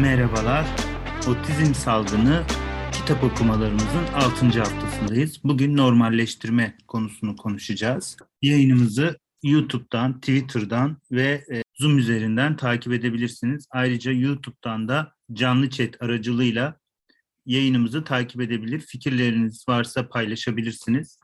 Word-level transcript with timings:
Merhabalar. 0.00 0.66
Otizm 1.28 1.74
salgını 1.74 2.42
kitap 2.92 3.24
okumalarımızın 3.24 4.04
6. 4.14 4.46
haftasındayız. 4.58 5.44
Bugün 5.44 5.76
normalleştirme 5.76 6.76
konusunu 6.88 7.36
konuşacağız. 7.36 8.16
Yayınımızı 8.42 9.18
YouTube'dan, 9.42 10.20
Twitter'dan 10.20 10.96
ve 11.10 11.44
e, 11.52 11.62
Zoom 11.80 11.98
üzerinden 11.98 12.56
takip 12.56 12.92
edebilirsiniz. 12.92 13.66
Ayrıca 13.70 14.12
YouTube'dan 14.12 14.88
da 14.88 15.12
canlı 15.32 15.70
chat 15.70 16.02
aracılığıyla 16.02 16.76
yayınımızı 17.46 18.04
takip 18.04 18.40
edebilir. 18.40 18.80
Fikirleriniz 18.80 19.64
varsa 19.68 20.08
paylaşabilirsiniz. 20.08 21.18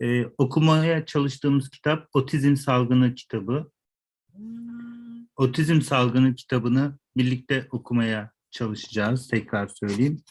Ee, 0.00 0.24
okumaya 0.38 1.06
çalıştığımız 1.06 1.70
kitap 1.70 2.08
Otizm 2.12 2.56
Salgını 2.56 3.14
kitabı. 3.14 3.70
Otizm 5.36 5.80
Salgını 5.80 6.34
kitabını 6.34 6.98
birlikte 7.18 7.68
okumaya 7.70 8.30
çalışacağız. 8.50 9.28
Tekrar 9.28 9.68
söyleyeyim. 9.68 10.22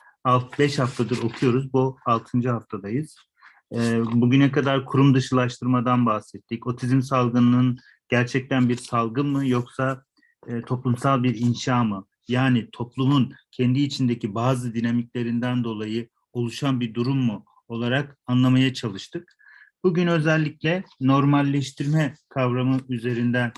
5 0.59 0.79
haftadır 0.79 1.23
okuyoruz. 1.23 1.73
Bu 1.73 1.97
6. 2.05 2.51
haftadayız. 2.51 3.17
Ee, 3.75 4.01
bugüne 4.05 4.51
kadar 4.51 4.85
kurum 4.85 5.13
dışılaştırmadan 5.13 6.05
bahsettik. 6.05 6.67
Otizm 6.67 7.01
salgınının 7.01 7.77
gerçekten 8.09 8.69
bir 8.69 8.75
salgın 8.75 9.27
mı 9.27 9.47
yoksa 9.47 10.03
e, 10.47 10.61
toplumsal 10.61 11.23
bir 11.23 11.35
inşa 11.35 11.83
mı? 11.83 12.05
Yani 12.27 12.69
toplumun 12.71 13.33
kendi 13.51 13.79
içindeki 13.79 14.35
bazı 14.35 14.73
dinamiklerinden 14.73 15.63
dolayı 15.63 16.09
oluşan 16.33 16.79
bir 16.79 16.93
durum 16.93 17.17
mu 17.17 17.45
olarak 17.67 18.17
anlamaya 18.27 18.73
çalıştık. 18.73 19.37
Bugün 19.83 20.07
özellikle 20.07 20.83
normalleştirme 21.01 22.15
kavramı 22.29 22.79
üzerinden 22.89 23.51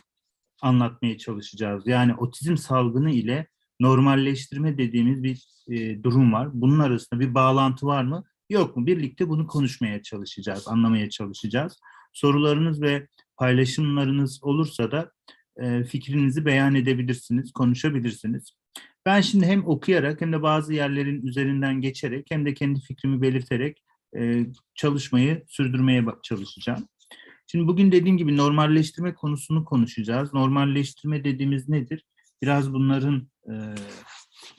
anlatmaya 0.61 1.17
çalışacağız. 1.17 1.87
Yani 1.87 2.15
otizm 2.15 2.57
salgını 2.57 3.11
ile 3.11 3.47
normalleştirme 3.79 4.77
dediğimiz 4.77 5.23
bir 5.23 5.47
e, 5.69 6.03
durum 6.03 6.33
var. 6.33 6.49
Bunun 6.53 6.79
arasında 6.79 7.19
bir 7.19 7.33
bağlantı 7.33 7.85
var 7.85 8.03
mı? 8.03 8.23
Yok 8.49 8.77
mu? 8.77 8.85
Birlikte 8.85 9.29
bunu 9.29 9.47
konuşmaya 9.47 10.03
çalışacağız, 10.03 10.67
anlamaya 10.67 11.09
çalışacağız. 11.09 11.79
Sorularınız 12.13 12.81
ve 12.81 13.07
paylaşımlarınız 13.37 14.43
olursa 14.43 14.91
da 14.91 15.11
e, 15.57 15.83
fikrinizi 15.83 16.45
beyan 16.45 16.75
edebilirsiniz, 16.75 17.51
konuşabilirsiniz. 17.51 18.53
Ben 19.05 19.21
şimdi 19.21 19.45
hem 19.45 19.67
okuyarak 19.67 20.21
hem 20.21 20.33
de 20.33 20.41
bazı 20.41 20.73
yerlerin 20.73 21.21
üzerinden 21.21 21.81
geçerek 21.81 22.27
hem 22.31 22.45
de 22.45 22.53
kendi 22.53 22.81
fikrimi 22.81 23.21
belirterek 23.21 23.83
e, 24.17 24.45
çalışmayı 24.75 25.43
sürdürmeye 25.47 26.05
çalışacağım. 26.23 26.87
Şimdi 27.51 27.67
bugün 27.67 27.91
dediğim 27.91 28.17
gibi 28.17 28.37
normalleştirme 28.37 29.13
konusunu 29.13 29.65
konuşacağız. 29.65 30.33
Normalleştirme 30.33 31.23
dediğimiz 31.23 31.69
nedir? 31.69 32.05
Biraz 32.41 32.73
bunların 32.73 33.27
e, 33.49 33.53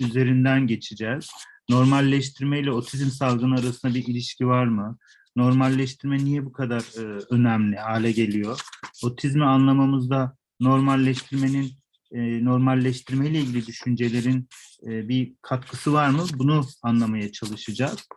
üzerinden 0.01 0.67
geçeceğiz. 0.67 1.31
Normalleştirme 1.69 2.61
ile 2.61 2.73
otizm 2.73 3.11
salgını 3.11 3.55
arasında 3.55 3.95
bir 3.95 4.07
ilişki 4.07 4.47
var 4.47 4.67
mı? 4.67 4.99
Normalleştirme 5.37 6.19
niye 6.19 6.45
bu 6.45 6.53
kadar 6.53 6.81
e, 6.81 7.25
önemli 7.31 7.77
hale 7.77 8.13
geliyor? 8.13 8.61
Otizmi 9.05 9.45
anlamamızda 9.45 10.37
normalleştirmenin 10.61 11.73
e, 12.13 12.45
normalleştirme 12.45 13.29
ile 13.29 13.39
ilgili 13.39 13.67
düşüncelerin 13.67 14.49
e, 14.87 15.09
bir 15.09 15.33
katkısı 15.43 15.93
var 15.93 16.11
mı? 16.11 16.25
Bunu 16.35 16.65
anlamaya 16.83 17.33
çalışacağız. 17.33 18.09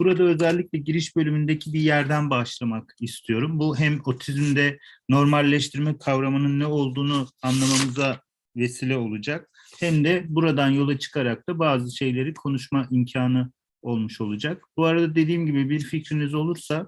Burada 0.00 0.22
özellikle 0.22 0.78
giriş 0.78 1.16
bölümündeki 1.16 1.72
bir 1.72 1.80
yerden 1.80 2.30
başlamak 2.30 2.94
istiyorum. 3.00 3.58
Bu 3.58 3.78
hem 3.78 4.00
otizmde 4.04 4.78
normalleştirme 5.08 5.98
kavramının 5.98 6.58
ne 6.58 6.66
olduğunu 6.66 7.28
anlamamıza 7.42 8.20
vesile 8.56 8.96
olacak. 8.96 9.50
Hem 9.80 10.04
de 10.04 10.24
buradan 10.28 10.70
yola 10.70 10.98
çıkarak 10.98 11.48
da 11.48 11.58
bazı 11.58 11.96
şeyleri 11.96 12.34
konuşma 12.34 12.88
imkanı 12.90 13.52
olmuş 13.82 14.20
olacak. 14.20 14.62
Bu 14.76 14.84
arada 14.84 15.14
dediğim 15.14 15.46
gibi 15.46 15.70
bir 15.70 15.80
fikriniz 15.80 16.34
olursa 16.34 16.86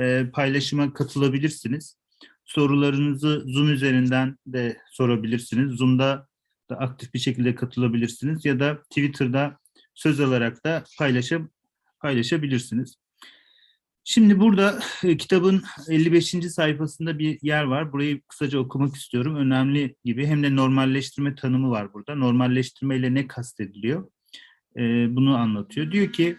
e, 0.00 0.26
paylaşıma 0.32 0.92
katılabilirsiniz. 0.92 1.96
Sorularınızı 2.46 3.44
Zoom 3.46 3.72
üzerinden 3.72 4.38
de 4.46 4.76
sorabilirsiniz. 4.90 5.72
Zoom'da 5.72 6.28
da 6.70 6.76
aktif 6.76 7.14
bir 7.14 7.18
şekilde 7.18 7.54
katılabilirsiniz 7.54 8.44
ya 8.44 8.60
da 8.60 8.82
Twitter'da 8.82 9.58
söz 9.94 10.20
alarak 10.20 10.64
da 10.64 10.84
paylaşıp 10.98 11.50
paylaşabilirsiniz. 12.00 12.96
Şimdi 14.08 14.40
burada 14.40 14.80
e, 15.04 15.16
kitabın 15.16 15.62
55. 15.88 16.30
sayfasında 16.30 17.18
bir 17.18 17.38
yer 17.42 17.64
var. 17.64 17.92
Burayı 17.92 18.20
kısaca 18.28 18.58
okumak 18.58 18.96
istiyorum. 18.96 19.36
Önemli 19.36 19.96
gibi. 20.04 20.26
Hem 20.26 20.42
de 20.42 20.56
normalleştirme 20.56 21.34
tanımı 21.34 21.70
var 21.70 21.92
burada. 21.92 22.14
Normalleştirme 22.14 22.96
ile 22.96 23.14
ne 23.14 23.26
kastediliyor? 23.26 24.10
E, 24.76 24.80
bunu 25.16 25.36
anlatıyor. 25.36 25.92
Diyor 25.92 26.12
ki 26.12 26.36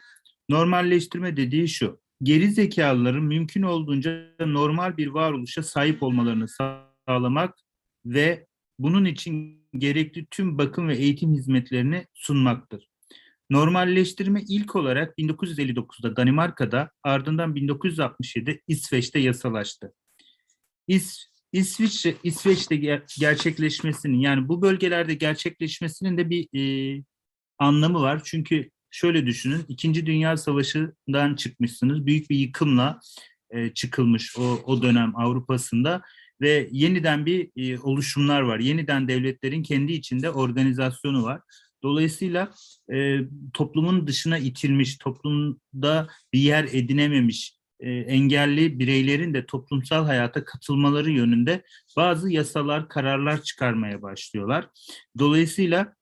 normalleştirme 0.50 1.38
dediği 1.38 1.68
şu. 1.68 2.00
Geri 2.24 2.52
zekalıların 2.52 3.24
mümkün 3.24 3.62
olduğunca 3.62 4.36
normal 4.40 4.98
bir 4.98 5.08
varoluşa 5.08 5.64
sahip 5.64 6.04
olmalarını 6.04 6.48
sağlamak 7.08 7.56
ve 8.06 8.48
bunun 8.80 9.06
için 9.06 9.64
gerekli 9.78 10.26
tüm 10.32 10.58
bakım 10.58 10.88
ve 10.88 10.98
eğitim 10.98 11.34
hizmetlerini 11.34 12.08
sunmaktır. 12.14 12.88
Normalleştirme 13.50 14.42
ilk 14.50 14.76
olarak 14.76 15.18
1959'da 15.18 16.16
Danimarka'da 16.16 16.92
ardından 17.04 17.56
1967'de 17.56 18.62
İsveç'te 18.68 19.20
yasalaştı. 19.20 19.94
İs, 20.88 21.18
İsviçre, 21.54 22.16
İsveç'te 22.24 22.76
ger- 22.76 23.20
gerçekleşmesinin 23.20 24.20
yani 24.20 24.48
bu 24.48 24.62
bölgelerde 24.62 25.14
gerçekleşmesinin 25.14 26.18
de 26.18 26.30
bir 26.30 26.48
e, 26.60 27.04
anlamı 27.60 28.02
var. 28.02 28.22
Çünkü 28.26 28.70
şöyle 28.92 29.26
düşünün 29.26 29.66
İkinci 29.68 30.06
Dünya 30.06 30.38
Savaşı'ndan 30.38 31.36
çıkmışsınız. 31.36 32.06
Büyük 32.06 32.30
bir 32.30 32.38
yıkımla 32.38 33.00
e, 33.50 33.74
çıkılmış 33.74 34.38
o, 34.38 34.60
o 34.66 34.82
dönem 34.82 35.14
Avrupa'sında 35.16 36.02
ve 36.42 36.70
yeniden 36.72 37.26
bir 37.26 37.52
e, 37.56 37.80
oluşumlar 37.80 38.42
var. 38.42 38.60
Yeniden 38.60 39.08
devletlerin 39.08 39.64
kendi 39.64 39.94
içinde 39.94 40.32
organizasyonu 40.32 41.24
var. 41.24 41.42
Dolayısıyla 41.84 42.52
e, 42.94 43.20
toplumun 43.54 44.08
dışına 44.08 44.38
itilmiş, 44.38 44.98
toplumda 44.98 46.08
bir 46.34 46.40
yer 46.40 46.64
edinememiş 46.64 47.58
e, 47.80 47.92
engelli 47.92 48.80
bireylerin 48.80 49.34
de 49.34 49.46
toplumsal 49.46 50.06
hayata 50.06 50.46
katılmaları 50.46 51.12
yönünde 51.12 51.64
bazı 51.98 52.32
yasalar, 52.32 52.90
kararlar 52.90 53.42
çıkarmaya 53.42 54.02
başlıyorlar. 54.02 54.68
Dolayısıyla 55.20 55.94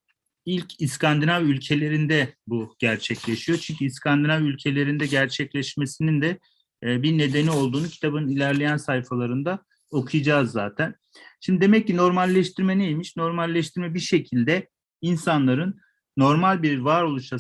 ilk 0.46 0.82
İskandinav 0.82 1.44
ülkelerinde 1.44 2.36
bu 2.48 2.76
gerçekleşiyor. 2.80 3.58
Çünkü 3.58 3.86
İskandinav 3.86 4.42
ülkelerinde 4.42 5.06
gerçekleşmesinin 5.06 6.22
de 6.22 6.40
e, 6.84 7.04
bir 7.04 7.18
nedeni 7.18 7.52
olduğunu 7.52 7.88
kitabın 7.88 8.28
ilerleyen 8.28 8.78
sayfalarında 8.78 9.66
okuyacağız 9.92 10.52
zaten. 10.52 10.96
Şimdi 11.42 11.62
demek 11.62 11.88
ki 11.88 11.98
normalleştirme 11.98 12.78
neymiş? 12.78 13.18
Normalleştirme 13.18 13.94
bir 13.94 14.00
şekilde 14.00 14.70
insanların 15.02 15.80
normal 16.18 16.64
bir 16.64 16.78
varoluşa 16.78 17.38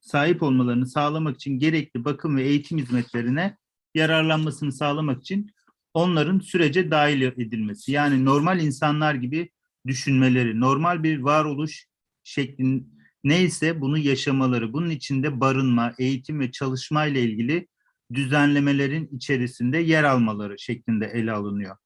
sahip 0.00 0.42
olmalarını 0.42 0.86
sağlamak 0.86 1.36
için 1.36 1.58
gerekli 1.58 2.04
bakım 2.04 2.36
ve 2.36 2.42
eğitim 2.42 2.78
hizmetlerine 2.78 3.56
yararlanmasını 3.94 4.72
sağlamak 4.72 5.20
için 5.20 5.50
onların 5.94 6.38
sürece 6.38 6.90
dahil 6.90 7.22
edilmesi. 7.22 7.92
Yani 7.92 8.24
normal 8.24 8.60
insanlar 8.60 9.14
gibi 9.14 9.50
düşünmeleri, 9.86 10.60
normal 10.60 11.02
bir 11.02 11.18
varoluş 11.18 11.86
şeklin 12.24 12.94
neyse 13.24 13.80
bunu 13.80 13.98
yaşamaları, 13.98 14.72
bunun 14.72 14.90
içinde 14.90 15.40
barınma, 15.40 15.94
eğitim 15.98 16.40
ve 16.40 16.50
çalışma 16.50 17.06
ile 17.06 17.22
ilgili 17.22 17.68
düzenlemelerin 18.14 19.08
içerisinde 19.12 19.78
yer 19.78 20.04
almaları 20.04 20.58
şeklinde 20.58 21.06
ele 21.06 21.32
alınıyor. 21.32 21.76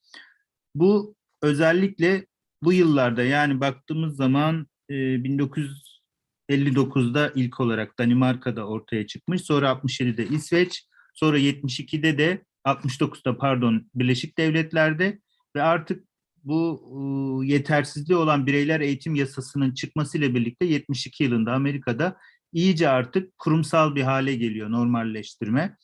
Bu 0.74 1.16
özellikle 1.42 2.26
bu 2.62 2.72
yıllarda 2.72 3.24
yani 3.24 3.60
baktığımız 3.60 4.16
zaman 4.16 4.66
e, 4.88 4.94
1959'da 4.94 7.32
ilk 7.34 7.60
olarak 7.60 7.98
Danimarka'da 7.98 8.66
ortaya 8.66 9.06
çıkmış. 9.06 9.42
Sonra 9.42 9.70
67'de 9.70 10.26
İsveç, 10.26 10.84
sonra 11.14 11.38
72'de 11.38 12.18
de 12.18 12.44
69'da 12.66 13.38
pardon 13.38 13.90
Birleşik 13.94 14.38
Devletler'de 14.38 15.20
ve 15.56 15.62
artık 15.62 16.07
bu 16.48 16.82
e, 17.44 17.46
yetersizliği 17.46 18.18
olan 18.18 18.46
bireyler 18.46 18.80
eğitim 18.80 19.14
yasasının 19.14 19.74
çıkmasıyla 19.74 20.34
birlikte 20.34 20.66
72 20.66 21.24
yılında 21.24 21.52
Amerika'da 21.52 22.16
iyice 22.52 22.88
artık 22.88 23.38
kurumsal 23.38 23.94
bir 23.94 24.02
hale 24.02 24.34
geliyor 24.34 24.70
normalleştirme. 24.70 25.76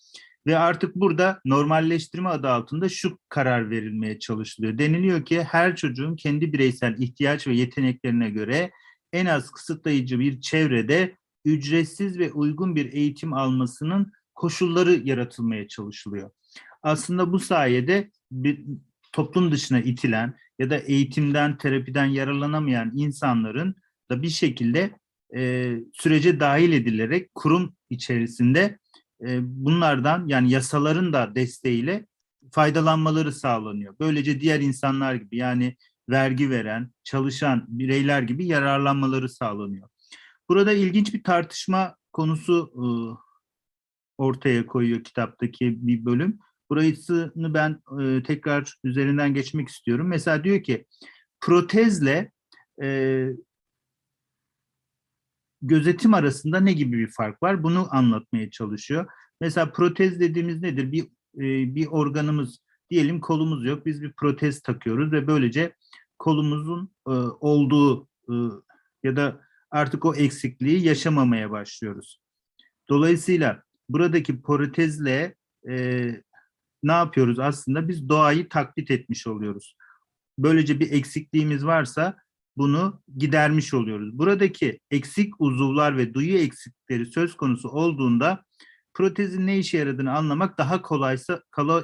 Ve 0.47 0.59
artık 0.59 0.95
burada 0.97 1.41
normalleştirme 1.45 2.29
adı 2.29 2.49
altında 2.49 2.89
şu 2.89 3.19
karar 3.29 3.71
verilmeye 3.71 4.19
çalışılıyor. 4.19 4.79
Deniliyor 4.79 5.25
ki 5.25 5.43
her 5.43 5.77
çocuğun 5.77 6.17
kendi 6.17 6.53
bireysel 6.53 6.99
ihtiyaç 6.99 7.47
ve 7.47 7.55
yeteneklerine 7.55 8.31
göre 8.31 8.71
en 9.13 9.27
az 9.27 9.51
kısıtlayıcı 9.51 10.19
bir 10.19 10.41
çevrede 10.41 11.17
ücretsiz 11.45 12.19
ve 12.19 12.33
uygun 12.33 12.77
bir 12.77 12.93
eğitim 12.93 13.33
almasının 13.33 14.13
koşulları 14.35 15.01
yaratılmaya 15.05 15.69
çalışılıyor. 15.69 16.31
Aslında 16.83 17.33
bu 17.33 17.39
sayede 17.39 18.11
bir 18.33 18.65
toplum 19.13 19.53
dışına 19.53 19.81
itilen 19.81 20.35
ya 20.59 20.71
da 20.71 20.79
eğitimden, 20.79 21.57
terapiden 21.57 22.05
yararlanamayan 22.05 22.93
insanların 22.95 23.75
da 24.11 24.23
bir 24.23 24.29
şekilde 24.29 24.91
e, 25.37 25.73
sürece 25.93 26.41
dahil 26.41 26.73
edilerek 26.73 27.35
kurum 27.35 27.77
içerisinde 27.91 28.79
e, 29.27 29.39
bunlardan 29.43 30.27
yani 30.27 30.51
yasaların 30.51 31.13
da 31.13 31.35
desteğiyle 31.35 32.07
faydalanmaları 32.53 33.33
sağlanıyor. 33.33 33.95
Böylece 34.01 34.41
diğer 34.41 34.61
insanlar 34.61 35.15
gibi 35.15 35.37
yani 35.37 35.77
vergi 36.11 36.51
veren, 36.51 36.91
çalışan 37.05 37.65
bireyler 37.69 38.23
gibi 38.23 38.47
yararlanmaları 38.47 39.29
sağlanıyor. 39.29 39.89
Burada 40.49 40.73
ilginç 40.73 41.15
bir 41.15 41.23
tartışma 41.23 41.97
konusu 42.13 42.73
e, 42.77 42.85
ortaya 44.19 44.67
koyuyor 44.67 45.05
kitaptaki 45.05 45.87
bir 45.87 46.05
bölüm. 46.05 46.39
Burasını 46.75 47.55
ben 47.55 47.83
e, 48.01 48.23
tekrar 48.23 48.75
üzerinden 48.85 49.35
geçmek 49.35 49.69
istiyorum. 49.69 50.09
Mesela 50.09 50.45
diyor 50.45 50.63
ki 50.63 50.87
protezle 51.41 52.33
e, 52.83 53.29
gözetim 55.63 56.15
arasında 56.15 56.61
ne 56.61 56.73
gibi 56.73 56.99
bir 56.99 57.11
fark 57.11 57.43
var? 57.43 57.63
Bunu 57.63 57.89
anlatmaya 57.91 58.51
çalışıyor. 58.51 59.07
Mesela 59.41 59.73
protez 59.73 60.21
dediğimiz 60.21 60.63
nedir? 60.63 60.93
Bir 60.93 61.05
e, 61.37 61.75
bir 61.75 61.87
organımız 61.87 62.59
diyelim 62.91 63.21
kolumuz 63.21 63.65
yok. 63.65 63.87
Biz 63.87 64.03
bir 64.03 64.13
protez 64.13 64.63
takıyoruz 64.63 65.13
ve 65.13 65.27
böylece 65.27 65.75
kolumuzun 66.19 66.91
e, 67.09 67.11
olduğu 67.41 68.09
e, 68.29 68.35
ya 69.03 69.17
da 69.17 69.41
artık 69.71 70.05
o 70.05 70.15
eksikliği 70.15 70.85
yaşamamaya 70.85 71.51
başlıyoruz. 71.51 72.21
Dolayısıyla 72.89 73.63
buradaki 73.89 74.43
protezle 74.43 75.35
e, 75.69 76.24
ne 76.85 76.93
yapıyoruz 76.93 77.39
aslında? 77.39 77.89
Biz 77.89 78.09
doğayı 78.09 78.49
taklit 78.49 78.91
etmiş 78.91 79.27
oluyoruz. 79.27 79.77
Böylece 80.39 80.81
bir 80.81 80.93
eksikliğimiz 80.93 81.67
varsa 81.67 82.17
bunu 82.57 83.03
gidermiş 83.19 83.75
oluyoruz. 83.75 84.19
Buradaki 84.19 84.81
eksik 84.91 85.35
uzuvlar 85.39 85.97
ve 85.97 86.15
duyu 86.15 86.39
eksikleri 86.39 87.07
söz 87.07 87.37
konusu 87.37 87.69
olduğunda 87.69 88.45
protezin 88.95 89.47
ne 89.47 89.59
işe 89.59 89.79
yaradığını 89.79 90.13
anlamak 90.13 90.59
daha 90.59 90.83
kolaysa 90.83 91.43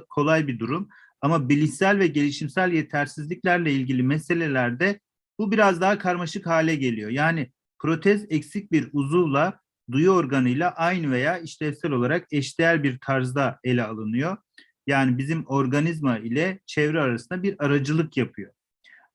kolay, 0.08 0.46
bir 0.46 0.58
durum. 0.58 0.88
Ama 1.20 1.48
bilişsel 1.48 1.98
ve 1.98 2.06
gelişimsel 2.06 2.72
yetersizliklerle 2.72 3.72
ilgili 3.72 4.02
meselelerde 4.02 5.00
bu 5.38 5.52
biraz 5.52 5.80
daha 5.80 5.98
karmaşık 5.98 6.46
hale 6.46 6.76
geliyor. 6.76 7.10
Yani 7.10 7.52
protez 7.78 8.26
eksik 8.30 8.72
bir 8.72 8.88
uzuvla 8.92 9.60
duyu 9.90 10.10
organıyla 10.10 10.70
aynı 10.70 11.10
veya 11.10 11.38
işlevsel 11.38 11.92
olarak 11.92 12.26
eşdeğer 12.32 12.82
bir 12.82 12.98
tarzda 12.98 13.58
ele 13.64 13.84
alınıyor. 13.84 14.36
Yani 14.90 15.18
bizim 15.18 15.44
organizma 15.46 16.18
ile 16.18 16.60
çevre 16.66 17.00
arasında 17.00 17.42
bir 17.42 17.64
aracılık 17.64 18.16
yapıyor. 18.16 18.52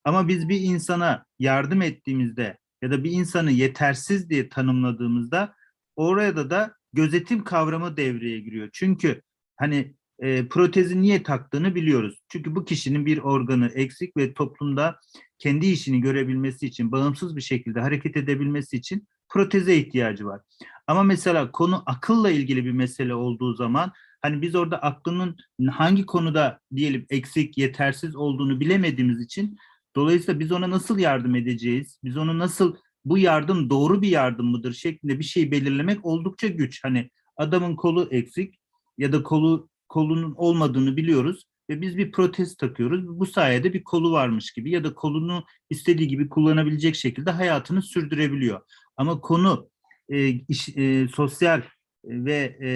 Ama 0.04 0.28
biz 0.28 0.50
bir 0.50 0.62
insana 0.62 1.26
yardım 1.40 1.82
ettiğimizde 1.82 2.58
ya 2.82 2.92
da 2.92 3.04
bir 3.04 3.12
insanı 3.12 3.52
yetersiz 3.52 4.30
diye 4.30 4.50
tanımladığımızda 4.50 5.56
oraya 5.96 6.50
da 6.50 6.74
gözetim 6.94 7.44
kavramı 7.44 7.98
devreye 7.98 8.40
giriyor. 8.40 8.70
Çünkü 8.74 9.22
hani 9.58 9.96
e, 10.20 10.48
protezi 10.48 11.02
niye 11.02 11.24
taktığını 11.24 11.76
biliyoruz. 11.76 12.24
Çünkü 12.30 12.56
bu 12.56 12.66
kişinin 12.66 13.06
bir 13.06 13.18
organı 13.18 13.68
eksik 13.68 14.18
ve 14.18 14.34
toplumda 14.34 15.00
kendi 15.40 15.66
işini 15.66 16.02
görebilmesi 16.02 16.66
için, 16.68 16.92
bağımsız 16.92 17.36
bir 17.36 17.42
şekilde 17.42 17.80
hareket 17.82 18.18
edebilmesi 18.18 18.78
için 18.78 19.08
proteze 19.30 19.78
ihtiyacı 19.78 20.26
var. 20.26 20.42
Ama 20.88 21.04
mesela 21.04 21.52
konu 21.52 21.84
akılla 21.86 22.32
ilgili 22.32 22.66
bir 22.66 22.72
mesele 22.72 23.16
olduğu 23.16 23.54
zaman 23.54 23.92
hani 24.26 24.42
biz 24.42 24.56
orada 24.56 24.78
aklının 24.82 25.38
hangi 25.72 26.06
konuda 26.06 26.60
diyelim 26.76 27.06
eksik, 27.10 27.58
yetersiz 27.58 28.16
olduğunu 28.16 28.60
bilemediğimiz 28.60 29.22
için 29.22 29.58
dolayısıyla 29.96 30.40
biz 30.40 30.52
ona 30.52 30.70
nasıl 30.70 31.00
yardım 31.00 31.36
edeceğiz? 31.36 32.00
Biz 32.04 32.18
onu 32.18 32.40
nasıl 32.40 32.76
bu 33.06 33.18
yardım 33.18 33.70
doğru 33.70 34.02
bir 34.02 34.08
yardım 34.08 34.46
mıdır 34.46 34.74
şeklinde 34.74 35.20
bir 35.20 35.24
şey 35.24 35.52
belirlemek 35.52 36.06
oldukça 36.06 36.48
güç. 36.48 36.84
Hani 36.84 37.10
adamın 37.38 37.76
kolu 37.76 38.08
eksik 38.12 38.60
ya 38.98 39.12
da 39.14 39.24
kolu 39.24 39.70
kolunun 39.90 40.34
olmadığını 40.38 40.98
biliyoruz 40.98 41.44
ve 41.70 41.82
biz 41.82 41.98
bir 41.98 42.12
protez 42.12 42.58
takıyoruz. 42.58 43.20
Bu 43.20 43.26
sayede 43.26 43.74
bir 43.74 43.84
kolu 43.84 44.12
varmış 44.12 44.54
gibi 44.54 44.72
ya 44.72 44.84
da 44.84 44.96
kolunu 44.96 45.46
istediği 45.70 46.08
gibi 46.08 46.30
kullanabilecek 46.30 46.96
şekilde 46.96 47.32
hayatını 47.32 47.82
sürdürebiliyor. 47.82 48.62
Ama 48.98 49.22
konu 49.22 49.70
e, 50.10 50.28
iş, 50.28 50.70
e, 50.78 51.08
sosyal 51.08 51.62
ve 52.06 52.58
e, 52.64 52.70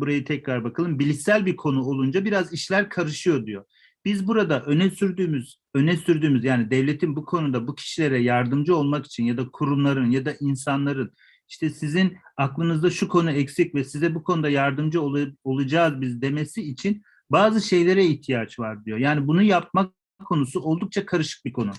burayı 0.00 0.24
tekrar 0.24 0.64
bakalım 0.64 0.98
bilişsel 0.98 1.46
bir 1.46 1.56
konu 1.56 1.84
olunca 1.84 2.24
biraz 2.24 2.52
işler 2.52 2.88
karışıyor 2.88 3.46
diyor. 3.46 3.64
Biz 4.04 4.26
burada 4.26 4.62
öne 4.62 4.90
sürdüğümüz, 4.90 5.58
öne 5.74 5.96
sürdüğümüz 5.96 6.44
yani 6.44 6.70
devletin 6.70 7.16
bu 7.16 7.24
konuda 7.24 7.66
bu 7.66 7.74
kişilere 7.74 8.18
yardımcı 8.18 8.76
olmak 8.76 9.06
için 9.06 9.24
ya 9.24 9.36
da 9.36 9.50
kurumların 9.50 10.10
ya 10.10 10.24
da 10.24 10.34
insanların 10.40 11.12
işte 11.48 11.70
sizin 11.70 12.16
aklınızda 12.36 12.90
şu 12.90 13.08
konu 13.08 13.30
eksik 13.30 13.74
ve 13.74 13.84
size 13.84 14.14
bu 14.14 14.22
konuda 14.22 14.48
yardımcı 14.48 15.02
ol 15.02 15.18
olacağız 15.44 16.00
biz 16.00 16.22
demesi 16.22 16.62
için 16.62 17.02
bazı 17.30 17.68
şeylere 17.68 18.06
ihtiyaç 18.06 18.58
var 18.58 18.84
diyor. 18.84 18.98
Yani 18.98 19.26
bunu 19.26 19.42
yapmak 19.42 19.92
konusu 20.24 20.60
oldukça 20.60 21.06
karışık 21.06 21.44
bir 21.44 21.52
konu. 21.52 21.72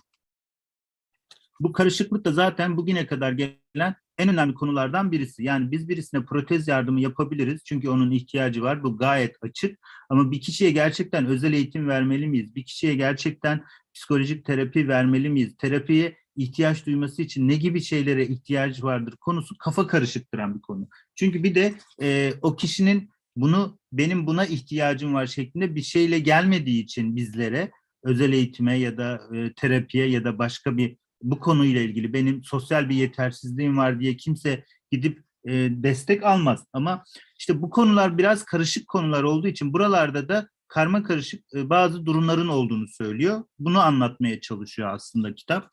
Bu 1.59 1.71
karışıklık 1.71 2.25
da 2.25 2.31
zaten 2.31 2.77
bugüne 2.77 3.07
kadar 3.07 3.31
gelen 3.31 3.55
en 4.17 4.29
önemli 4.29 4.53
konulardan 4.53 5.11
birisi. 5.11 5.43
Yani 5.43 5.71
biz 5.71 5.89
birisine 5.89 6.25
protez 6.25 6.67
yardımı 6.67 7.01
yapabiliriz 7.01 7.61
çünkü 7.65 7.89
onun 7.89 8.11
ihtiyacı 8.11 8.61
var. 8.61 8.83
Bu 8.83 8.97
gayet 8.97 9.35
açık. 9.41 9.79
Ama 10.09 10.31
bir 10.31 10.41
kişiye 10.41 10.71
gerçekten 10.71 11.25
özel 11.25 11.53
eğitim 11.53 11.87
vermeli 11.87 12.27
miyiz? 12.27 12.55
Bir 12.55 12.65
kişiye 12.65 12.95
gerçekten 12.95 13.63
psikolojik 13.93 14.45
terapi 14.45 14.87
vermeli 14.87 15.29
miyiz? 15.29 15.57
Terapiye 15.57 16.17
ihtiyaç 16.35 16.85
duyması 16.85 17.21
için 17.21 17.47
ne 17.47 17.55
gibi 17.55 17.81
şeylere 17.81 18.27
ihtiyaç 18.27 18.83
vardır 18.83 19.15
konusu 19.21 19.57
kafa 19.57 19.87
karışıktıran 19.87 20.55
bir 20.55 20.61
konu. 20.61 20.89
Çünkü 21.15 21.43
bir 21.43 21.55
de 21.55 21.73
e, 22.01 22.33
o 22.41 22.55
kişinin 22.55 23.09
bunu 23.35 23.79
benim 23.91 24.27
buna 24.27 24.45
ihtiyacım 24.45 25.13
var 25.13 25.27
şeklinde 25.27 25.75
bir 25.75 25.81
şeyle 25.81 26.19
gelmediği 26.19 26.83
için 26.83 27.15
bizlere 27.15 27.71
özel 28.03 28.33
eğitime 28.33 28.79
ya 28.79 28.97
da 28.97 29.21
e, 29.35 29.53
terapiye 29.53 30.09
ya 30.09 30.23
da 30.23 30.37
başka 30.39 30.77
bir 30.77 30.97
bu 31.21 31.39
konuyla 31.39 31.81
ilgili 31.81 32.13
benim 32.13 32.43
sosyal 32.43 32.89
bir 32.89 32.95
yetersizliğim 32.95 33.77
var 33.77 33.99
diye 33.99 34.17
kimse 34.17 34.65
gidip 34.91 35.23
e, 35.47 35.51
destek 35.71 36.23
almaz. 36.23 36.65
Ama 36.73 37.03
işte 37.39 37.61
bu 37.61 37.69
konular 37.69 38.17
biraz 38.17 38.45
karışık 38.45 38.87
konular 38.87 39.23
olduğu 39.23 39.47
için 39.47 39.73
buralarda 39.73 40.29
da 40.29 40.49
karma 40.67 41.03
karışık 41.03 41.45
e, 41.53 41.69
bazı 41.69 42.05
durumların 42.05 42.47
olduğunu 42.47 42.87
söylüyor. 42.87 43.43
Bunu 43.59 43.79
anlatmaya 43.79 44.41
çalışıyor 44.41 44.93
aslında 44.93 45.35
kitap. 45.35 45.69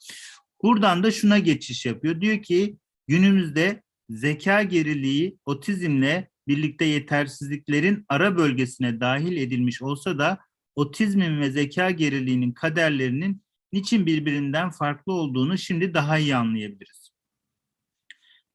Buradan 0.63 1.03
da 1.03 1.11
şuna 1.11 1.39
geçiş 1.39 1.87
yapıyor. 1.87 2.21
Diyor 2.21 2.43
ki 2.43 2.79
günümüzde 3.09 3.83
zeka 4.09 4.63
geriliği 4.63 5.39
otizmle 5.47 6.31
birlikte 6.49 6.85
yetersizliklerin 6.85 8.05
ara 8.09 8.37
bölgesine 8.37 9.01
dahil 9.01 9.37
edilmiş 9.37 9.83
olsa 9.83 10.19
da 10.19 10.39
otizmin 10.77 11.41
ve 11.41 11.51
zeka 11.51 11.91
geriliğinin 11.91 12.53
kaderlerinin 12.53 13.44
niçin 13.75 14.07
birbirinden 14.07 14.71
farklı 14.71 15.13
olduğunu 15.13 15.59
şimdi 15.59 15.95
daha 15.95 16.19
iyi 16.19 16.37
anlayabiliriz. 16.37 17.11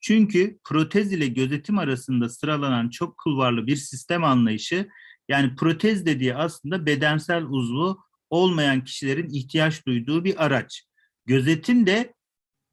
Çünkü 0.02 0.60
protez 0.64 1.14
ile 1.14 1.28
gözetim 1.28 1.78
arasında 1.78 2.30
sıralanan 2.30 2.90
çok 2.90 3.18
kulvarlı 3.18 3.68
bir 3.68 3.76
sistem 3.76 4.24
anlayışı 4.24 4.90
yani 5.30 5.56
protez 5.56 6.06
dediği 6.06 6.36
aslında 6.36 6.86
bedensel 6.86 7.44
uzvu 7.44 8.00
olmayan 8.30 8.84
kişilerin 8.84 9.30
ihtiyaç 9.30 9.86
duyduğu 9.86 10.24
bir 10.24 10.46
araç. 10.46 10.84
Gözetim 11.26 11.88
de 11.88 12.14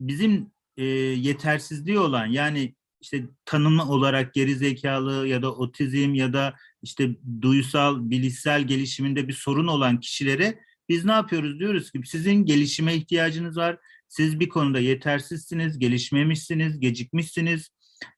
bizim 0.00 0.50
e, 0.76 0.84
yetersizliği 0.84 1.98
olan 1.98 2.26
yani 2.26 2.74
işte 3.00 3.26
tanımlı 3.44 3.84
olarak 3.84 4.34
geri 4.34 4.56
zekalı 4.56 5.28
ya 5.28 5.42
da 5.42 5.54
otizm 5.54 6.14
ya 6.14 6.32
da 6.32 6.54
işte 6.82 7.16
duysal, 7.42 8.10
bilişsel 8.10 8.62
gelişiminde 8.62 9.28
bir 9.28 9.32
sorun 9.32 9.66
olan 9.66 10.00
kişilere 10.00 10.58
biz 10.88 11.04
ne 11.04 11.12
yapıyoruz? 11.12 11.58
Diyoruz 11.58 11.90
ki 11.90 12.00
sizin 12.04 12.44
gelişime 12.44 12.94
ihtiyacınız 12.94 13.56
var. 13.56 13.78
Siz 14.08 14.40
bir 14.40 14.48
konuda 14.48 14.80
yetersizsiniz, 14.80 15.78
gelişmemişsiniz, 15.78 16.80
gecikmişsiniz, 16.80 17.70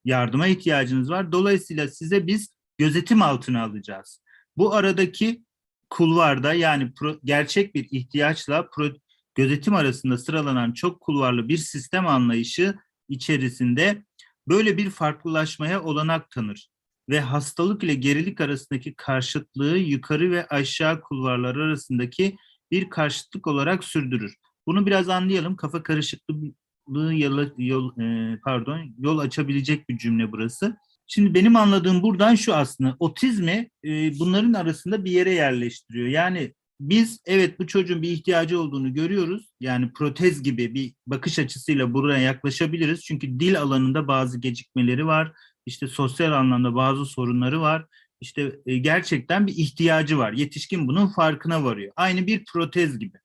yardıma 0.05 0.47
ihtiyacınız 0.47 1.11
var. 1.11 1.33
Dolayısıyla 1.33 1.89
size 1.89 2.27
biz 2.27 2.55
gözetim 2.79 3.23
altına 3.23 3.63
alacağız. 3.63 4.23
Bu 4.57 4.75
aradaki 4.75 5.45
kulvarda 5.91 6.55
yani 6.55 6.95
pro, 6.95 7.19
gerçek 7.25 7.75
bir 7.75 7.89
ihtiyaçla 7.91 8.71
pro, 8.71 8.89
gözetim 9.35 9.75
arasında 9.75 10.19
sıralanan 10.19 10.73
çok 10.73 11.01
kulvarlı 11.01 11.49
bir 11.49 11.59
sistem 11.59 12.07
anlayışı 12.07 12.75
içerisinde 13.09 14.05
böyle 14.49 14.77
bir 14.77 14.91
farklılaşmaya 14.91 15.83
olanak 15.83 16.31
tanır 16.31 16.69
ve 17.09 17.21
hastalık 17.21 17.83
ile 17.83 17.95
gerilik 17.95 18.41
arasındaki 18.41 18.95
karşıtlığı 18.95 19.79
yukarı 19.79 20.31
ve 20.31 20.47
aşağı 20.47 21.01
kulvarlar 21.01 21.57
arasındaki 21.57 22.37
bir 22.71 22.91
karşıtlık 22.91 23.47
olarak 23.47 23.85
sürdürür. 23.85 24.35
Bunu 24.67 24.87
biraz 24.87 25.09
anlayalım. 25.09 25.57
Kafa 25.57 25.83
karışıklığı 25.83 27.15
yol, 27.15 27.49
yol 27.59 27.99
e, 28.01 28.39
pardon 28.45 28.95
yol 28.99 29.19
açabilecek 29.19 29.89
bir 29.89 29.99
cümle 29.99 30.33
burası. 30.33 30.77
Şimdi 31.07 31.35
benim 31.35 31.57
anladığım 31.57 32.03
buradan 32.03 32.35
şu 32.35 32.55
aslında 32.55 32.97
otizmi 32.99 33.71
e, 33.85 34.19
bunların 34.19 34.53
arasında 34.53 35.05
bir 35.05 35.11
yere 35.11 35.33
yerleştiriyor. 35.33 36.09
Yani 36.09 36.55
biz 36.81 37.21
evet 37.27 37.59
bu 37.59 37.67
çocuğun 37.67 38.03
bir 38.03 38.11
ihtiyacı 38.11 38.61
olduğunu 38.61 38.95
görüyoruz. 38.95 39.49
Yani 39.61 39.93
protez 39.93 40.43
gibi 40.43 40.75
bir 40.75 40.95
bakış 41.07 41.39
açısıyla 41.39 41.95
buraya 41.95 42.19
yaklaşabiliriz. 42.19 43.01
Çünkü 43.05 43.41
dil 43.41 43.61
alanında 43.61 44.09
bazı 44.09 44.41
gecikmeleri 44.41 45.07
var. 45.07 45.33
İşte 45.67 45.87
sosyal 45.87 46.33
anlamda 46.33 46.75
bazı 46.75 47.05
sorunları 47.05 47.61
var. 47.61 47.87
İşte 48.21 48.61
e, 48.67 48.79
gerçekten 48.79 49.47
bir 49.47 49.57
ihtiyacı 49.57 50.19
var. 50.19 50.33
Yetişkin 50.33 50.89
bunun 50.89 51.07
farkına 51.07 51.65
varıyor. 51.65 51.93
Aynı 51.97 52.27
bir 52.27 52.45
protez 52.45 52.99
gibi. 52.99 53.19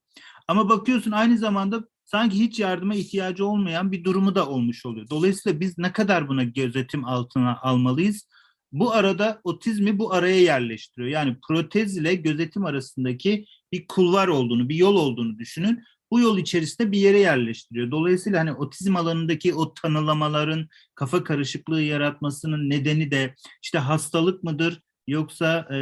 Ama 0.47 0.69
bakıyorsun 0.69 1.11
aynı 1.11 1.37
zamanda 1.37 1.83
sanki 2.05 2.39
hiç 2.39 2.59
yardıma 2.59 2.95
ihtiyacı 2.95 3.45
olmayan 3.45 3.91
bir 3.91 4.03
durumu 4.03 4.35
da 4.35 4.49
olmuş 4.49 4.85
oluyor. 4.85 5.09
Dolayısıyla 5.09 5.59
biz 5.59 5.77
ne 5.77 5.91
kadar 5.91 6.27
buna 6.27 6.43
gözetim 6.43 7.05
altına 7.05 7.57
almalıyız? 7.61 8.27
Bu 8.71 8.93
arada 8.93 9.41
otizmi 9.43 9.99
bu 9.99 10.13
araya 10.13 10.41
yerleştiriyor. 10.41 11.09
Yani 11.09 11.37
protez 11.47 11.97
ile 11.97 12.15
gözetim 12.15 12.65
arasındaki 12.65 13.45
bir 13.71 13.87
kulvar 13.87 14.27
olduğunu, 14.27 14.69
bir 14.69 14.75
yol 14.75 14.95
olduğunu 14.95 15.39
düşünün. 15.39 15.83
Bu 16.13 16.19
yol 16.19 16.37
içerisinde 16.37 16.91
bir 16.91 16.99
yere 16.99 17.19
yerleştiriyor. 17.19 17.91
Dolayısıyla 17.91 18.39
hani 18.39 18.53
otizm 18.53 18.95
alanındaki 18.95 19.53
o 19.53 19.73
tanılamaların 19.73 20.67
kafa 20.95 21.23
karışıklığı 21.23 21.81
yaratmasının 21.81 22.69
nedeni 22.69 23.11
de 23.11 23.35
işte 23.63 23.77
hastalık 23.77 24.43
mıdır 24.43 24.81
yoksa 25.07 25.67
e, 25.71 25.77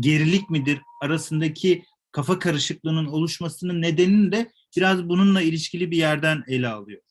gerilik 0.00 0.50
midir 0.50 0.80
arasındaki 1.02 1.84
kafa 2.12 2.38
karışıklığının 2.38 3.06
oluşmasının 3.06 3.82
nedenini 3.82 4.32
de 4.32 4.52
biraz 4.76 5.08
bununla 5.08 5.42
ilişkili 5.42 5.90
bir 5.90 5.96
yerden 5.96 6.44
ele 6.46 6.68
alıyor. 6.68 7.02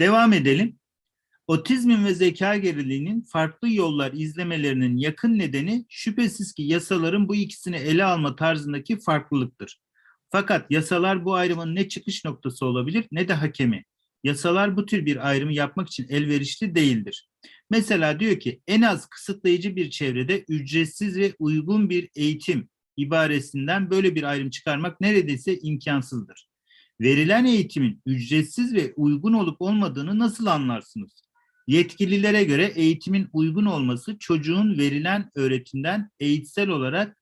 Devam 0.00 0.32
edelim. 0.32 0.78
Otizmin 1.46 2.04
ve 2.04 2.14
zeka 2.14 2.56
geriliğinin 2.56 3.20
farklı 3.20 3.70
yollar 3.70 4.12
izlemelerinin 4.12 4.96
yakın 4.96 5.38
nedeni 5.38 5.86
şüphesiz 5.88 6.52
ki 6.52 6.62
yasaların 6.62 7.28
bu 7.28 7.34
ikisini 7.34 7.76
ele 7.76 8.04
alma 8.04 8.36
tarzındaki 8.36 8.98
farklılıktır. 8.98 9.81
Fakat 10.32 10.70
yasalar 10.70 11.24
bu 11.24 11.34
ayrımın 11.34 11.74
ne 11.74 11.88
çıkış 11.88 12.24
noktası 12.24 12.66
olabilir 12.66 13.04
ne 13.12 13.28
de 13.28 13.34
hakemi. 13.34 13.84
Yasalar 14.24 14.76
bu 14.76 14.86
tür 14.86 15.06
bir 15.06 15.28
ayrımı 15.28 15.52
yapmak 15.52 15.88
için 15.88 16.08
elverişli 16.08 16.74
değildir. 16.74 17.28
Mesela 17.70 18.20
diyor 18.20 18.40
ki 18.40 18.62
en 18.66 18.82
az 18.82 19.08
kısıtlayıcı 19.08 19.76
bir 19.76 19.90
çevrede 19.90 20.44
ücretsiz 20.48 21.16
ve 21.16 21.34
uygun 21.38 21.90
bir 21.90 22.10
eğitim 22.14 22.68
ibaresinden 22.96 23.90
böyle 23.90 24.14
bir 24.14 24.22
ayrım 24.22 24.50
çıkarmak 24.50 25.00
neredeyse 25.00 25.58
imkansızdır. 25.58 26.48
Verilen 27.00 27.44
eğitimin 27.44 28.02
ücretsiz 28.06 28.74
ve 28.74 28.92
uygun 28.96 29.32
olup 29.32 29.62
olmadığını 29.62 30.18
nasıl 30.18 30.46
anlarsınız? 30.46 31.22
Yetkililere 31.66 32.44
göre 32.44 32.72
eğitimin 32.74 33.28
uygun 33.32 33.64
olması 33.64 34.18
çocuğun 34.18 34.78
verilen 34.78 35.30
öğretimden 35.34 36.10
eğitsel 36.20 36.68
olarak 36.68 37.16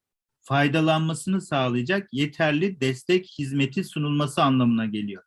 faydalanmasını 0.50 1.40
sağlayacak 1.40 2.08
yeterli 2.12 2.80
destek 2.80 3.26
hizmeti 3.38 3.84
sunulması 3.84 4.42
anlamına 4.42 4.86
geliyor. 4.86 5.22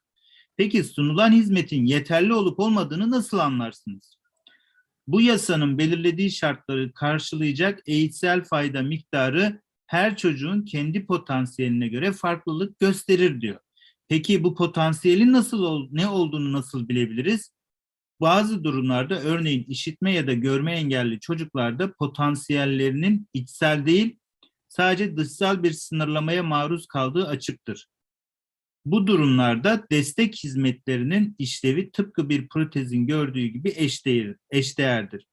Peki 0.58 0.84
sunulan 0.84 1.32
hizmetin 1.32 1.86
yeterli 1.86 2.34
olup 2.34 2.60
olmadığını 2.60 3.12
nasıl 3.12 3.38
anlarsınız? 3.38 4.18
Bu 5.08 5.22
yasanın 5.22 5.78
belirlediği 5.78 6.32
şartları 6.32 6.94
karşılayacak 6.94 7.80
eğitsel 7.86 8.44
fayda 8.44 8.82
miktarı 8.82 9.62
her 9.88 10.18
çocuğun 10.18 10.62
kendi 10.62 11.06
potansiyeline 11.06 11.88
göre 11.88 12.12
farklılık 12.12 12.80
gösterir 12.80 13.42
diyor. 13.42 13.60
Peki 14.08 14.44
bu 14.44 14.56
potansiyelin 14.56 15.34
nasıl 15.34 15.88
ne 15.92 16.08
olduğunu 16.08 16.54
nasıl 16.54 16.90
bilebiliriz? 16.90 17.54
Bazı 18.22 18.64
durumlarda 18.64 19.22
örneğin 19.22 19.64
işitme 19.64 20.14
ya 20.14 20.28
da 20.28 20.34
görme 20.34 20.72
engelli 20.72 21.20
çocuklarda 21.20 21.94
potansiyellerinin 21.94 23.28
içsel 23.34 23.86
değil 23.86 24.20
sadece 24.76 25.18
dışsal 25.18 25.64
bir 25.64 25.72
sınırlamaya 25.72 26.44
maruz 26.44 26.88
kaldığı 26.88 27.28
açıktır. 27.28 27.88
Bu 28.86 29.08
durumlarda 29.08 29.86
destek 29.92 30.36
hizmetlerinin 30.36 31.36
işlevi 31.40 31.92
tıpkı 31.92 32.30
bir 32.30 32.48
protezin 32.48 33.08
gördüğü 33.08 33.46
gibi 33.46 33.74
eşdeğer, 33.76 34.36
eşdeğerdir. 34.52 35.28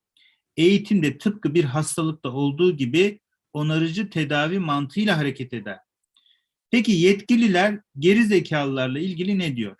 Eğitimde 0.56 1.18
tıpkı 1.18 1.54
bir 1.54 1.64
hastalıkta 1.64 2.28
olduğu 2.28 2.76
gibi 2.76 3.20
onarıcı 3.52 4.10
tedavi 4.10 4.58
mantığıyla 4.58 5.18
hareket 5.18 5.52
eder. 5.52 5.78
Peki 6.70 6.92
yetkililer 6.92 7.80
geri 7.98 8.24
zekalılarla 8.24 8.98
ilgili 8.98 9.38
ne 9.38 9.56
diyor? 9.56 9.76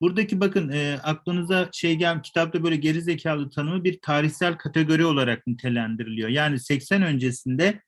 Buradaki 0.00 0.40
bakın 0.40 0.68
e, 0.68 0.98
aklınıza 1.02 1.68
şey 1.72 1.94
gel 1.96 2.22
kitapta 2.22 2.64
böyle 2.64 2.76
geri 2.76 3.02
zekalı 3.02 3.50
tanımı 3.50 3.84
bir 3.84 4.00
tarihsel 4.00 4.58
kategori 4.58 5.04
olarak 5.04 5.46
nitelendiriliyor. 5.46 6.28
Yani 6.28 6.58
80 6.58 7.02
öncesinde 7.02 7.80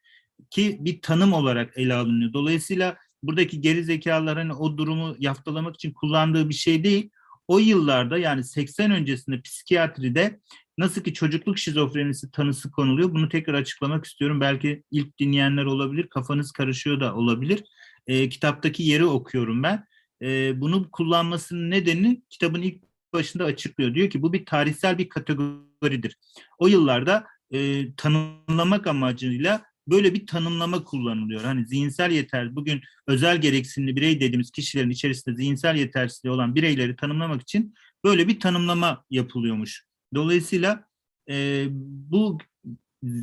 ki 0.51 0.77
bir 0.81 1.03
tanım 1.03 1.33
olarak 1.33 1.73
ele 1.77 1.95
alınıyor. 1.95 2.33
Dolayısıyla 2.33 2.97
buradaki 3.23 3.61
geri 3.61 3.85
zekalılar 3.85 4.39
hani 4.39 4.53
o 4.53 4.79
durumu 4.79 5.17
yaftalamak 5.19 5.75
için 5.75 5.93
kullandığı 5.93 6.49
bir 6.49 6.55
şey 6.55 6.85
değil. 6.85 7.11
O 7.49 7.59
yıllarda 7.59 8.19
yani 8.19 8.45
80 8.45 8.91
öncesinde 8.91 9.41
psikiyatride 9.41 10.41
nasıl 10.79 11.03
ki 11.03 11.15
çocukluk 11.15 11.59
şizofrenisi 11.59 12.31
tanısı 12.31 12.71
konuluyor. 12.71 13.15
Bunu 13.15 13.29
tekrar 13.29 13.55
açıklamak 13.55 14.05
istiyorum. 14.05 14.41
Belki 14.41 14.83
ilk 14.91 15.19
dinleyenler 15.19 15.65
olabilir, 15.65 16.07
kafanız 16.07 16.53
karışıyor 16.53 17.01
da 17.01 17.15
olabilir. 17.15 17.65
E, 18.07 18.29
kitaptaki 18.29 18.83
yeri 18.83 19.05
okuyorum 19.05 19.63
ben. 19.63 19.85
E, 20.23 20.61
bunu 20.61 20.91
kullanmasının 20.91 21.71
nedeni 21.71 22.23
kitabın 22.31 22.63
ilk 22.63 22.83
başında 23.13 23.45
açıklıyor. 23.45 23.95
Diyor 23.95 24.11
ki 24.11 24.23
bu 24.23 24.33
bir 24.33 24.47
tarihsel 24.47 24.99
bir 24.99 25.09
kategoridir. 25.09 26.17
O 26.59 26.67
yıllarda 26.67 27.27
e, 27.51 27.87
tanımlamak 27.95 28.87
amacıyla 28.87 29.63
böyle 29.89 30.15
bir 30.15 30.27
tanımlama 30.27 30.85
kullanılıyor. 30.85 31.45
Hani 31.45 31.67
zihinsel 31.67 32.11
yeter, 32.11 32.57
bugün 32.57 32.81
özel 33.07 33.41
gereksinimli 33.41 33.97
birey 33.97 34.21
dediğimiz 34.21 34.51
kişilerin 34.51 34.91
içerisinde 34.91 35.37
zihinsel 35.37 35.77
yetersizliği 35.77 36.35
olan 36.35 36.55
bireyleri 36.55 36.97
tanımlamak 36.97 37.43
için 37.43 37.75
böyle 38.05 38.29
bir 38.29 38.41
tanımlama 38.41 39.05
yapılıyormuş. 39.11 39.85
Dolayısıyla 40.15 40.85
e, 41.31 41.67
bu 42.11 42.39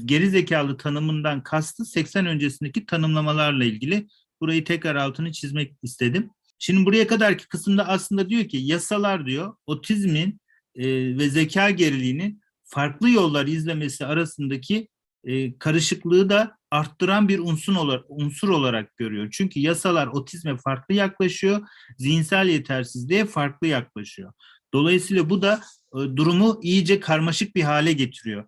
geri 0.05 0.29
zekalı 0.29 0.77
tanımından 0.77 1.43
kastı 1.43 1.85
80 1.85 2.25
öncesindeki 2.25 2.85
tanımlamalarla 2.85 3.65
ilgili. 3.65 4.07
Burayı 4.41 4.63
tekrar 4.63 4.95
altını 4.95 5.31
çizmek 5.31 5.73
istedim. 5.83 6.29
Şimdi 6.59 6.85
buraya 6.85 7.07
kadarki 7.07 7.47
kısımda 7.47 7.87
aslında 7.87 8.29
diyor 8.29 8.45
ki 8.45 8.57
yasalar 8.57 9.25
diyor 9.25 9.55
otizmin 9.65 10.41
e, 10.75 10.87
ve 11.17 11.29
zeka 11.29 11.69
geriliğinin 11.69 12.41
farklı 12.63 13.09
yollar 13.09 13.47
izlemesi 13.47 14.05
arasındaki 14.05 14.87
e, 15.23 15.57
karışıklığı 15.57 16.29
da 16.29 16.57
arttıran 16.71 17.27
bir 17.27 17.39
unsur 17.39 17.75
olarak, 17.75 18.05
unsur 18.09 18.49
olarak 18.49 18.97
görüyor. 18.97 19.29
Çünkü 19.31 19.59
yasalar 19.59 20.07
otizme 20.07 20.57
farklı 20.57 20.95
yaklaşıyor, 20.95 21.67
zihinsel 21.97 22.47
yetersizliğe 22.47 23.25
farklı 23.25 23.67
yaklaşıyor. 23.67 24.33
Dolayısıyla 24.73 25.29
bu 25.29 25.41
da 25.41 25.61
e, 25.95 25.97
durumu 25.97 26.59
iyice 26.63 26.99
karmaşık 26.99 27.55
bir 27.55 27.63
hale 27.63 27.93
getiriyor. 27.93 28.47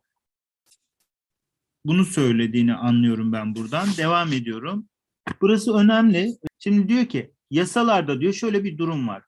Bunu 1.85 2.05
söylediğini 2.05 2.73
anlıyorum 2.73 3.33
ben 3.33 3.55
buradan. 3.55 3.87
Devam 3.97 4.33
ediyorum. 4.33 4.89
Burası 5.41 5.73
önemli. 5.73 6.37
Şimdi 6.59 6.89
diyor 6.89 7.05
ki 7.05 7.33
yasalarda 7.51 8.21
diyor 8.21 8.33
şöyle 8.33 8.63
bir 8.63 8.77
durum 8.77 9.07
var. 9.07 9.23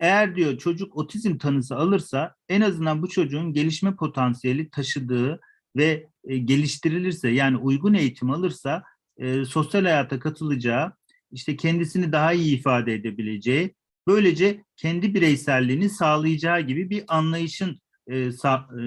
Eğer 0.00 0.36
diyor 0.36 0.58
çocuk 0.58 0.96
otizm 0.96 1.38
tanısı 1.38 1.76
alırsa 1.76 2.34
en 2.48 2.60
azından 2.60 3.02
bu 3.02 3.08
çocuğun 3.08 3.52
gelişme 3.52 3.96
potansiyeli 3.96 4.70
taşıdığı 4.70 5.40
ve 5.78 6.08
e, 6.24 6.38
geliştirilirse 6.38 7.28
yani 7.28 7.56
uygun 7.56 7.94
eğitim 7.94 8.30
alırsa 8.30 8.82
e, 9.16 9.44
sosyal 9.44 9.82
hayata 9.82 10.18
katılacağı, 10.18 10.92
işte 11.32 11.56
kendisini 11.56 12.12
daha 12.12 12.32
iyi 12.32 12.58
ifade 12.58 12.94
edebileceği, 12.94 13.74
böylece 14.06 14.64
kendi 14.76 15.14
bireyselliğini 15.14 15.90
sağlayacağı 15.90 16.60
gibi 16.60 16.90
bir 16.90 17.04
anlayışın 17.08 17.80
e, 18.06 18.32
sa, 18.32 18.68
e, 18.80 18.82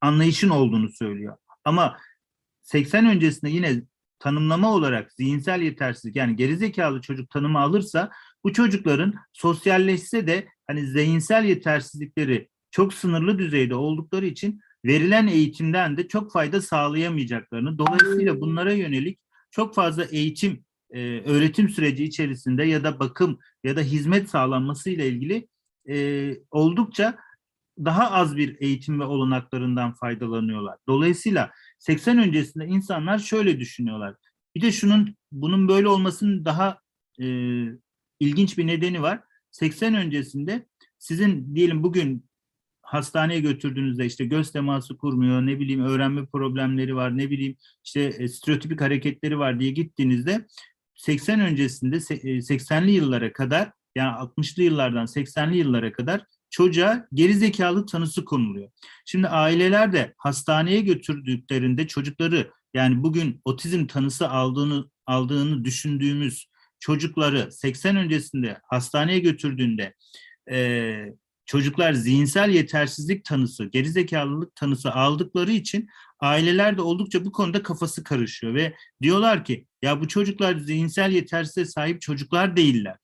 anlayışın 0.00 0.48
olduğunu 0.48 0.88
söylüyor. 0.92 1.36
Ama 1.64 1.96
80 2.62 3.06
öncesinde 3.06 3.50
yine 3.50 3.82
tanımlama 4.18 4.74
olarak 4.74 5.12
zihinsel 5.12 5.60
yetersizlik 5.60 6.16
yani 6.16 6.36
gerizekalı 6.36 7.00
çocuk 7.00 7.30
tanımı 7.30 7.60
alırsa 7.60 8.10
bu 8.44 8.52
çocukların 8.52 9.14
sosyalleşse 9.32 10.26
de 10.26 10.48
hani 10.66 10.86
zihinsel 10.86 11.44
yetersizlikleri 11.44 12.48
çok 12.70 12.94
sınırlı 12.94 13.38
düzeyde 13.38 13.74
oldukları 13.74 14.26
için 14.26 14.60
verilen 14.86 15.26
eğitimden 15.26 15.96
de 15.96 16.08
çok 16.08 16.32
fayda 16.32 16.62
sağlayamayacaklarını, 16.62 17.78
dolayısıyla 17.78 18.40
bunlara 18.40 18.72
yönelik 18.72 19.18
çok 19.50 19.74
fazla 19.74 20.04
eğitim, 20.04 20.64
e, 20.90 21.20
öğretim 21.20 21.68
süreci 21.68 22.04
içerisinde 22.04 22.64
ya 22.64 22.84
da 22.84 23.00
bakım 23.00 23.38
ya 23.64 23.76
da 23.76 23.80
hizmet 23.80 24.30
sağlanması 24.30 24.90
ile 24.90 25.08
ilgili 25.08 25.48
e, 25.88 26.30
oldukça 26.50 27.18
daha 27.78 28.10
az 28.10 28.36
bir 28.36 28.56
eğitim 28.60 29.00
ve 29.00 29.04
olanaklarından 29.04 29.92
faydalanıyorlar. 29.92 30.78
Dolayısıyla 30.88 31.50
80 31.78 32.18
öncesinde 32.18 32.66
insanlar 32.66 33.18
şöyle 33.18 33.60
düşünüyorlar. 33.60 34.14
Bir 34.54 34.62
de 34.62 34.72
şunun 34.72 35.16
bunun 35.32 35.68
böyle 35.68 35.88
olmasının 35.88 36.44
daha 36.44 36.80
e, 37.20 37.26
ilginç 38.20 38.58
bir 38.58 38.66
nedeni 38.66 39.02
var. 39.02 39.20
80 39.50 39.94
öncesinde 39.94 40.66
sizin 40.98 41.54
diyelim 41.54 41.82
bugün 41.82 42.25
hastaneye 42.86 43.40
götürdüğünüzde 43.40 44.06
işte 44.06 44.24
göz 44.24 44.52
teması 44.52 44.96
kurmuyor, 44.96 45.46
ne 45.46 45.60
bileyim 45.60 45.84
öğrenme 45.84 46.26
problemleri 46.26 46.96
var, 46.96 47.18
ne 47.18 47.30
bileyim 47.30 47.56
işte 47.84 48.00
e, 48.00 48.28
stereotipik 48.28 48.80
hareketleri 48.80 49.38
var 49.38 49.60
diye 49.60 49.70
gittiğinizde 49.70 50.46
80 50.94 51.40
öncesinde 51.40 51.96
se- 51.96 52.28
e, 52.28 52.42
80'li 52.42 52.90
yıllara 52.90 53.32
kadar 53.32 53.72
yani 53.96 54.16
60'lı 54.16 54.62
yıllardan 54.62 55.06
80'li 55.06 55.56
yıllara 55.56 55.92
kadar 55.92 56.24
çocuğa 56.50 57.06
gerizekalı 57.14 57.86
tanısı 57.86 58.24
konuluyor. 58.24 58.70
Şimdi 59.06 59.28
aileler 59.28 59.92
de 59.92 60.14
hastaneye 60.18 60.80
götürdüklerinde 60.80 61.86
çocukları 61.86 62.50
yani 62.74 63.02
bugün 63.02 63.40
otizm 63.44 63.86
tanısı 63.86 64.28
aldığını 64.28 64.90
aldığını 65.06 65.64
düşündüğümüz 65.64 66.46
çocukları 66.80 67.52
80 67.52 67.96
öncesinde 67.96 68.58
hastaneye 68.62 69.18
götürdüğünde 69.18 69.94
e, 70.50 70.58
çocuklar 71.46 71.92
zihinsel 71.92 72.50
yetersizlik 72.50 73.24
tanısı, 73.24 73.64
gerizekalılık 73.64 74.54
tanısı 74.54 74.92
aldıkları 74.92 75.52
için 75.52 75.88
aileler 76.20 76.76
de 76.76 76.82
oldukça 76.82 77.24
bu 77.24 77.32
konuda 77.32 77.62
kafası 77.62 78.04
karışıyor 78.04 78.54
ve 78.54 78.74
diyorlar 79.02 79.44
ki 79.44 79.66
ya 79.82 80.00
bu 80.00 80.08
çocuklar 80.08 80.56
zihinsel 80.56 81.12
yetersizliğe 81.12 81.66
sahip 81.66 82.00
çocuklar 82.00 82.56
değiller. 82.56 82.96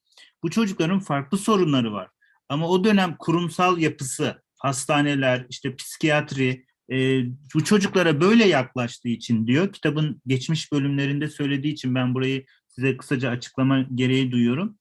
Bu 0.43 0.51
çocukların 0.51 1.01
farklı 1.01 1.39
sorunları 1.39 1.93
var. 1.93 2.09
Ama 2.49 2.69
o 2.69 2.85
dönem 2.85 3.17
kurumsal 3.19 3.79
yapısı, 3.79 4.43
hastaneler, 4.59 5.47
işte 5.51 5.77
psikiyatri 5.77 6.65
e, 6.93 7.25
bu 7.55 7.65
çocuklara 7.65 8.21
böyle 8.21 8.45
yaklaştığı 8.49 9.09
için 9.09 9.47
diyor. 9.47 9.73
Kitabın 9.73 10.23
geçmiş 10.27 10.73
bölümlerinde 10.73 11.29
söylediği 11.29 11.73
için 11.73 11.95
ben 11.95 12.15
burayı 12.15 12.45
size 12.69 12.97
kısaca 12.97 13.31
açıklama 13.31 13.83
gereği 13.95 14.33
duyuyorum. 14.33 14.79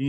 E, 0.00 0.04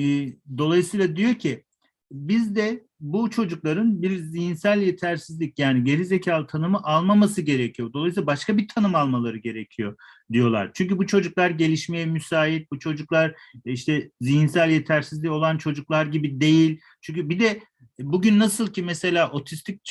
dolayısıyla 0.58 1.16
diyor 1.16 1.36
ki 1.36 1.64
biz 2.12 2.56
de 2.56 2.84
bu 3.02 3.30
çocukların 3.30 4.02
bir 4.02 4.18
zihinsel 4.18 4.82
yetersizlik 4.82 5.60
yani 5.60 5.84
gerizekalı 5.84 6.48
tanımı 6.48 6.80
almaması 6.84 7.42
gerekiyor. 7.42 7.94
Dolayısıyla 7.94 8.28
başka 8.28 8.58
bir 8.58 8.68
tanım 8.68 8.96
almaları 8.96 9.38
gerekiyor 9.38 9.98
diyorlar. 10.32 10.72
Çünkü 10.74 10.98
bu 10.98 11.08
çocuklar 11.08 11.50
gelişmeye 11.50 12.06
müsait, 12.06 12.72
bu 12.72 12.80
çocuklar 12.80 13.36
işte 13.66 14.12
zihinsel 14.22 14.70
yetersizliği 14.70 15.32
olan 15.32 15.58
çocuklar 15.58 16.06
gibi 16.06 16.42
değil. 16.42 16.80
Çünkü 17.02 17.30
bir 17.30 17.40
de 17.40 17.60
bugün 18.00 18.40
nasıl 18.40 18.74
ki 18.74 18.84
mesela 18.84 19.32
otistik 19.32 19.82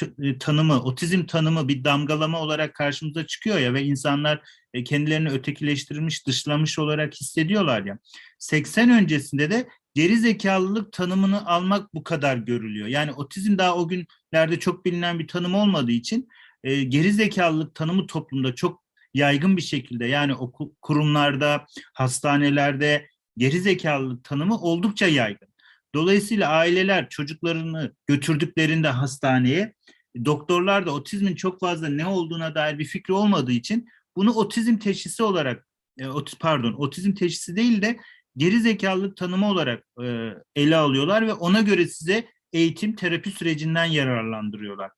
tanımı, 0.41 0.83
otizm 0.83 1.27
tanımı 1.27 1.69
bir 1.69 1.85
damgalama 1.85 2.41
olarak 2.41 2.75
karşımıza 2.75 3.27
çıkıyor 3.27 3.59
ya 3.59 3.75
ve 3.75 3.83
insanlar 3.83 4.43
kendilerini 4.85 5.31
ötekileştirilmiş, 5.31 6.27
dışlamış 6.27 6.79
olarak 6.79 7.15
hissediyorlar 7.15 7.85
ya. 7.85 7.99
80 8.39 8.91
öncesinde 8.91 9.51
de 9.51 9.69
geri 9.95 10.17
zekalılık 10.17 10.93
tanımını 10.93 11.47
almak 11.47 11.95
bu 11.95 12.03
kadar 12.03 12.37
görülüyor. 12.37 12.89
Yani 12.89 13.13
otizm 13.13 13.59
daha 13.59 13.77
o 13.77 13.89
günlerde 13.89 14.59
çok 14.59 14.85
bilinen 14.85 15.19
bir 15.19 15.29
tanım 15.29 15.55
olmadığı 15.55 15.93
için 15.93 16.29
e, 16.65 16.83
geri 16.83 17.13
zekalılık 17.13 17.75
tanımı 17.75 18.07
toplumda 18.07 18.55
çok 18.55 18.83
yaygın 19.15 19.57
bir 19.57 19.63
şekilde 19.63 20.07
yani 20.07 20.35
okul 20.35 20.71
kurumlarda, 20.83 21.67
hastanelerde 21.95 23.09
geri 23.37 23.61
zekalılık 23.61 24.25
tanımı 24.25 24.61
oldukça 24.61 25.07
yaygın. 25.07 25.49
Dolayısıyla 25.95 26.49
aileler 26.49 27.09
çocuklarını 27.09 27.95
götürdüklerinde 28.07 28.89
hastaneye 28.89 29.75
doktorlar 30.25 30.87
da 30.87 30.91
otizmin 30.91 31.35
çok 31.35 31.61
fazla 31.61 31.89
ne 31.89 32.07
olduğuna 32.07 32.55
dair 32.55 32.79
bir 32.79 32.85
fikri 32.85 33.15
olmadığı 33.15 33.53
için 33.53 33.89
bunu 34.17 34.33
otizm 34.33 34.77
teşhisi 34.77 35.23
olarak 35.23 35.69
e, 36.01 36.05
pardon 36.41 36.73
otizm 36.73 37.15
teşhisi 37.15 37.57
değil 37.57 37.83
de 37.83 37.99
geri 38.37 38.61
zekalılık 38.61 39.17
tanımı 39.17 39.49
olarak 39.49 39.85
e, 40.03 40.35
ele 40.57 40.77
alıyorlar 40.77 41.27
ve 41.27 41.33
ona 41.33 41.61
göre 41.61 41.87
size 41.87 42.29
eğitim 42.53 42.97
terapi 42.97 43.31
sürecinden 43.31 43.85
yararlandırıyorlar. 43.85 44.91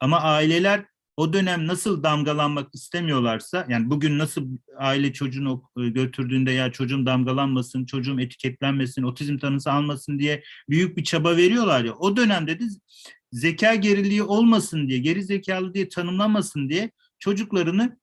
Ama 0.00 0.20
aileler 0.20 0.84
o 1.16 1.32
dönem 1.32 1.66
nasıl 1.66 2.02
damgalanmak 2.02 2.74
istemiyorlarsa 2.74 3.66
yani 3.68 3.90
bugün 3.90 4.18
nasıl 4.18 4.48
aile 4.78 5.12
çocuğunu 5.12 5.62
götürdüğünde 5.76 6.52
ya 6.52 6.72
çocuğum 6.72 7.06
damgalanmasın, 7.06 7.84
çocuğum 7.84 8.20
etiketlenmesin, 8.20 9.02
otizm 9.02 9.38
tanısı 9.38 9.72
almasın 9.72 10.18
diye 10.18 10.42
büyük 10.68 10.96
bir 10.96 11.04
çaba 11.04 11.36
veriyorlar 11.36 11.84
ya. 11.84 11.94
O 11.94 12.16
dönemde 12.16 12.60
de 12.60 12.64
zeka 13.32 13.74
geriliği 13.74 14.22
olmasın 14.22 14.88
diye, 14.88 14.98
geri 14.98 15.22
zekalı 15.22 15.74
diye 15.74 15.88
tanımlamasın 15.88 16.68
diye 16.68 16.90
çocuklarını 17.18 17.98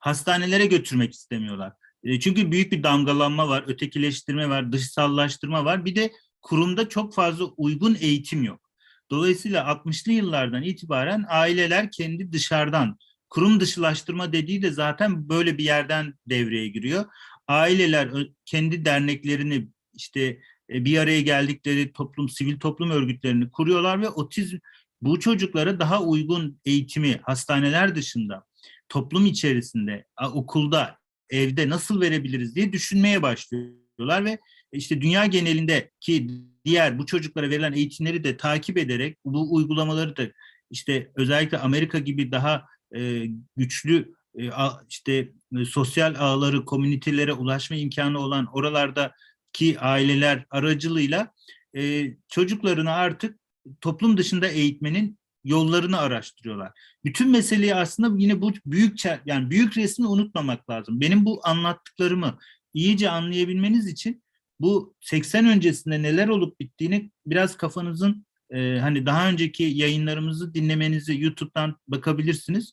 hastanelere 0.00 0.66
götürmek 0.66 1.12
istemiyorlar. 1.12 1.72
E, 2.04 2.20
çünkü 2.20 2.52
büyük 2.52 2.72
bir 2.72 2.82
damgalanma 2.82 3.48
var, 3.48 3.64
ötekileştirme 3.66 4.48
var, 4.48 4.72
dışsallaştırma 4.72 5.64
var. 5.64 5.84
Bir 5.84 5.96
de 5.96 6.12
kurumda 6.42 6.88
çok 6.88 7.14
fazla 7.14 7.44
uygun 7.44 7.96
eğitim 8.00 8.44
yok. 8.44 8.70
Dolayısıyla 9.10 9.64
60'lı 9.64 10.12
yıllardan 10.12 10.62
itibaren 10.62 11.24
aileler 11.28 11.90
kendi 11.90 12.32
dışarıdan, 12.32 12.98
kurum 13.30 13.60
dışılaştırma 13.60 14.32
dediği 14.32 14.62
de 14.62 14.70
zaten 14.70 15.28
böyle 15.28 15.58
bir 15.58 15.64
yerden 15.64 16.14
devreye 16.26 16.68
giriyor. 16.68 17.04
Aileler 17.48 18.10
kendi 18.44 18.84
derneklerini 18.84 19.68
işte 19.94 20.40
e, 20.70 20.84
bir 20.84 20.98
araya 20.98 21.20
geldikleri 21.20 21.92
toplum, 21.92 22.28
sivil 22.28 22.58
toplum 22.58 22.90
örgütlerini 22.90 23.50
kuruyorlar 23.50 24.00
ve 24.00 24.08
otizm 24.08 24.58
bu 25.02 25.20
çocuklara 25.20 25.80
daha 25.80 26.02
uygun 26.02 26.60
eğitimi 26.64 27.20
hastaneler 27.22 27.94
dışında, 27.94 28.44
toplum 28.88 29.26
içerisinde, 29.26 30.06
okulda, 30.32 30.98
evde 31.30 31.68
nasıl 31.68 32.00
verebiliriz 32.00 32.56
diye 32.56 32.72
düşünmeye 32.72 33.22
başlıyorlar 33.22 34.24
ve 34.24 34.38
işte 34.72 35.00
dünya 35.00 35.26
genelinde 35.26 35.90
ki 36.00 36.30
diğer 36.64 36.98
bu 36.98 37.06
çocuklara 37.06 37.50
verilen 37.50 37.72
eğitimleri 37.72 38.24
de 38.24 38.36
takip 38.36 38.78
ederek 38.78 39.18
bu 39.24 39.54
uygulamaları 39.54 40.16
da 40.16 40.22
işte 40.70 41.10
özellikle 41.14 41.58
Amerika 41.58 41.98
gibi 41.98 42.32
daha 42.32 42.64
e, 42.96 43.26
güçlü 43.56 44.14
e, 44.38 44.50
işte 44.88 45.32
e, 45.58 45.64
sosyal 45.64 46.14
ağları, 46.18 46.64
komünitelere 46.64 47.32
ulaşma 47.32 47.76
imkanı 47.76 48.18
olan 48.18 48.46
oralardaki 48.52 49.80
aileler 49.80 50.44
aracılığıyla 50.50 51.32
e, 51.76 52.14
çocuklarını 52.28 52.92
artık 52.92 53.38
toplum 53.80 54.16
dışında 54.16 54.48
eğitmenin 54.48 55.18
yollarını 55.44 55.98
araştırıyorlar. 55.98 56.72
Bütün 57.04 57.30
meseleyi 57.30 57.74
aslında 57.74 58.22
yine 58.22 58.40
bu 58.40 58.52
büyük 58.66 59.04
yani 59.26 59.50
büyük 59.50 59.76
resmi 59.76 60.06
unutmamak 60.06 60.70
lazım. 60.70 61.00
Benim 61.00 61.24
bu 61.24 61.40
anlattıklarımı 61.44 62.38
iyice 62.74 63.10
anlayabilmeniz 63.10 63.86
için 63.86 64.24
bu 64.60 64.94
80 65.00 65.46
öncesinde 65.46 66.02
neler 66.02 66.28
olup 66.28 66.60
bittiğini 66.60 67.10
biraz 67.26 67.56
kafanızın 67.56 68.26
e, 68.50 68.78
hani 68.78 69.06
daha 69.06 69.28
önceki 69.28 69.62
yayınlarımızı 69.62 70.54
dinlemenizi 70.54 71.20
YouTube'dan 71.20 71.76
bakabilirsiniz. 71.88 72.72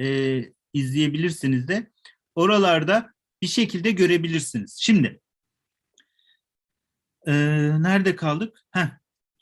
E, 0.00 0.38
izleyebilirsiniz 0.72 1.68
de. 1.68 1.90
Oralarda 2.34 3.12
bir 3.42 3.46
şekilde 3.46 3.90
görebilirsiniz. 3.90 4.78
Şimdi 4.80 5.20
e, 7.26 7.32
nerede 7.82 8.16
kaldık? 8.16 8.58
Heh, 8.70 8.88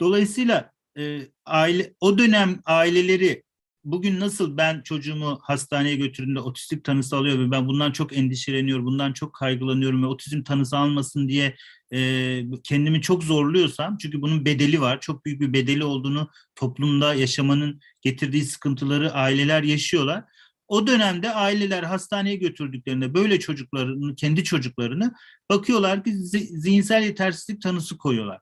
dolayısıyla 0.00 0.72
e, 1.00 1.28
aile 1.46 1.94
o 2.00 2.18
dönem 2.18 2.60
aileleri 2.64 3.42
bugün 3.84 4.20
nasıl 4.20 4.56
ben 4.56 4.82
çocuğumu 4.82 5.38
hastaneye 5.42 5.96
götürdüğümde 5.96 6.40
otistik 6.40 6.84
tanısı 6.84 7.16
alıyor 7.16 7.38
ve 7.38 7.50
ben 7.50 7.66
bundan 7.66 7.92
çok 7.92 8.16
endişeleniyorum, 8.16 8.86
bundan 8.86 9.12
çok 9.12 9.34
kaygılanıyorum 9.34 10.02
ve 10.02 10.06
otizm 10.06 10.42
tanısı 10.42 10.78
almasın 10.78 11.28
diye 11.28 11.56
e, 11.92 12.42
kendimi 12.64 13.00
çok 13.00 13.24
zorluyorsam 13.24 13.96
çünkü 13.98 14.22
bunun 14.22 14.44
bedeli 14.44 14.80
var, 14.80 15.00
çok 15.00 15.24
büyük 15.24 15.40
bir 15.40 15.52
bedeli 15.52 15.84
olduğunu 15.84 16.30
toplumda 16.54 17.14
yaşamanın 17.14 17.80
getirdiği 18.02 18.44
sıkıntıları 18.44 19.12
aileler 19.12 19.62
yaşıyorlar. 19.62 20.24
O 20.68 20.86
dönemde 20.86 21.30
aileler 21.30 21.82
hastaneye 21.82 22.36
götürdüklerinde 22.36 23.14
böyle 23.14 23.38
çocuklarını, 23.38 24.14
kendi 24.14 24.44
çocuklarını 24.44 25.14
bakıyorlar 25.50 26.04
ki 26.04 26.12
zihinsel 26.16 27.02
yetersizlik 27.02 27.62
tanısı 27.62 27.98
koyuyorlar. 27.98 28.38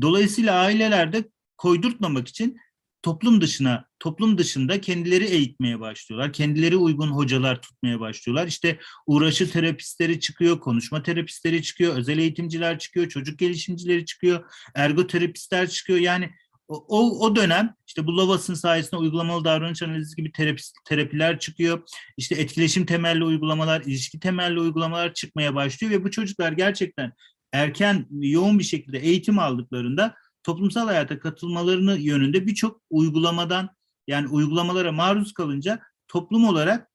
Dolayısıyla 0.00 0.54
ailelerde 0.54 1.24
koydurtmamak 1.58 2.28
için 2.28 2.56
toplum 3.02 3.40
dışına, 3.40 3.84
toplum 3.98 4.38
dışında 4.38 4.80
kendileri 4.80 5.24
eğitmeye 5.24 5.80
başlıyorlar. 5.80 6.32
Kendileri 6.32 6.76
uygun 6.76 7.08
hocalar 7.08 7.62
tutmaya 7.62 8.00
başlıyorlar. 8.00 8.46
İşte 8.46 8.78
uğraşı 9.06 9.50
terapistleri 9.50 10.20
çıkıyor, 10.20 10.60
konuşma 10.60 11.02
terapistleri 11.02 11.62
çıkıyor, 11.62 11.96
özel 11.96 12.18
eğitimciler 12.18 12.78
çıkıyor, 12.78 13.08
çocuk 13.08 13.38
gelişimcileri 13.38 14.04
çıkıyor, 14.04 14.44
ergoterapistler 14.74 15.68
çıkıyor. 15.68 15.98
Yani 15.98 16.30
o, 16.68 17.26
o 17.26 17.36
dönem 17.36 17.74
işte 17.86 18.06
bu 18.06 18.16
Lovas'ın 18.16 18.54
sayesinde 18.54 18.96
uygulamalı 18.96 19.44
davranış 19.44 19.82
analizi 19.82 20.16
gibi 20.16 20.32
terapist, 20.32 20.76
terapiler 20.84 21.38
çıkıyor. 21.38 21.82
İşte 22.16 22.34
etkileşim 22.34 22.86
temelli 22.86 23.24
uygulamalar, 23.24 23.80
ilişki 23.80 24.20
temelli 24.20 24.60
uygulamalar 24.60 25.14
çıkmaya 25.14 25.54
başlıyor 25.54 25.92
ve 25.92 26.04
bu 26.04 26.10
çocuklar 26.10 26.52
gerçekten 26.52 27.12
erken 27.52 28.06
yoğun 28.10 28.58
bir 28.58 28.64
şekilde 28.64 28.98
eğitim 28.98 29.38
aldıklarında 29.38 30.14
toplumsal 30.46 30.86
hayata 30.86 31.18
katılmalarını 31.18 31.98
yönünde 31.98 32.46
birçok 32.46 32.80
uygulamadan 32.90 33.68
yani 34.06 34.28
uygulamalara 34.28 34.92
maruz 34.92 35.34
kalınca 35.34 35.80
toplum 36.08 36.44
olarak 36.44 36.90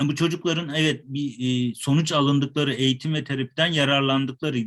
bu 0.00 0.14
çocukların 0.14 0.74
evet 0.74 1.04
bir 1.04 1.36
e, 1.38 1.74
sonuç 1.74 2.12
alındıkları 2.12 2.74
eğitim 2.74 3.14
ve 3.14 3.24
terapiden 3.24 3.66
yararlandıkları 3.66 4.58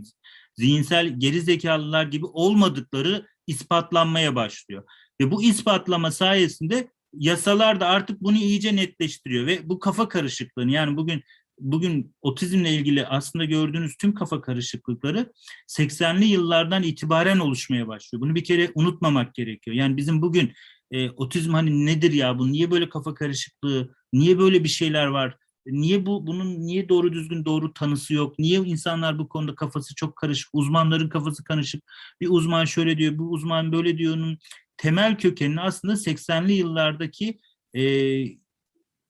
zihinsel 0.55 1.19
geri 1.19 1.41
zekalılar 1.41 2.05
gibi 2.05 2.25
olmadıkları 2.25 3.27
ispatlanmaya 3.47 4.35
başlıyor. 4.35 4.83
Ve 5.21 5.31
bu 5.31 5.43
ispatlama 5.43 6.11
sayesinde 6.11 6.91
yasalar 7.13 7.79
da 7.79 7.87
artık 7.87 8.21
bunu 8.21 8.37
iyice 8.37 8.75
netleştiriyor 8.75 9.47
ve 9.47 9.69
bu 9.69 9.79
kafa 9.79 10.07
karışıklığını 10.07 10.71
yani 10.71 10.97
bugün 10.97 11.23
bugün 11.59 12.15
otizmle 12.21 12.73
ilgili 12.73 13.07
aslında 13.07 13.45
gördüğünüz 13.45 13.97
tüm 13.97 14.13
kafa 14.13 14.41
karışıklıkları 14.41 15.33
80'li 15.67 16.25
yıllardan 16.25 16.83
itibaren 16.83 17.39
oluşmaya 17.39 17.87
başlıyor. 17.87 18.21
Bunu 18.21 18.35
bir 18.35 18.43
kere 18.43 18.71
unutmamak 18.75 19.35
gerekiyor. 19.35 19.77
Yani 19.77 19.97
bizim 19.97 20.21
bugün 20.21 20.53
e, 20.91 21.09
otizm 21.09 21.53
hani 21.53 21.85
nedir 21.85 22.11
ya 22.13 22.39
bu 22.39 22.51
niye 22.51 22.71
böyle 22.71 22.89
kafa 22.89 23.13
karışıklığı, 23.13 23.95
niye 24.13 24.39
böyle 24.39 24.63
bir 24.63 24.69
şeyler 24.69 25.05
var? 25.05 25.37
Niye 25.65 26.05
bu 26.05 26.27
bunun 26.27 26.59
niye 26.59 26.89
doğru 26.89 27.13
düzgün 27.13 27.45
doğru 27.45 27.73
tanısı 27.73 28.13
yok? 28.13 28.39
Niye 28.39 28.59
insanlar 28.59 29.19
bu 29.19 29.29
konuda 29.29 29.55
kafası 29.55 29.95
çok 29.95 30.15
karışık? 30.15 30.49
Uzmanların 30.53 31.09
kafası 31.09 31.43
karışık. 31.43 31.83
Bir 32.21 32.27
uzman 32.29 32.65
şöyle 32.65 32.97
diyor, 32.97 33.17
bu 33.17 33.23
uzman 33.23 33.71
böyle 33.71 33.97
diyor'nun 33.97 34.37
temel 34.77 35.17
kökenini 35.17 35.61
aslında 35.61 35.93
80'li 35.93 36.53
yıllardaki 36.53 37.39
e, 37.73 37.81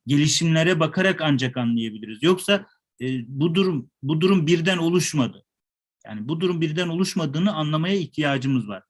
gelişimlere 0.10 0.80
bakarak 0.80 1.22
ancak 1.22 1.58
anlayabiliriz. 1.58 2.24
Yoksa 2.24 2.66
e, 3.02 3.06
bu 3.28 3.56
durum 3.56 3.92
bu 4.04 4.22
durum 4.22 4.48
birden 4.48 4.78
oluşmadı. 4.78 5.46
Yani 6.06 6.28
bu 6.28 6.42
durum 6.42 6.62
birden 6.62 6.88
oluşmadığını 6.88 7.54
anlamaya 7.54 7.96
ihtiyacımız 7.96 8.68
var. 8.68 8.84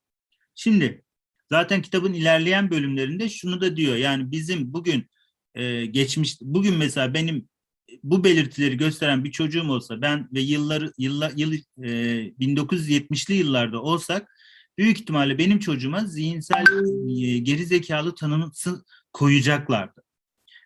Şimdi 0.55 1.03
zaten 1.49 1.82
kitabın 1.82 2.13
ilerleyen 2.13 2.71
bölümlerinde 2.71 3.29
şunu 3.29 3.62
da 3.62 3.77
diyor. 3.77 3.95
Yani 3.95 4.32
bizim 4.32 4.73
bugün 4.73 5.05
e, 5.55 5.86
geçmiş 5.86 6.38
bugün 6.41 6.77
mesela 6.77 7.13
benim 7.13 7.49
bu 8.03 8.23
belirtileri 8.23 8.77
gösteren 8.77 9.23
bir 9.23 9.32
çocuğum 9.32 9.69
olsa 9.69 10.01
ben 10.01 10.29
ve 10.34 10.39
yılları 10.39 10.93
yıllar 10.97 11.32
yıl 11.36 11.53
e, 11.53 11.89
1970'li 12.39 13.34
yıllarda 13.34 13.82
olsak 13.82 14.32
büyük 14.77 14.99
ihtimalle 14.99 15.38
benim 15.38 15.60
çocuğuma 15.60 16.05
zihinsel 16.05 16.65
e, 17.10 17.38
geri 17.38 17.65
zekalı 17.65 18.15
tanımı 18.15 18.51
koyacaklardı. 19.13 20.03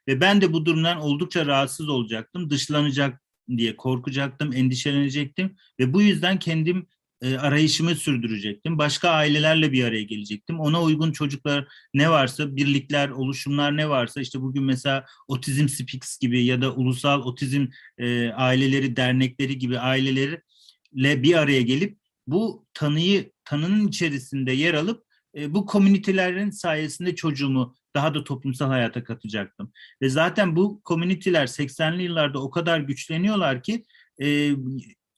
Ve 0.07 0.21
ben 0.21 0.41
de 0.41 0.53
bu 0.53 0.65
durumdan 0.65 1.01
oldukça 1.01 1.45
rahatsız 1.45 1.89
olacaktım. 1.89 2.49
Dışlanacak 2.49 3.21
diye 3.57 3.75
korkacaktım, 3.75 4.53
endişelenecektim 4.53 5.55
ve 5.79 5.93
bu 5.93 6.01
yüzden 6.01 6.39
kendim 6.39 6.87
e, 7.23 7.37
arayışımı 7.37 7.95
sürdürecektim. 7.95 8.77
Başka 8.77 9.09
ailelerle 9.09 9.71
bir 9.71 9.83
araya 9.83 10.03
gelecektim. 10.03 10.59
Ona 10.59 10.81
uygun 10.81 11.11
çocuklar 11.11 11.67
ne 11.93 12.09
varsa, 12.09 12.55
birlikler, 12.55 13.09
oluşumlar 13.09 13.77
ne 13.77 13.89
varsa 13.89 14.21
işte 14.21 14.41
bugün 14.41 14.63
mesela 14.63 15.05
Otizm 15.27 15.67
Speaks 15.67 16.17
gibi 16.17 16.45
ya 16.45 16.61
da 16.61 16.73
Ulusal 16.73 17.21
Otizm 17.21 17.67
e, 17.97 18.29
Aileleri 18.29 18.95
Dernekleri 18.95 19.57
gibi 19.57 19.79
ailelerle 19.79 21.23
bir 21.23 21.33
araya 21.33 21.61
gelip 21.61 21.97
bu 22.27 22.65
tanıyı 22.73 23.31
tanının 23.45 23.87
içerisinde 23.87 24.51
yer 24.51 24.73
alıp 24.73 25.03
e, 25.37 25.53
bu 25.53 25.65
komünitelerin 25.65 26.49
sayesinde 26.49 27.15
çocuğumu 27.15 27.75
daha 27.95 28.13
da 28.13 28.23
toplumsal 28.23 28.67
hayata 28.67 29.03
katacaktım. 29.03 29.71
Ve 30.01 30.09
zaten 30.09 30.55
bu 30.55 30.81
komüniteler 30.83 31.47
80'li 31.47 32.03
yıllarda 32.03 32.43
o 32.43 32.49
kadar 32.49 32.79
güçleniyorlar 32.79 33.63
ki 33.63 33.83
e, 34.21 34.51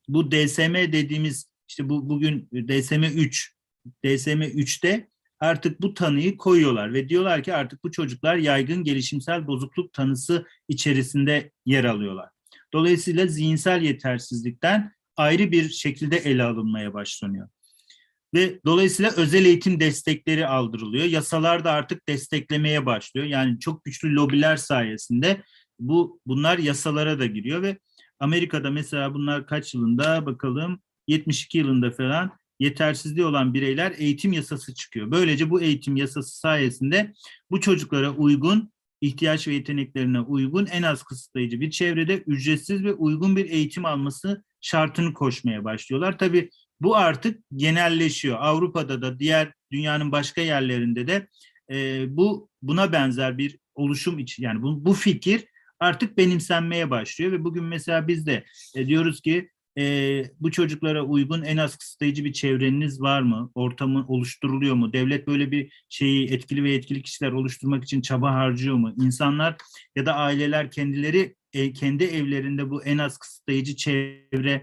bu 0.08 0.32
DSM 0.32 0.74
dediğimiz 0.74 1.52
işte 1.70 1.90
bu 1.90 2.10
bugün 2.10 2.50
DSM 2.54 3.04
3 3.04 3.56
DSM 4.06 4.42
3'te 4.42 5.10
artık 5.40 5.82
bu 5.82 5.94
tanıyı 5.94 6.38
koyuyorlar 6.38 6.94
ve 6.94 7.10
diyorlar 7.10 7.44
ki 7.44 7.54
artık 7.54 7.84
bu 7.84 7.92
çocuklar 7.92 8.36
yaygın 8.36 8.84
gelişimsel 8.84 9.48
bozukluk 9.48 9.94
tanısı 9.94 10.46
içerisinde 10.68 11.52
yer 11.66 11.84
alıyorlar. 11.84 12.30
Dolayısıyla 12.74 13.28
zihinsel 13.28 13.82
yetersizlikten 13.82 14.92
ayrı 15.16 15.52
bir 15.52 15.70
şekilde 15.70 16.18
ele 16.18 16.44
alınmaya 16.44 16.94
başlanıyor 16.94 17.50
ve 18.36 18.60
dolayısıyla 18.66 19.12
özel 19.12 19.46
eğitim 19.46 19.80
destekleri 19.80 20.48
aldırılıyor. 20.48 21.06
Yasalar 21.06 21.66
da 21.66 21.72
artık 21.72 22.08
desteklemeye 22.08 22.86
başlıyor. 22.86 23.28
Yani 23.28 23.60
çok 23.60 23.86
güçlü 23.86 24.16
lobiler 24.16 24.58
sayesinde 24.58 25.42
bu 25.80 26.20
bunlar 26.26 26.58
yasalara 26.58 27.20
da 27.20 27.26
giriyor 27.26 27.62
ve 27.62 27.80
Amerika'da 28.20 28.72
mesela 28.72 29.14
bunlar 29.14 29.48
kaç 29.48 29.74
yılında 29.74 30.26
bakalım 30.26 30.80
72 31.08 31.58
yılında 31.58 31.92
falan 31.92 32.32
yetersizliği 32.60 33.26
olan 33.26 33.54
bireyler 33.54 33.94
eğitim 33.98 34.34
yasası 34.34 34.74
çıkıyor. 34.74 35.12
Böylece 35.12 35.50
bu 35.50 35.62
eğitim 35.62 35.96
yasası 35.96 36.40
sayesinde 36.40 37.14
bu 37.52 37.62
çocuklara 37.62 38.12
uygun 38.12 38.72
ihtiyaç 39.02 39.48
ve 39.48 39.54
yeteneklerine 39.54 40.20
uygun 40.20 40.66
en 40.66 40.84
az 40.84 41.04
kısıtlayıcı 41.04 41.62
bir 41.62 41.72
çevrede 41.72 42.18
ücretsiz 42.18 42.84
ve 42.84 42.94
uygun 42.94 43.36
bir 43.36 43.50
eğitim 43.50 43.86
alması 43.86 44.44
şartını 44.62 45.14
koşmaya 45.14 45.64
başlıyorlar. 45.64 46.18
Tabii 46.18 46.50
bu 46.82 46.96
artık 46.96 47.44
genelleşiyor. 47.56 48.38
Avrupa'da 48.40 49.02
da 49.02 49.20
diğer 49.20 49.54
dünyanın 49.72 50.12
başka 50.12 50.42
yerlerinde 50.42 51.08
de 51.08 51.28
e, 51.72 52.06
bu 52.18 52.50
buna 52.62 52.92
benzer 52.92 53.38
bir 53.38 53.58
oluşum 53.76 54.20
için 54.20 54.44
yani 54.44 54.62
bu, 54.62 54.86
bu 54.86 54.94
fikir 54.94 55.46
artık 55.80 56.18
benimsenmeye 56.18 56.90
başlıyor 56.90 57.32
ve 57.32 57.44
bugün 57.44 57.64
mesela 57.64 58.08
biz 58.08 58.26
de 58.26 58.46
e, 58.76 58.88
diyoruz 58.88 59.22
ki 59.22 59.50
e, 59.78 60.24
bu 60.40 60.52
çocuklara 60.52 61.04
uygun 61.04 61.42
en 61.42 61.58
az 61.58 61.78
kısıtlayıcı 61.78 62.26
bir 62.26 62.34
çevreniz 62.34 63.02
var 63.02 63.22
mı? 63.22 63.52
Ortamı 63.56 64.06
oluşturuluyor 64.08 64.76
mu? 64.76 64.94
Devlet 64.94 65.28
böyle 65.28 65.52
bir 65.52 65.86
şeyi 65.90 66.32
etkili 66.32 66.64
ve 66.64 66.74
etkili 66.74 67.02
kişiler 67.02 67.32
oluşturmak 67.32 67.84
için 67.84 68.02
çaba 68.02 68.34
harcıyor 68.34 68.76
mu? 68.76 68.94
İnsanlar 69.02 69.56
ya 69.96 70.06
da 70.06 70.14
aileler 70.14 70.72
kendileri 70.72 71.36
e, 71.54 71.74
kendi 71.74 72.04
evlerinde 72.04 72.70
bu 72.70 72.84
en 72.84 72.98
az 72.98 73.18
kısıtlayıcı 73.18 73.76
çevreyi 73.76 74.62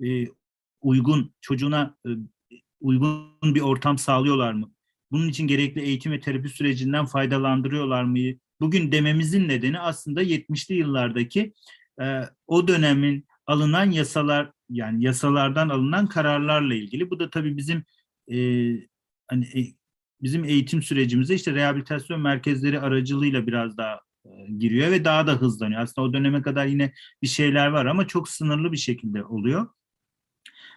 e, 0.00 0.26
uygun, 0.84 1.34
çocuğuna 1.40 1.96
e, 2.06 2.10
uygun 2.80 3.54
bir 3.54 3.60
ortam 3.60 3.98
sağlıyorlar 3.98 4.52
mı? 4.52 4.72
Bunun 5.10 5.28
için 5.28 5.46
gerekli 5.46 5.80
eğitim 5.80 6.12
ve 6.12 6.20
terapi 6.20 6.48
sürecinden 6.48 7.06
faydalandırıyorlar 7.06 8.04
mı? 8.04 8.18
Bugün 8.60 8.92
dememizin 8.92 9.48
nedeni 9.48 9.80
aslında 9.80 10.22
70'li 10.22 10.74
yıllardaki 10.74 11.52
e, 12.00 12.22
o 12.46 12.68
dönemin 12.68 13.26
alınan 13.46 13.90
yasalar 13.90 14.50
yani 14.70 15.04
yasalardan 15.04 15.68
alınan 15.68 16.06
kararlarla 16.06 16.74
ilgili. 16.74 17.10
Bu 17.10 17.18
da 17.20 17.30
tabii 17.30 17.56
bizim 17.56 17.84
e, 18.32 18.36
hani 19.28 19.74
bizim 20.22 20.44
eğitim 20.44 20.82
sürecimize 20.82 21.34
işte 21.34 21.54
rehabilitasyon 21.54 22.20
merkezleri 22.20 22.80
aracılığıyla 22.80 23.46
biraz 23.46 23.76
daha 23.76 24.00
giriyor 24.58 24.90
ve 24.90 25.04
daha 25.04 25.26
da 25.26 25.32
hızlanıyor. 25.32 25.80
Aslında 25.80 26.08
o 26.08 26.12
döneme 26.12 26.42
kadar 26.42 26.66
yine 26.66 26.92
bir 27.22 27.26
şeyler 27.26 27.66
var 27.66 27.86
ama 27.86 28.06
çok 28.06 28.28
sınırlı 28.28 28.72
bir 28.72 28.76
şekilde 28.76 29.24
oluyor 29.24 29.66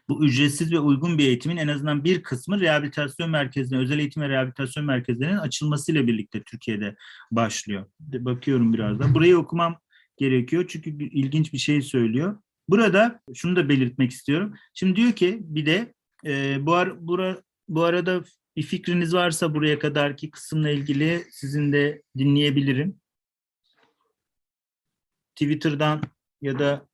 bu 0.10 0.26
ücretsiz 0.26 0.72
ve 0.72 0.80
uygun 0.80 1.18
bir 1.18 1.28
eğitimin 1.28 1.58
en 1.58 1.68
azından 1.68 2.04
bir 2.04 2.24
kısmı 2.24 2.60
rehabilitasyon 2.60 3.30
merkezine, 3.30 3.80
özel 3.80 4.00
eğitim 4.00 4.24
ve 4.24 4.30
rehabilitasyon 4.30 4.86
merkezlerinin 4.86 5.38
açılmasıyla 5.38 6.08
birlikte 6.08 6.44
Türkiye'de 6.44 6.96
başlıyor. 7.32 7.86
Bakıyorum 8.00 8.74
birazdan. 8.74 9.16
Burayı 9.16 9.38
okumam 9.38 9.80
gerekiyor 10.18 10.66
çünkü 10.68 10.90
ilginç 11.04 11.54
bir 11.54 11.58
şey 11.58 11.82
söylüyor. 11.82 12.38
Burada 12.70 13.22
şunu 13.34 13.56
da 13.56 13.70
belirtmek 13.70 14.12
istiyorum. 14.12 14.54
Şimdi 14.74 14.96
diyor 14.96 15.12
ki 15.12 15.38
bir 15.42 15.66
de 15.66 15.94
e, 16.26 16.58
bu, 16.66 16.74
ar 16.74 17.08
bura, 17.08 17.42
bu 17.68 17.84
arada 17.84 18.24
bir 18.56 18.64
fikriniz 18.64 19.14
varsa 19.14 19.54
buraya 19.54 19.80
kadarki 19.80 20.32
kısımla 20.32 20.70
ilgili 20.70 21.24
sizin 21.32 21.74
de 21.74 22.02
dinleyebilirim. 22.18 23.00
Twitter'dan 25.36 26.02
ya 26.42 26.60
da 26.60 26.88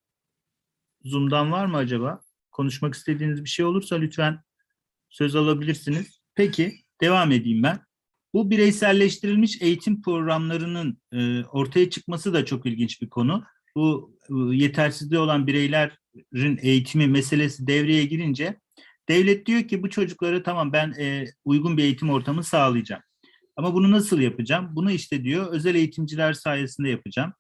Zoom'dan 1.06 1.52
var 1.52 1.66
mı 1.66 1.78
acaba? 1.78 2.23
Konuşmak 2.54 2.94
istediğiniz 2.94 3.44
bir 3.44 3.50
şey 3.50 3.66
olursa 3.66 3.96
lütfen 3.96 4.40
söz 5.10 5.36
alabilirsiniz. 5.36 6.22
Peki, 6.36 6.76
devam 7.02 7.32
edeyim 7.32 7.64
ben. 7.64 7.80
Bu 8.34 8.50
bireyselleştirilmiş 8.50 9.62
eğitim 9.62 10.02
programlarının 10.02 10.98
e, 11.14 11.44
ortaya 11.44 11.90
çıkması 11.90 12.34
da 12.34 12.46
çok 12.46 12.66
ilginç 12.66 13.02
bir 13.02 13.10
konu. 13.10 13.44
Bu 13.76 14.18
e, 14.30 14.56
yetersizliği 14.56 15.22
olan 15.22 15.48
bireylerin 15.48 16.60
eğitimi 16.62 17.08
meselesi 17.08 17.68
devreye 17.68 18.06
girince 18.06 18.60
devlet 19.10 19.46
diyor 19.46 19.64
ki 19.64 19.84
bu 19.84 19.90
çocuklara 19.90 20.44
tamam 20.44 20.74
ben 20.74 20.94
e, 21.00 21.26
uygun 21.46 21.78
bir 21.78 21.84
eğitim 21.84 22.10
ortamı 22.10 22.44
sağlayacağım. 22.44 23.02
Ama 23.56 23.74
bunu 23.74 23.92
nasıl 23.92 24.20
yapacağım? 24.20 24.70
Bunu 24.72 24.92
işte 24.92 25.24
diyor 25.24 25.52
özel 25.52 25.76
eğitimciler 25.76 26.34
sayesinde 26.34 26.90
yapacağım. 26.90 27.34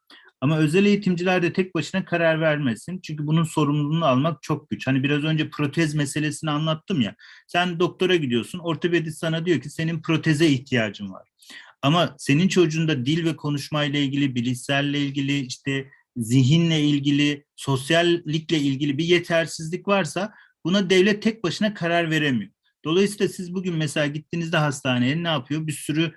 Ama 0.43 0.57
özel 0.57 0.85
eğitimciler 0.85 1.41
de 1.41 1.53
tek 1.53 1.75
başına 1.75 2.05
karar 2.05 2.41
vermesin. 2.41 2.99
Çünkü 3.03 3.27
bunun 3.27 3.43
sorumluluğunu 3.43 4.05
almak 4.05 4.43
çok 4.43 4.69
güç. 4.69 4.87
Hani 4.87 5.03
biraz 5.03 5.23
önce 5.23 5.49
protez 5.49 5.95
meselesini 5.95 6.51
anlattım 6.51 7.01
ya. 7.01 7.15
Sen 7.47 7.79
doktora 7.79 8.15
gidiyorsun. 8.15 8.59
Ortopedist 8.59 9.19
sana 9.19 9.45
diyor 9.45 9.61
ki 9.61 9.69
senin 9.69 10.01
proteze 10.01 10.47
ihtiyacın 10.47 11.11
var. 11.11 11.27
Ama 11.81 12.15
senin 12.17 12.47
çocuğunda 12.47 13.05
dil 13.05 13.25
ve 13.25 13.35
konuşmayla 13.35 13.99
ilgili, 13.99 14.35
bilişselle 14.35 14.99
ilgili, 14.99 15.39
işte 15.39 15.89
zihinle 16.17 16.81
ilgili, 16.81 17.45
sosyallikle 17.55 18.57
ilgili 18.57 18.97
bir 18.97 19.05
yetersizlik 19.05 19.87
varsa 19.87 20.33
buna 20.65 20.89
devlet 20.89 21.21
tek 21.21 21.43
başına 21.43 21.73
karar 21.73 22.11
veremiyor. 22.11 22.51
Dolayısıyla 22.85 23.27
siz 23.27 23.53
bugün 23.53 23.75
mesela 23.75 24.07
gittiğinizde 24.07 24.57
hastaneye 24.57 25.23
ne 25.23 25.27
yapıyor? 25.27 25.67
Bir 25.67 25.71
sürü 25.71 26.13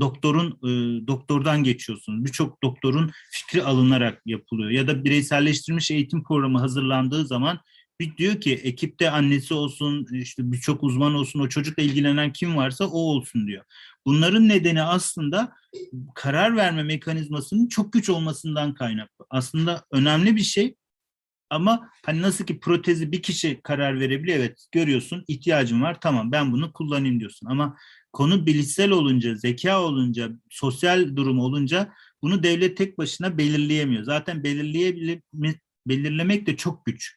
doktorun 0.00 0.50
e, 0.50 1.06
doktordan 1.06 1.62
geçiyorsunuz. 1.62 2.24
Birçok 2.24 2.62
doktorun 2.62 3.10
fikri 3.30 3.62
alınarak 3.62 4.22
yapılıyor. 4.26 4.70
Ya 4.70 4.86
da 4.86 5.04
bireyselleştirilmiş 5.04 5.90
eğitim 5.90 6.24
programı 6.24 6.58
hazırlandığı 6.58 7.26
zaman 7.26 7.60
bir 8.00 8.16
diyor 8.16 8.40
ki 8.40 8.54
ekipte 8.54 9.10
annesi 9.10 9.54
olsun, 9.54 10.06
işte 10.12 10.52
birçok 10.52 10.82
uzman 10.82 11.14
olsun, 11.14 11.40
o 11.40 11.48
çocukla 11.48 11.82
ilgilenen 11.82 12.32
kim 12.32 12.56
varsa 12.56 12.86
o 12.86 12.98
olsun 12.98 13.46
diyor. 13.46 13.64
Bunların 14.06 14.48
nedeni 14.48 14.82
aslında 14.82 15.52
karar 16.14 16.56
verme 16.56 16.82
mekanizmasının 16.82 17.68
çok 17.68 17.92
güç 17.92 18.08
olmasından 18.08 18.74
kaynaklı. 18.74 19.24
Aslında 19.30 19.84
önemli 19.92 20.36
bir 20.36 20.42
şey 20.42 20.74
ama 21.50 21.90
hani 22.06 22.22
nasıl 22.22 22.46
ki 22.46 22.60
protezi 22.60 23.12
bir 23.12 23.22
kişi 23.22 23.60
karar 23.62 24.00
verebiliyor. 24.00 24.38
Evet 24.38 24.66
görüyorsun 24.72 25.24
ihtiyacın 25.28 25.82
var 25.82 26.00
tamam 26.00 26.32
ben 26.32 26.52
bunu 26.52 26.72
kullanayım 26.72 27.20
diyorsun. 27.20 27.46
Ama 27.46 27.76
konu 28.14 28.46
bilişsel 28.46 28.90
olunca, 28.90 29.34
zeka 29.34 29.82
olunca, 29.82 30.32
sosyal 30.50 31.16
durum 31.16 31.38
olunca 31.38 31.92
bunu 32.22 32.42
devlet 32.42 32.76
tek 32.76 32.98
başına 32.98 33.38
belirleyemiyor. 33.38 34.04
Zaten 34.04 34.44
belirleyebilme, 34.44 35.60
belirlemek 35.86 36.46
de 36.46 36.56
çok 36.56 36.86
güç. 36.86 37.16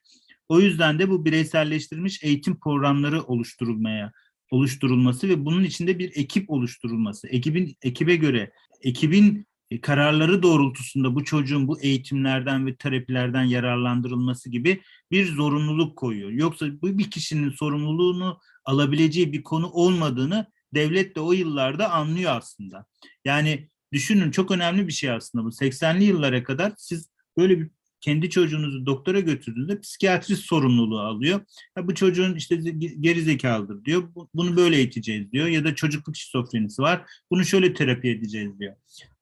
O 0.50 0.60
yüzden 0.60 1.00
de 1.00 1.10
bu 1.10 1.26
bireyselleştirilmiş 1.26 2.24
eğitim 2.24 2.60
programları 2.60 3.24
oluşturulmaya 3.24 4.12
oluşturulması 4.52 5.30
ve 5.30 5.46
bunun 5.46 5.64
içinde 5.64 6.00
bir 6.00 6.12
ekip 6.16 6.50
oluşturulması. 6.50 7.28
Ekibin 7.28 7.76
ekibe 7.82 8.16
göre 8.16 8.52
ekibin 8.82 9.48
e, 9.72 9.82
kararları 9.82 10.44
doğrultusunda 10.44 11.16
bu 11.16 11.24
çocuğun 11.24 11.68
bu 11.68 11.82
eğitimlerden 11.82 12.66
ve 12.66 12.76
terapilerden 12.76 13.44
yararlandırılması 13.44 14.50
gibi 14.50 14.82
bir 15.12 15.26
zorunluluk 15.26 15.98
koyuyor. 15.98 16.30
Yoksa 16.30 16.66
bu 16.82 16.98
bir 16.98 17.12
kişinin 17.12 17.50
sorumluluğunu 17.50 18.40
alabileceği 18.66 19.34
bir 19.34 19.44
konu 19.44 19.70
olmadığını 19.70 20.48
devlet 20.74 21.16
de 21.16 21.20
o 21.20 21.32
yıllarda 21.32 21.92
anlıyor 21.92 22.32
aslında. 22.36 22.86
Yani 23.26 23.70
düşünün 23.94 24.32
çok 24.32 24.52
önemli 24.52 24.88
bir 24.88 24.94
şey 24.94 25.12
aslında 25.12 25.46
bu. 25.46 25.50
80'li 25.50 26.04
yıllara 26.04 26.44
kadar 26.44 26.74
siz 26.78 27.10
böyle 27.38 27.60
bir 27.60 27.70
kendi 28.02 28.30
çocuğunuzu 28.30 28.86
doktora 28.86 29.20
götürdüğünde 29.20 29.80
psikiyatrist 29.80 30.44
sorumluluğu 30.44 31.00
alıyor. 31.00 31.42
Ya 31.78 31.88
bu 31.88 31.96
çocuğun 31.96 32.36
işte 32.36 32.56
geri 33.00 33.22
zekalıdır 33.22 33.86
diyor. 33.86 34.10
Bunu 34.34 34.58
böyle 34.58 34.78
eğiteceğiz 34.78 35.32
diyor. 35.32 35.48
Ya 35.48 35.64
da 35.64 35.76
çocukluk 35.76 36.16
şizofrenisi 36.16 36.82
var. 36.82 37.06
Bunu 37.32 37.46
şöyle 37.46 37.74
terapi 37.74 38.10
edeceğiz 38.10 38.60
diyor. 38.60 38.76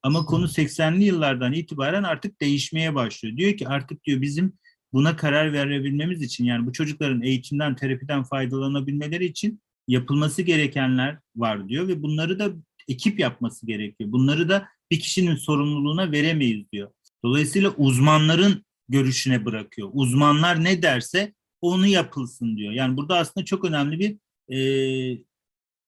Ama 0.03 0.25
konu 0.25 0.45
80'li 0.45 1.03
yıllardan 1.03 1.53
itibaren 1.53 2.03
artık 2.03 2.41
değişmeye 2.41 2.95
başlıyor. 2.95 3.38
Diyor 3.38 3.58
ki 3.58 3.67
artık 3.67 4.03
diyor 4.03 4.21
bizim 4.21 4.53
buna 4.93 5.15
karar 5.15 5.53
verebilmemiz 5.53 6.21
için 6.21 6.45
yani 6.45 6.65
bu 6.65 6.73
çocukların 6.73 7.21
eğitimden, 7.21 7.75
terapiden 7.75 8.23
faydalanabilmeleri 8.23 9.25
için 9.25 9.62
yapılması 9.87 10.41
gerekenler 10.41 11.19
var 11.35 11.69
diyor 11.69 11.87
ve 11.87 12.03
bunları 12.03 12.39
da 12.39 12.53
ekip 12.87 13.19
yapması 13.19 13.65
gerekiyor. 13.65 14.11
Bunları 14.11 14.49
da 14.49 14.67
bir 14.91 14.99
kişinin 14.99 15.35
sorumluluğuna 15.35 16.11
veremeyiz 16.11 16.71
diyor. 16.71 16.91
Dolayısıyla 17.23 17.69
uzmanların 17.69 18.65
görüşüne 18.89 19.45
bırakıyor. 19.45 19.89
Uzmanlar 19.93 20.63
ne 20.63 20.81
derse 20.81 21.33
onu 21.61 21.87
yapılsın 21.87 22.57
diyor. 22.57 22.73
Yani 22.73 22.97
burada 22.97 23.17
aslında 23.17 23.45
çok 23.45 23.65
önemli 23.65 23.99
bir 23.99 24.17
e, 24.55 25.21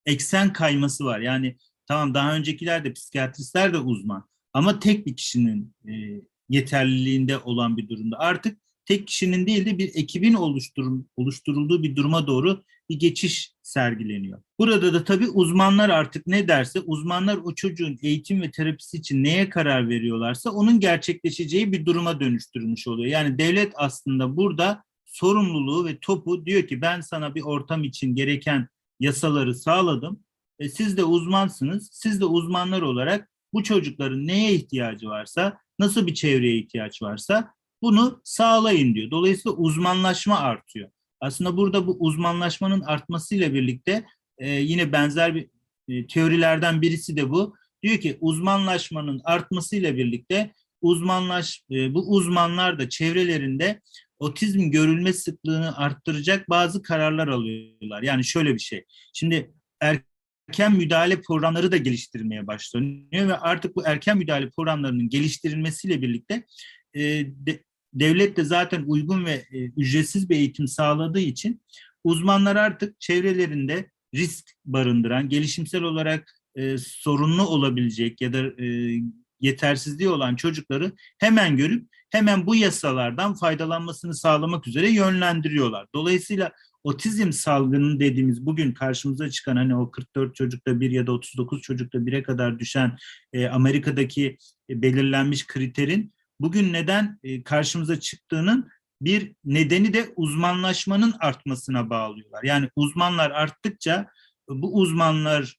eksen 0.05 0.53
kayması 0.53 1.05
var. 1.05 1.19
Yani 1.19 1.57
tamam 1.87 2.13
daha 2.13 2.35
öncekiler 2.35 2.83
de 2.83 2.93
psikiyatristler 2.93 3.73
de 3.73 3.77
uzman 3.77 4.27
ama 4.53 4.79
tek 4.79 5.05
bir 5.05 5.15
kişinin 5.15 5.75
e, 5.87 6.21
yeterliliğinde 6.49 7.37
olan 7.37 7.77
bir 7.77 7.89
durumda. 7.89 8.19
Artık 8.19 8.59
tek 8.85 9.07
kişinin 9.07 9.47
değil 9.47 9.65
de 9.65 9.77
bir 9.77 9.91
ekibin 9.95 10.33
oluşturul, 10.33 11.03
oluşturulduğu 11.17 11.83
bir 11.83 11.95
duruma 11.95 12.27
doğru 12.27 12.63
bir 12.89 12.99
geçiş 12.99 13.53
sergileniyor. 13.67 14.41
Burada 14.59 14.93
da 14.93 15.03
tabii 15.03 15.29
uzmanlar 15.29 15.89
artık 15.89 16.27
ne 16.27 16.47
derse 16.47 16.79
uzmanlar 16.79 17.37
o 17.37 17.55
çocuğun 17.55 17.97
eğitim 18.01 18.41
ve 18.41 18.51
terapisi 18.51 18.97
için 18.97 19.23
neye 19.23 19.49
karar 19.49 19.89
veriyorlarsa 19.89 20.51
onun 20.51 20.79
gerçekleşeceği 20.79 21.71
bir 21.71 21.85
duruma 21.85 22.19
dönüştürülmüş 22.19 22.87
oluyor. 22.87 23.11
Yani 23.11 23.39
devlet 23.39 23.73
aslında 23.75 24.37
burada 24.37 24.83
sorumluluğu 25.05 25.85
ve 25.85 25.99
topu 25.99 26.45
diyor 26.45 26.67
ki 26.67 26.81
ben 26.81 27.01
sana 27.01 27.35
bir 27.35 27.41
ortam 27.41 27.83
için 27.83 28.15
gereken 28.15 28.67
yasaları 28.99 29.55
sağladım. 29.55 30.19
E, 30.59 30.69
siz 30.69 30.97
de 30.97 31.03
uzmansınız. 31.03 31.89
Siz 31.91 32.21
de 32.21 32.25
uzmanlar 32.25 32.81
olarak 32.81 33.29
bu 33.53 33.63
çocukların 33.63 34.27
neye 34.27 34.53
ihtiyacı 34.53 35.07
varsa, 35.07 35.57
nasıl 35.79 36.07
bir 36.07 36.13
çevreye 36.13 36.57
ihtiyaç 36.57 37.01
varsa 37.01 37.53
bunu 37.81 38.21
sağlayın 38.23 38.95
diyor. 38.95 39.11
Dolayısıyla 39.11 39.57
uzmanlaşma 39.57 40.39
artıyor. 40.39 40.89
Aslında 41.21 41.57
burada 41.57 41.87
bu 41.87 41.97
uzmanlaşmanın 41.99 42.81
artmasıyla 42.81 43.53
birlikte 43.53 44.05
e, 44.37 44.49
yine 44.49 44.91
benzer 44.91 45.35
bir 45.35 45.49
e, 45.89 46.07
teorilerden 46.07 46.81
birisi 46.81 47.17
de 47.17 47.29
bu. 47.29 47.55
Diyor 47.83 47.97
ki 47.97 48.17
uzmanlaşmanın 48.21 49.21
artmasıyla 49.23 49.95
birlikte 49.95 50.53
uzmanlaş 50.81 51.63
e, 51.71 51.93
bu 51.93 52.11
uzmanlar 52.11 52.79
da 52.79 52.89
çevrelerinde 52.89 53.81
otizm 54.19 54.71
görülme 54.71 55.13
sıklığını 55.13 55.77
arttıracak 55.77 56.49
bazı 56.49 56.81
kararlar 56.81 57.27
alıyorlar. 57.27 58.03
Yani 58.03 58.25
şöyle 58.25 58.53
bir 58.53 58.59
şey. 58.59 58.85
Şimdi 59.13 59.53
erken 59.81 60.75
müdahale 60.75 61.21
programları 61.21 61.71
da 61.71 61.77
geliştirilmeye 61.77 62.47
başlanıyor 62.47 63.27
ve 63.27 63.37
artık 63.37 63.75
bu 63.75 63.85
erken 63.85 64.17
müdahale 64.17 64.49
programlarının 64.49 65.09
geliştirilmesiyle 65.09 66.01
birlikte 66.01 66.45
e, 66.93 67.01
de, 67.25 67.63
devlet 67.99 68.37
de 68.37 68.43
zaten 68.43 68.83
uygun 68.87 69.25
ve 69.25 69.45
e, 69.51 69.65
ücretsiz 69.65 70.29
bir 70.29 70.35
eğitim 70.35 70.67
sağladığı 70.67 71.19
için 71.19 71.61
uzmanlar 72.03 72.55
artık 72.55 73.01
çevrelerinde 73.01 73.91
risk 74.15 74.45
barındıran, 74.65 75.29
gelişimsel 75.29 75.83
olarak 75.83 76.41
e, 76.55 76.77
sorunlu 76.77 77.47
olabilecek 77.47 78.21
ya 78.21 78.33
da 78.33 78.63
e, 78.63 78.97
yetersizliği 79.39 80.09
olan 80.09 80.35
çocukları 80.35 80.91
hemen 81.17 81.57
görüp 81.57 81.87
hemen 82.09 82.45
bu 82.45 82.55
yasalardan 82.55 83.33
faydalanmasını 83.33 84.13
sağlamak 84.13 84.67
üzere 84.67 84.89
yönlendiriyorlar. 84.89 85.87
Dolayısıyla 85.95 86.51
otizm 86.83 87.31
salgının 87.31 87.99
dediğimiz 87.99 88.45
bugün 88.45 88.71
karşımıza 88.71 89.29
çıkan 89.29 89.55
hani 89.55 89.75
o 89.75 89.91
44 89.91 90.35
çocukta 90.35 90.79
bir 90.79 90.91
ya 90.91 91.07
da 91.07 91.11
39 91.11 91.61
çocukta 91.61 92.05
bire 92.05 92.23
kadar 92.23 92.59
düşen 92.59 92.97
e, 93.33 93.47
Amerika'daki 93.47 94.37
belirlenmiş 94.69 95.47
kriterin 95.47 96.13
bugün 96.39 96.73
neden 96.73 97.19
e, 97.23 97.43
karşımıza 97.43 97.99
çıktığının 97.99 98.69
bir 99.01 99.33
nedeni 99.45 99.93
de 99.93 100.13
uzmanlaşmanın 100.15 101.13
artmasına 101.19 101.89
bağlıyorlar. 101.89 102.43
Yani 102.43 102.69
uzmanlar 102.75 103.31
arttıkça 103.31 104.07
bu 104.49 104.75
uzmanlar 104.75 105.57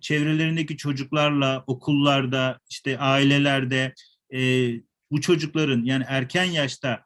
çevrelerindeki 0.00 0.76
çocuklarla, 0.76 1.64
okullarda, 1.66 2.60
işte 2.70 2.98
ailelerde 2.98 3.94
e, 4.34 4.70
bu 5.10 5.20
çocukların 5.20 5.84
yani 5.84 6.04
erken 6.08 6.44
yaşta 6.44 7.04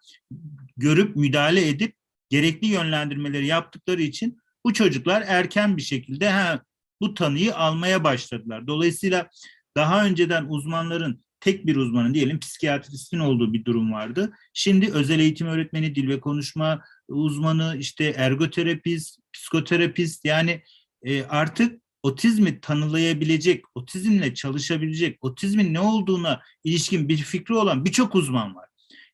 görüp 0.76 1.16
müdahale 1.16 1.68
edip 1.68 1.96
gerekli 2.30 2.66
yönlendirmeleri 2.66 3.46
yaptıkları 3.46 4.02
için 4.02 4.38
bu 4.64 4.72
çocuklar 4.72 5.24
erken 5.26 5.76
bir 5.76 5.82
şekilde 5.82 6.30
ha, 6.30 6.62
bu 7.00 7.14
tanıyı 7.14 7.56
almaya 7.56 8.04
başladılar. 8.04 8.66
Dolayısıyla 8.66 9.28
daha 9.76 10.04
önceden 10.04 10.44
uzmanların 10.48 11.24
tek 11.42 11.66
bir 11.66 11.76
uzmanın 11.76 12.14
diyelim 12.14 12.40
psikiyatristin 12.40 13.18
olduğu 13.18 13.52
bir 13.52 13.64
durum 13.64 13.92
vardı. 13.92 14.32
Şimdi 14.54 14.92
özel 14.92 15.20
eğitim 15.20 15.46
öğretmeni, 15.46 15.94
dil 15.94 16.08
ve 16.08 16.20
konuşma 16.20 16.84
uzmanı, 17.08 17.76
işte 17.78 18.04
ergoterapist, 18.04 19.18
psikoterapist 19.32 20.24
yani 20.24 20.62
e, 21.02 21.24
artık 21.24 21.82
otizmi 22.02 22.60
tanılayabilecek, 22.60 23.64
otizmle 23.74 24.34
çalışabilecek, 24.34 25.24
otizmin 25.24 25.74
ne 25.74 25.80
olduğuna 25.80 26.42
ilişkin 26.64 27.08
bir 27.08 27.16
fikri 27.16 27.54
olan 27.54 27.84
birçok 27.84 28.14
uzman 28.14 28.54
var. 28.54 28.68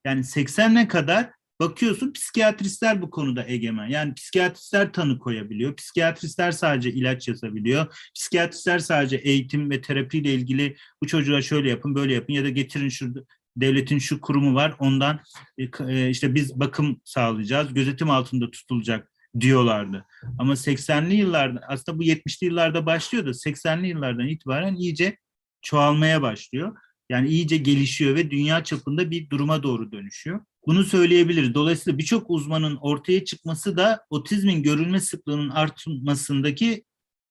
Yani 0.05 0.21
80'e 0.21 0.89
kadar 0.89 1.31
bakıyorsun 1.61 2.13
psikiyatristler 2.13 3.03
bu 3.03 3.11
konuda 3.11 3.45
egemen. 3.47 3.87
Yani 3.89 4.15
psikiyatristler 4.15 4.93
tanı 4.93 5.19
koyabiliyor. 5.19 5.77
Psikiyatristler 5.77 6.53
sadece 6.53 6.93
ilaç 6.93 7.29
yazabiliyor. 7.29 8.11
Psikiyatristler 8.15 8.79
sadece 8.79 9.17
eğitim 9.17 9.71
ve 9.71 9.81
terapiyle 9.81 10.35
ilgili 10.35 10.77
bu 11.03 11.07
çocuğa 11.07 11.43
şöyle 11.43 11.71
yapın, 11.71 11.95
böyle 11.95 12.15
yapın 12.15 12.33
ya 12.33 12.45
da 12.45 12.49
getirin 12.49 12.89
şu 12.89 13.15
devletin 13.57 13.99
şu 13.99 14.21
kurumu 14.21 14.55
var. 14.55 14.75
Ondan 14.79 15.21
e, 15.59 15.69
e, 15.89 16.11
işte 16.11 16.35
biz 16.35 16.61
bakım 16.61 17.01
sağlayacağız. 17.05 17.75
Gözetim 17.75 18.11
altında 18.11 18.51
tutulacak 18.51 19.13
diyorlardı. 19.41 20.05
Ama 20.39 20.53
80'li 20.53 21.15
yıllarda 21.15 21.61
aslında 21.69 21.99
bu 21.99 22.05
70'li 22.05 22.47
yıllarda 22.47 22.87
başlıyor 22.87 23.27
da 23.27 23.31
80'li 23.31 23.89
yıllardan 23.89 24.29
itibaren 24.29 24.75
iyice 24.75 25.17
çoğalmaya 25.63 26.23
başlıyor. 26.23 26.77
Yani 27.11 27.29
iyice 27.29 27.57
gelişiyor 27.57 28.15
ve 28.15 28.31
dünya 28.31 28.65
çapında 28.65 29.11
bir 29.11 29.31
duruma 29.31 29.63
doğru 29.63 29.93
dönüşüyor. 29.93 30.41
Bunu 30.69 30.85
söyleyebiliriz. 30.85 31.55
Dolayısıyla 31.55 31.99
birçok 31.99 32.31
uzmanın 32.31 32.77
ortaya 32.77 33.25
çıkması 33.25 33.77
da 33.77 34.07
otizmin 34.11 34.63
görülme 34.63 35.01
sıklığının 35.01 35.49
artmasındaki 35.49 36.85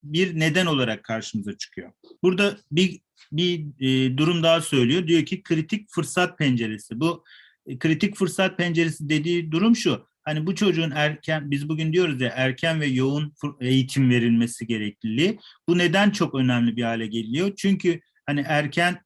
bir 0.04 0.40
neden 0.40 0.66
olarak 0.66 1.04
karşımıza 1.04 1.58
çıkıyor. 1.58 1.92
Burada 2.24 2.58
bir 2.72 3.00
bir 3.32 3.66
e, 3.80 4.18
durum 4.18 4.44
daha 4.44 4.62
söylüyor. 4.62 5.08
Diyor 5.08 5.26
ki 5.26 5.44
kritik 5.44 5.90
fırsat 5.90 6.38
penceresi. 6.38 7.00
Bu 7.00 7.24
e, 7.66 7.80
kritik 7.80 8.16
fırsat 8.16 8.58
penceresi 8.58 9.10
dediği 9.10 9.52
durum 9.52 9.76
şu. 9.76 10.08
Hani 10.24 10.46
bu 10.46 10.56
çocuğun 10.56 10.92
erken, 10.92 11.52
biz 11.52 11.70
bugün 11.70 11.94
diyoruz 11.94 12.22
ya 12.22 12.32
erken 12.36 12.82
ve 12.82 12.86
yoğun 12.86 13.34
eğitim 13.62 14.10
verilmesi 14.10 14.68
gerekliliği. 14.68 15.40
Bu 15.70 15.78
neden 15.78 16.10
çok 16.10 16.36
önemli 16.36 16.76
bir 16.76 16.84
hale 16.84 17.08
geliyor? 17.08 17.52
Çünkü 17.58 18.00
hani 18.26 18.44
erken 18.48 19.02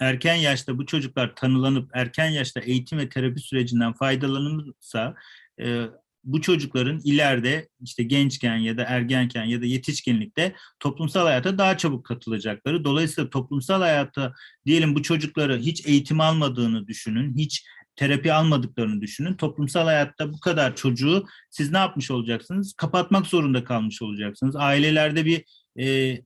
erken 0.00 0.34
yaşta 0.34 0.78
bu 0.78 0.86
çocuklar 0.86 1.34
tanılanıp 1.36 1.90
erken 1.94 2.28
yaşta 2.28 2.60
eğitim 2.60 2.98
ve 2.98 3.08
terapi 3.08 3.40
sürecinden 3.40 3.92
faydalanılırsa 3.92 5.14
e, 5.60 5.84
bu 6.24 6.40
çocukların 6.40 7.00
ileride 7.04 7.68
işte 7.80 8.02
gençken 8.02 8.56
ya 8.56 8.76
da 8.76 8.84
ergenken 8.84 9.44
ya 9.44 9.62
da 9.62 9.66
yetişkinlikte 9.66 10.54
toplumsal 10.80 11.26
hayata 11.26 11.58
daha 11.58 11.78
çabuk 11.78 12.04
katılacakları. 12.04 12.84
Dolayısıyla 12.84 13.30
toplumsal 13.30 13.80
hayatta 13.80 14.34
diyelim 14.66 14.94
bu 14.94 15.02
çocukları 15.02 15.58
hiç 15.58 15.86
eğitim 15.86 16.20
almadığını 16.20 16.86
düşünün, 16.86 17.36
hiç 17.36 17.64
terapi 17.96 18.32
almadıklarını 18.32 19.00
düşünün. 19.00 19.34
Toplumsal 19.34 19.84
hayatta 19.84 20.32
bu 20.32 20.40
kadar 20.40 20.76
çocuğu 20.76 21.26
siz 21.50 21.72
ne 21.72 21.78
yapmış 21.78 22.10
olacaksınız? 22.10 22.72
Kapatmak 22.72 23.26
zorunda 23.26 23.64
kalmış 23.64 24.02
olacaksınız. 24.02 24.56
Ailelerde 24.56 25.24
bir 25.24 25.44
e, 25.78 26.16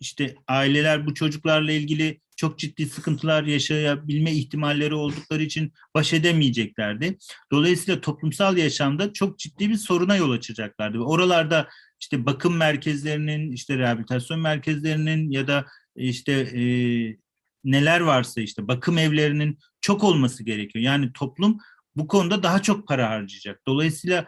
işte 0.00 0.34
aileler 0.48 1.06
bu 1.06 1.14
çocuklarla 1.14 1.72
ilgili 1.72 2.20
çok 2.36 2.58
ciddi 2.58 2.86
sıkıntılar 2.86 3.44
yaşayabilme 3.44 4.32
ihtimalleri 4.32 4.94
oldukları 4.94 5.42
için 5.42 5.72
baş 5.94 6.12
edemeyeceklerdi. 6.12 7.18
Dolayısıyla 7.52 8.00
toplumsal 8.00 8.56
yaşamda 8.56 9.12
çok 9.12 9.38
ciddi 9.38 9.70
bir 9.70 9.76
soruna 9.76 10.16
yol 10.16 10.30
açacaklardı. 10.30 10.98
Oralarda 10.98 11.68
işte 12.00 12.26
bakım 12.26 12.56
merkezlerinin, 12.56 13.52
işte 13.52 13.78
rehabilitasyon 13.78 14.40
merkezlerinin 14.40 15.30
ya 15.30 15.48
da 15.48 15.66
işte 15.96 16.32
e, 16.32 16.62
neler 17.64 18.00
varsa 18.00 18.40
işte 18.40 18.68
bakım 18.68 18.98
evlerinin 18.98 19.58
çok 19.80 20.04
olması 20.04 20.44
gerekiyor. 20.44 20.84
Yani 20.84 21.12
toplum 21.12 21.58
bu 21.96 22.06
konuda 22.06 22.42
daha 22.42 22.62
çok 22.62 22.88
para 22.88 23.10
harcayacak. 23.10 23.60
Dolayısıyla 23.66 24.26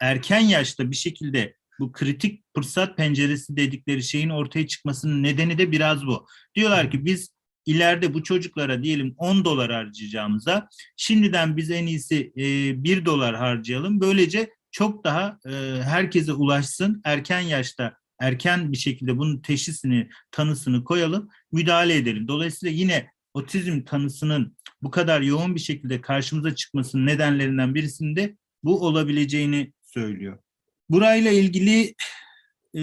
erken 0.00 0.40
yaşta 0.40 0.90
bir 0.90 0.96
şekilde 0.96 1.54
bu 1.80 1.92
kritik 1.92 2.44
fırsat 2.56 2.96
penceresi 2.96 3.56
dedikleri 3.56 4.02
şeyin 4.02 4.28
ortaya 4.28 4.66
çıkmasının 4.66 5.22
nedeni 5.22 5.58
de 5.58 5.72
biraz 5.72 6.06
bu. 6.06 6.26
Diyorlar 6.54 6.90
ki 6.90 7.04
biz 7.04 7.30
ileride 7.66 8.14
bu 8.14 8.22
çocuklara 8.22 8.82
diyelim 8.82 9.14
10 9.18 9.44
dolar 9.44 9.72
harcayacağımıza 9.72 10.68
şimdiden 10.96 11.56
biz 11.56 11.70
en 11.70 11.86
iyisi 11.86 12.32
e, 12.36 12.84
1 12.84 13.04
dolar 13.04 13.36
harcayalım. 13.36 14.00
Böylece 14.00 14.50
çok 14.70 15.04
daha 15.04 15.38
e, 15.46 15.50
herkese 15.82 16.32
ulaşsın. 16.32 17.00
Erken 17.04 17.40
yaşta 17.40 17.94
erken 18.20 18.72
bir 18.72 18.76
şekilde 18.76 19.18
bunun 19.18 19.38
teşhisini, 19.40 20.08
tanısını 20.30 20.84
koyalım, 20.84 21.28
müdahale 21.52 21.96
edelim. 21.96 22.28
Dolayısıyla 22.28 22.74
yine 22.74 23.10
otizm 23.34 23.84
tanısının 23.84 24.56
bu 24.82 24.90
kadar 24.90 25.20
yoğun 25.20 25.54
bir 25.54 25.60
şekilde 25.60 26.00
karşımıza 26.00 26.54
çıkmasının 26.54 27.06
nedenlerinden 27.06 27.74
birisinin 27.74 28.16
de 28.16 28.36
bu 28.62 28.86
olabileceğini 28.86 29.72
söylüyor. 29.82 30.38
Burayla 30.90 31.30
ilgili 31.30 31.94
e, 32.76 32.82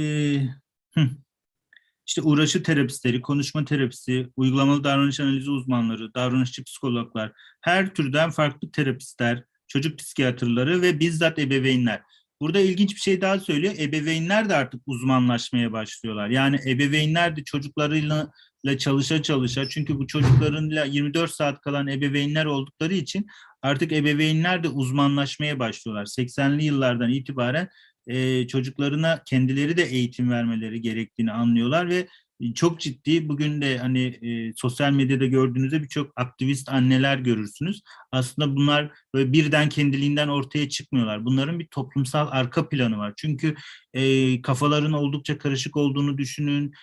işte 2.08 2.22
uğraşı 2.22 2.64
terapistleri, 2.64 3.22
konuşma 3.22 3.66
terapisi, 3.66 4.30
uygulamalı 4.36 4.84
davranış 4.84 5.20
analizi 5.20 5.52
uzmanları, 5.52 6.14
davranışçı 6.14 6.64
psikologlar, 6.64 7.32
her 7.62 7.94
türden 7.94 8.32
farklı 8.32 8.72
terapistler, 8.72 9.44
çocuk 9.68 10.00
psikiyatrları 10.00 10.82
ve 10.82 11.00
bizzat 11.00 11.40
ebeveynler. 11.40 12.02
Burada 12.42 12.60
ilginç 12.60 12.96
bir 12.96 13.00
şey 13.00 13.22
daha 13.22 13.40
söylüyor. 13.40 13.74
Ebeveynler 13.80 14.50
de 14.50 14.56
artık 14.56 14.82
uzmanlaşmaya 14.86 15.72
başlıyorlar. 15.72 16.30
Yani 16.30 16.60
ebeveynler 16.66 17.36
de 17.36 17.44
çocuklarıyla 17.44 18.32
çalışa 18.80 19.24
çalışa 19.24 19.70
çünkü 19.70 20.00
bu 20.00 20.08
çocuklarınla 20.08 20.86
24 20.86 21.32
saat 21.32 21.62
kalan 21.62 21.88
ebeveynler 21.88 22.46
oldukları 22.46 22.94
için 22.94 23.28
artık 23.62 23.92
ebeveynler 23.92 24.64
de 24.64 24.70
uzmanlaşmaya 24.70 25.60
başlıyorlar. 25.60 26.06
80'li 26.06 26.64
yıllardan 26.64 27.12
itibaren 27.12 27.70
e, 28.08 28.48
çocuklarına 28.48 29.24
kendileri 29.26 29.78
de 29.78 29.84
eğitim 29.84 30.30
vermeleri 30.32 30.82
gerektiğini 30.82 31.32
anlıyorlar 31.32 31.90
ve 31.90 32.08
çok 32.56 32.80
ciddi 32.80 33.30
bugün 33.30 33.62
de 33.62 33.78
hani 33.78 34.02
e, 34.02 34.54
sosyal 34.56 34.92
medyada 34.92 35.26
gördüğünüzde 35.26 35.84
birçok 35.84 36.12
aktivist 36.16 36.70
anneler 36.70 37.18
görürsünüz. 37.18 37.82
Aslında 38.12 38.56
bunlar 38.56 38.92
böyle 39.14 39.34
birden 39.34 39.70
kendiliğinden 39.70 40.28
ortaya 40.28 40.70
çıkmıyorlar. 40.70 41.26
Bunların 41.26 41.60
bir 41.60 41.68
toplumsal 41.68 42.28
arka 42.32 42.70
planı 42.70 42.98
var. 42.98 43.14
Çünkü 43.18 43.56
e, 43.94 44.42
kafaların 44.42 44.94
oldukça 44.94 45.38
karışık 45.38 45.78
olduğunu 45.78 46.18
düşünün. 46.18 46.74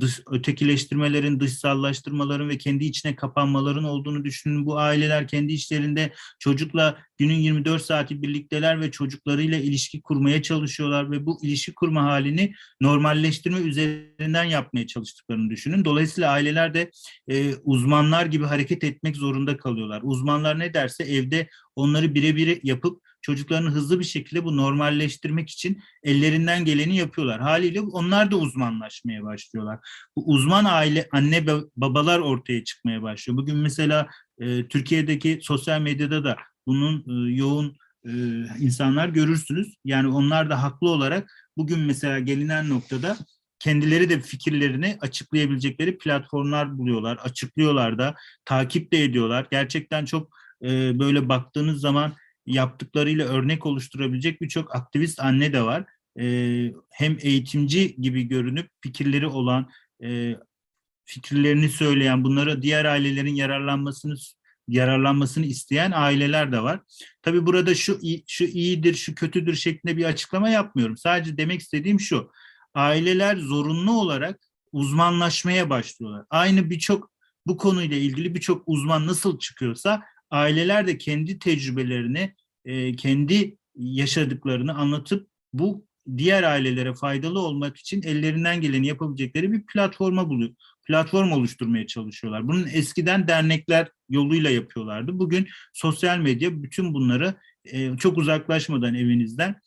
Dış, 0.00 0.20
ötekileştirmelerin, 0.30 1.40
dışsallaştırmaların 1.40 2.48
ve 2.48 2.58
kendi 2.58 2.84
içine 2.84 3.16
kapanmaların 3.16 3.84
olduğunu 3.84 4.24
düşünün. 4.24 4.66
Bu 4.66 4.78
aileler 4.78 5.28
kendi 5.28 5.52
işlerinde 5.52 6.12
çocukla 6.38 6.98
günün 7.18 7.34
24 7.34 7.82
saati 7.82 8.22
birlikteler 8.22 8.80
ve 8.80 8.90
çocuklarıyla 8.90 9.58
ilişki 9.58 10.00
kurmaya 10.02 10.42
çalışıyorlar 10.42 11.10
ve 11.10 11.26
bu 11.26 11.38
ilişki 11.42 11.74
kurma 11.74 12.02
halini 12.02 12.52
normalleştirme 12.80 13.58
üzerinden 13.58 14.44
yapmaya 14.44 14.86
çalıştıklarını 14.86 15.50
düşünün. 15.50 15.84
Dolayısıyla 15.84 16.30
aileler 16.30 16.74
de 16.74 16.90
e, 17.30 17.54
uzmanlar 17.54 18.26
gibi 18.26 18.44
hareket 18.44 18.84
etmek 18.84 19.16
zorunda 19.16 19.56
kalıyorlar. 19.56 20.00
Uzmanlar 20.04 20.58
ne 20.58 20.74
derse 20.74 21.04
evde 21.04 21.48
onları 21.76 22.14
birebir 22.14 22.60
yapıp 22.62 23.07
çocuklarını 23.22 23.70
hızlı 23.70 23.98
bir 23.98 24.04
şekilde 24.04 24.44
bu 24.44 24.56
normalleştirmek 24.56 25.50
için 25.50 25.82
ellerinden 26.02 26.64
geleni 26.64 26.96
yapıyorlar. 26.96 27.40
Haliyle 27.40 27.80
onlar 27.80 28.30
da 28.30 28.36
uzmanlaşmaya 28.36 29.22
başlıyorlar. 29.22 29.78
Bu 30.16 30.24
uzman 30.26 30.64
aile, 30.64 31.08
anne 31.12 31.46
babalar 31.76 32.18
ortaya 32.18 32.64
çıkmaya 32.64 33.02
başlıyor. 33.02 33.38
Bugün 33.38 33.56
mesela 33.56 34.08
e, 34.38 34.68
Türkiye'deki 34.68 35.38
sosyal 35.42 35.80
medyada 35.80 36.24
da 36.24 36.36
bunun 36.66 36.98
e, 36.98 37.34
yoğun 37.34 37.76
e, 38.04 38.12
insanlar 38.58 39.08
görürsünüz. 39.08 39.74
Yani 39.84 40.08
onlar 40.08 40.50
da 40.50 40.62
haklı 40.62 40.88
olarak 40.88 41.32
bugün 41.56 41.80
mesela 41.80 42.18
gelinen 42.18 42.68
noktada 42.68 43.16
kendileri 43.58 44.10
de 44.10 44.20
fikirlerini 44.20 44.98
açıklayabilecekleri 45.00 45.98
platformlar 45.98 46.78
buluyorlar, 46.78 47.16
açıklıyorlar 47.16 47.98
da, 47.98 48.14
takip 48.44 48.92
de 48.92 49.04
ediyorlar. 49.04 49.46
Gerçekten 49.50 50.04
çok 50.04 50.38
e, 50.62 50.98
böyle 50.98 51.28
baktığınız 51.28 51.80
zaman 51.80 52.14
yaptıklarıyla 52.52 53.26
örnek 53.28 53.66
oluşturabilecek 53.66 54.40
birçok 54.40 54.76
aktivist 54.76 55.20
anne 55.20 55.52
de 55.52 55.62
var. 55.62 55.84
E, 56.20 56.24
hem 56.90 57.16
eğitimci 57.20 57.96
gibi 57.96 58.22
görünüp 58.22 58.70
fikirleri 58.80 59.26
olan, 59.26 59.70
e, 60.02 60.36
fikirlerini 61.04 61.68
söyleyen, 61.68 62.24
bunlara 62.24 62.62
diğer 62.62 62.84
ailelerin 62.84 63.34
yararlanmasını 63.34 64.14
yararlanmasını 64.68 65.46
isteyen 65.46 65.92
aileler 65.94 66.52
de 66.52 66.62
var. 66.62 66.80
Tabii 67.22 67.46
burada 67.46 67.74
şu 67.74 68.00
şu 68.26 68.44
iyidir, 68.44 68.94
şu 68.94 69.14
kötüdür 69.14 69.54
şeklinde 69.54 69.96
bir 69.96 70.04
açıklama 70.04 70.48
yapmıyorum. 70.50 70.96
Sadece 70.96 71.36
demek 71.36 71.60
istediğim 71.60 72.00
şu. 72.00 72.30
Aileler 72.74 73.36
zorunlu 73.36 74.00
olarak 74.00 74.40
uzmanlaşmaya 74.72 75.70
başlıyorlar. 75.70 76.24
Aynı 76.30 76.70
birçok 76.70 77.10
bu 77.46 77.56
konuyla 77.56 77.96
ilgili 77.96 78.34
birçok 78.34 78.62
uzman 78.66 79.06
nasıl 79.06 79.38
çıkıyorsa 79.38 80.02
aileler 80.30 80.86
de 80.86 80.98
kendi 80.98 81.38
tecrübelerini, 81.38 82.34
e, 82.64 82.96
kendi 82.96 83.56
yaşadıklarını 83.74 84.74
anlatıp 84.74 85.28
bu 85.52 85.86
diğer 86.16 86.42
ailelere 86.42 86.94
faydalı 86.94 87.40
olmak 87.40 87.76
için 87.76 88.02
ellerinden 88.02 88.60
geleni 88.60 88.86
yapabilecekleri 88.86 89.52
bir 89.52 89.66
platforma 89.66 90.28
buluyor. 90.28 90.50
Platform 90.86 91.32
oluşturmaya 91.32 91.86
çalışıyorlar. 91.86 92.48
Bunun 92.48 92.66
eskiden 92.66 93.28
dernekler 93.28 93.88
yoluyla 94.08 94.50
yapıyorlardı. 94.50 95.18
Bugün 95.18 95.48
sosyal 95.72 96.18
medya 96.18 96.62
bütün 96.62 96.94
bunları 96.94 97.34
e, 97.64 97.96
çok 97.96 98.18
uzaklaşmadan 98.18 98.94
evinizden 98.94 99.60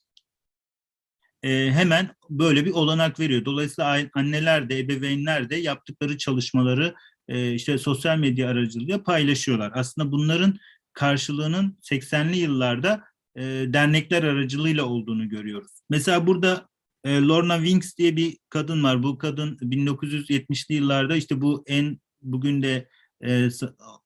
e, 1.43 1.71
hemen 1.71 2.09
böyle 2.29 2.65
bir 2.65 2.71
olanak 2.71 3.19
veriyor. 3.19 3.45
Dolayısıyla 3.45 3.99
anneler 4.13 4.69
de 4.69 4.79
ebeveynler 4.79 5.49
de 5.49 5.55
yaptıkları 5.55 6.17
çalışmaları 6.17 6.95
e, 7.31 7.53
işte 7.53 7.77
sosyal 7.77 8.17
medya 8.17 8.49
aracılığıyla 8.49 9.03
paylaşıyorlar. 9.03 9.71
Aslında 9.75 10.11
bunların 10.11 10.59
karşılığının 10.93 11.77
80'li 11.81 12.37
yıllarda 12.37 13.03
e, 13.35 13.41
dernekler 13.67 14.23
aracılığıyla 14.23 14.85
olduğunu 14.85 15.29
görüyoruz. 15.29 15.71
Mesela 15.89 16.27
burada 16.27 16.69
e, 17.03 17.21
Lorna 17.21 17.57
Winks 17.57 17.97
diye 17.97 18.15
bir 18.15 18.37
kadın 18.49 18.83
var. 18.83 19.03
Bu 19.03 19.17
kadın 19.17 19.57
1970'li 19.57 20.75
yıllarda 20.75 21.15
işte 21.15 21.41
bu 21.41 21.63
en 21.67 21.99
bugün 22.21 22.63
de 22.63 22.89
e, 23.25 23.49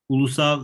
Ulusal 0.10 0.64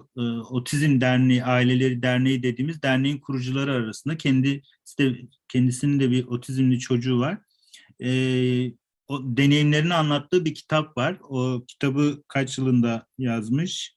Otizm 0.49 1.01
Derneği, 1.01 1.43
Aileleri 1.43 2.01
Derneği 2.01 2.43
dediğimiz 2.43 2.81
derneğin 2.81 3.17
kurucuları 3.17 3.71
arasında 3.71 4.17
kendi 4.17 4.61
işte 4.87 5.15
kendisinin 5.47 5.99
de 5.99 6.11
bir 6.11 6.27
otizmli 6.27 6.79
çocuğu 6.79 7.19
var. 7.19 7.37
O 9.11 9.37
deneyimlerini 9.37 9.93
anlattığı 9.93 10.45
bir 10.45 10.53
kitap 10.53 10.97
var. 10.97 11.17
O 11.29 11.65
kitabı 11.67 12.23
kaç 12.27 12.57
yılında 12.57 13.07
yazmış? 13.17 13.95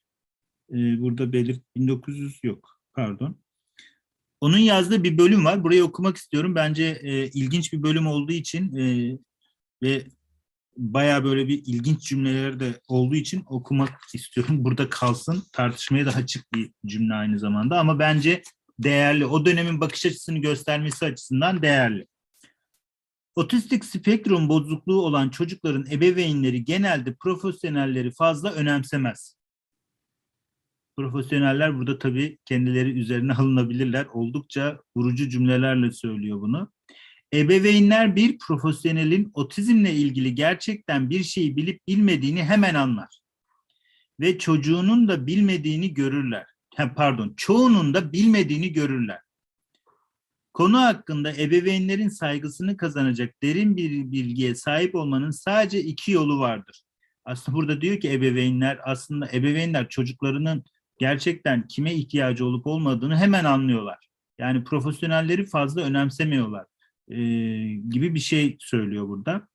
Ee, 0.71 1.01
burada 1.01 1.33
belirt 1.33 1.61
1900 1.75 2.39
yok. 2.43 2.79
Pardon. 2.93 3.37
Onun 4.41 4.57
yazdığı 4.57 5.03
bir 5.03 5.17
bölüm 5.17 5.45
var. 5.45 5.63
Burayı 5.63 5.83
okumak 5.83 6.17
istiyorum. 6.17 6.55
Bence 6.55 6.99
e, 7.01 7.27
ilginç 7.27 7.73
bir 7.73 7.83
bölüm 7.83 8.07
olduğu 8.07 8.31
için 8.31 8.75
e, 8.75 9.17
ve 9.83 10.05
baya 10.77 11.23
böyle 11.23 11.47
bir 11.47 11.63
ilginç 11.65 12.01
cümleler 12.01 12.59
de 12.59 12.79
olduğu 12.87 13.15
için 13.15 13.43
okumak 13.47 13.99
istiyorum. 14.13 14.55
Burada 14.63 14.89
kalsın. 14.89 15.43
Tartışmaya 15.53 16.05
da 16.05 16.11
açık 16.11 16.53
bir 16.53 16.71
cümle 16.85 17.13
aynı 17.13 17.39
zamanda 17.39 17.79
ama 17.79 17.99
bence 17.99 18.41
değerli. 18.79 19.25
O 19.25 19.45
dönemin 19.45 19.81
bakış 19.81 20.05
açısını 20.05 20.37
göstermesi 20.37 21.05
açısından 21.05 21.61
değerli. 21.61 22.07
Otistik 23.35 23.85
spektrum 23.85 24.49
bozukluğu 24.49 25.01
olan 25.01 25.29
çocukların 25.29 25.85
ebeveynleri 25.91 26.65
genelde 26.65 27.15
profesyonelleri 27.15 28.11
fazla 28.11 28.51
önemsemez. 28.51 29.35
Profesyoneller 30.97 31.77
burada 31.77 31.99
tabii 31.99 32.37
kendileri 32.45 32.99
üzerine 32.99 33.33
alınabilirler. 33.37 34.05
Oldukça 34.05 34.79
vurucu 34.97 35.29
cümlelerle 35.29 35.91
söylüyor 35.91 36.41
bunu. 36.41 36.71
Ebeveynler 37.33 38.15
bir 38.15 38.37
profesyonelin 38.37 39.31
otizmle 39.33 39.93
ilgili 39.93 40.35
gerçekten 40.35 41.09
bir 41.09 41.23
şeyi 41.23 41.55
bilip 41.55 41.87
bilmediğini 41.87 42.43
hemen 42.43 42.75
anlar. 42.75 43.19
Ve 44.19 44.37
çocuğunun 44.37 45.07
da 45.07 45.27
bilmediğini 45.27 45.93
görürler. 45.93 46.45
Pardon, 46.95 47.33
çoğunun 47.37 47.93
da 47.93 48.13
bilmediğini 48.13 48.73
görürler. 48.73 49.19
Konu 50.55 50.77
hakkında 50.77 51.33
ebeveynlerin 51.33 52.09
saygısını 52.09 52.77
kazanacak 52.77 53.43
derin 53.43 53.77
bir 53.77 54.11
bilgiye 54.11 54.55
sahip 54.55 54.95
olmanın 54.95 55.31
sadece 55.31 55.79
iki 55.79 56.11
yolu 56.11 56.39
vardır. 56.39 56.83
Aslında 57.25 57.57
burada 57.57 57.81
diyor 57.81 57.99
ki 57.99 58.11
ebeveynler 58.11 58.79
aslında 58.83 59.29
ebeveynler 59.33 59.89
çocuklarının 59.89 60.63
gerçekten 60.99 61.67
kime 61.67 61.93
ihtiyacı 61.93 62.45
olup 62.45 62.67
olmadığını 62.67 63.17
hemen 63.17 63.45
anlıyorlar. 63.45 64.07
Yani 64.39 64.63
profesyonelleri 64.63 65.45
fazla 65.45 65.81
önemsemiyorlar 65.81 66.65
e, 67.07 67.17
gibi 67.89 68.15
bir 68.15 68.19
şey 68.19 68.57
söylüyor 68.59 69.07
burada. 69.07 69.47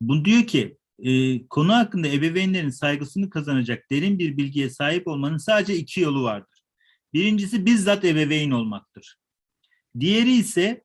Bu 0.00 0.24
diyor 0.24 0.42
ki 0.42 0.78
e, 0.98 1.46
konu 1.46 1.72
hakkında 1.72 2.08
ebeveynlerin 2.08 2.70
saygısını 2.70 3.30
kazanacak 3.30 3.90
derin 3.90 4.18
bir 4.18 4.36
bilgiye 4.36 4.70
sahip 4.70 5.08
olmanın 5.08 5.38
sadece 5.38 5.76
iki 5.76 6.00
yolu 6.00 6.22
vardır. 6.22 6.62
Birincisi 7.14 7.66
bizzat 7.66 8.04
ebeveyn 8.04 8.50
olmaktır. 8.50 9.19
Diğeri 10.00 10.32
ise 10.32 10.84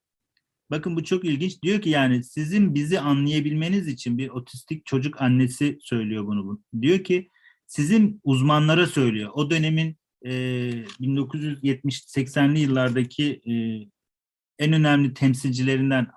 bakın 0.71 0.95
bu 0.95 1.03
çok 1.03 1.25
ilginç 1.25 1.61
diyor 1.61 1.81
ki 1.81 1.89
yani 1.89 2.23
sizin 2.23 2.75
bizi 2.75 2.99
anlayabilmeniz 2.99 3.87
için 3.87 4.17
bir 4.17 4.29
otistik 4.29 4.85
çocuk 4.85 5.21
annesi 5.21 5.77
söylüyor 5.81 6.27
bunu. 6.27 6.61
Diyor 6.81 7.03
ki 7.03 7.29
sizin 7.67 8.21
uzmanlara 8.23 8.87
söylüyor. 8.87 9.31
O 9.33 9.51
dönemin 9.51 9.97
e, 10.25 10.31
1970-80'li 11.01 12.59
yıllardaki 12.59 13.41
e, 13.45 13.53
en 14.59 14.73
önemli 14.73 15.13
temsilcilerinden 15.13 16.07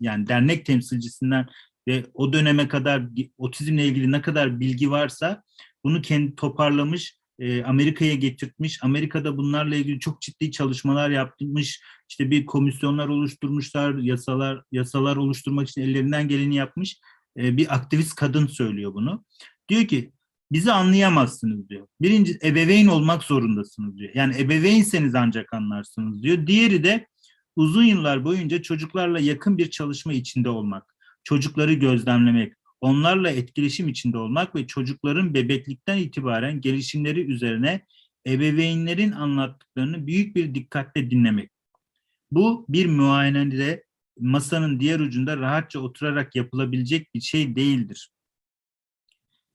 yani 0.00 0.26
dernek 0.26 0.66
temsilcisinden 0.66 1.46
ve 1.88 2.04
o 2.14 2.32
döneme 2.32 2.68
kadar 2.68 3.02
otizmle 3.38 3.86
ilgili 3.86 4.12
ne 4.12 4.22
kadar 4.22 4.60
bilgi 4.60 4.90
varsa 4.90 5.42
bunu 5.84 6.02
kendi 6.02 6.34
toparlamış, 6.34 7.17
e, 7.38 7.64
Amerika'ya 7.64 8.14
getirtmiş. 8.14 8.84
Amerika'da 8.84 9.36
bunlarla 9.36 9.76
ilgili 9.76 10.00
çok 10.00 10.20
ciddi 10.22 10.50
çalışmalar 10.50 11.10
yapmış. 11.10 11.82
İşte 12.08 12.30
bir 12.30 12.46
komisyonlar 12.46 13.08
oluşturmuşlar, 13.08 13.94
yasalar 13.94 14.62
yasalar 14.72 15.16
oluşturmak 15.16 15.68
için 15.68 15.82
ellerinden 15.82 16.28
geleni 16.28 16.54
yapmış. 16.54 17.00
E, 17.38 17.56
bir 17.56 17.74
aktivist 17.74 18.14
kadın 18.14 18.46
söylüyor 18.46 18.94
bunu. 18.94 19.24
Diyor 19.68 19.84
ki 19.84 20.12
bizi 20.52 20.72
anlayamazsınız 20.72 21.68
diyor. 21.68 21.86
Birinci 22.00 22.38
ebeveyn 22.44 22.86
olmak 22.86 23.22
zorundasınız 23.22 23.98
diyor. 23.98 24.10
Yani 24.14 24.36
ebeveynseniz 24.38 25.14
ancak 25.14 25.52
anlarsınız 25.54 26.22
diyor. 26.22 26.46
Diğeri 26.46 26.84
de 26.84 27.06
uzun 27.56 27.84
yıllar 27.84 28.24
boyunca 28.24 28.62
çocuklarla 28.62 29.20
yakın 29.20 29.58
bir 29.58 29.70
çalışma 29.70 30.12
içinde 30.12 30.48
olmak, 30.48 30.94
çocukları 31.24 31.72
gözlemlemek, 31.72 32.52
onlarla 32.80 33.30
etkileşim 33.30 33.88
içinde 33.88 34.18
olmak 34.18 34.54
ve 34.54 34.66
çocukların 34.66 35.34
bebeklikten 35.34 35.96
itibaren 35.96 36.60
gelişimleri 36.60 37.20
üzerine 37.20 37.86
ebeveynlerin 38.26 39.12
anlattıklarını 39.12 40.06
büyük 40.06 40.36
bir 40.36 40.54
dikkatle 40.54 41.10
dinlemek. 41.10 41.50
Bu 42.30 42.66
bir 42.68 42.86
muayenede 42.86 43.84
masanın 44.18 44.80
diğer 44.80 45.00
ucunda 45.00 45.36
rahatça 45.36 45.80
oturarak 45.80 46.36
yapılabilecek 46.36 47.14
bir 47.14 47.20
şey 47.20 47.56
değildir. 47.56 48.10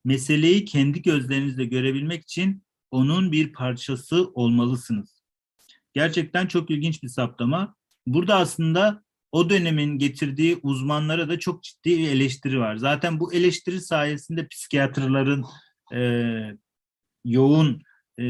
Meseleyi 0.06 0.66
kendi 0.66 1.02
gözlerinizle 1.02 1.66
görebilmek 1.66 2.24
için 2.24 2.64
onun 2.92 3.32
bir 3.32 3.54
parçası 3.54 4.32
olmalısınız. 4.34 5.24
Gerçekten 5.94 6.48
çok 6.48 6.72
ilginç 6.72 7.04
bir 7.04 7.08
saptama. 7.08 7.76
Burada 8.08 8.36
aslında 8.36 9.04
o 9.34 9.50
dönemin 9.50 9.98
getirdiği 9.98 10.60
uzmanlara 10.64 11.30
da 11.30 11.40
çok 11.40 11.64
ciddi 11.64 11.98
bir 11.98 12.08
eleştiri 12.10 12.60
var. 12.60 12.76
Zaten 12.76 13.20
bu 13.20 13.34
eleştiri 13.34 13.82
sayesinde 13.82 14.48
psikiyatrların 14.48 15.46
e, 15.94 16.02
yoğun 17.26 17.82
e, 18.20 18.24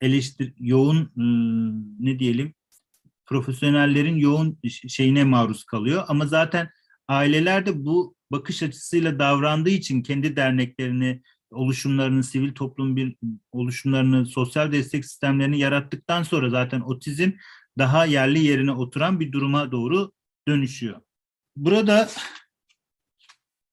eleştir 0.00 0.54
yoğun 0.58 0.98
e, 0.98 1.24
ne 2.06 2.18
diyelim 2.18 2.54
profesyonellerin 3.26 4.16
yoğun 4.16 4.58
şeyine 4.88 5.24
maruz 5.24 5.64
kalıyor. 5.64 6.04
Ama 6.08 6.26
zaten 6.26 6.68
aileler 7.08 7.66
de 7.66 7.84
bu 7.84 8.14
bakış 8.32 8.62
açısıyla 8.62 9.18
davrandığı 9.18 9.70
için 9.70 10.02
kendi 10.02 10.36
derneklerini, 10.36 11.22
oluşumlarını, 11.50 12.24
sivil 12.24 12.54
toplum 12.54 12.96
bir 12.96 13.16
oluşumlarını, 13.52 14.26
sosyal 14.26 14.72
destek 14.72 15.04
sistemlerini 15.04 15.58
yarattıktan 15.58 16.22
sonra 16.22 16.50
zaten 16.50 16.80
otizm 16.80 17.30
daha 17.78 18.04
yerli 18.04 18.44
yerine 18.44 18.72
oturan 18.72 19.20
bir 19.20 19.32
duruma 19.32 19.72
doğru 19.72 20.12
dönüşüyor. 20.48 21.00
Burada 21.56 22.08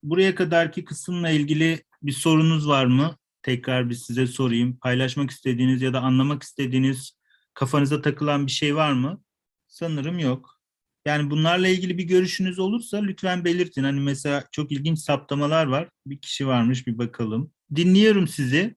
buraya 0.03 0.35
kadarki 0.35 0.85
kısımla 0.85 1.29
ilgili 1.29 1.83
bir 2.01 2.11
sorunuz 2.11 2.67
var 2.67 2.85
mı? 2.85 3.17
Tekrar 3.43 3.89
bir 3.89 3.95
size 3.95 4.27
sorayım. 4.27 4.77
Paylaşmak 4.77 5.31
istediğiniz 5.31 5.81
ya 5.81 5.93
da 5.93 6.01
anlamak 6.01 6.43
istediğiniz 6.43 7.17
kafanıza 7.53 8.01
takılan 8.01 8.45
bir 8.45 8.51
şey 8.51 8.75
var 8.75 8.93
mı? 8.93 9.23
Sanırım 9.67 10.19
yok. 10.19 10.57
Yani 11.05 11.29
bunlarla 11.29 11.67
ilgili 11.67 11.97
bir 11.97 12.03
görüşünüz 12.03 12.59
olursa 12.59 12.97
lütfen 12.97 13.45
belirtin. 13.45 13.83
Hani 13.83 13.99
mesela 13.99 14.43
çok 14.51 14.71
ilginç 14.71 14.99
saptamalar 14.99 15.67
var. 15.67 15.89
Bir 16.05 16.21
kişi 16.21 16.47
varmış 16.47 16.87
bir 16.87 16.97
bakalım. 16.97 17.51
Dinliyorum 17.75 18.27
sizi. 18.27 18.75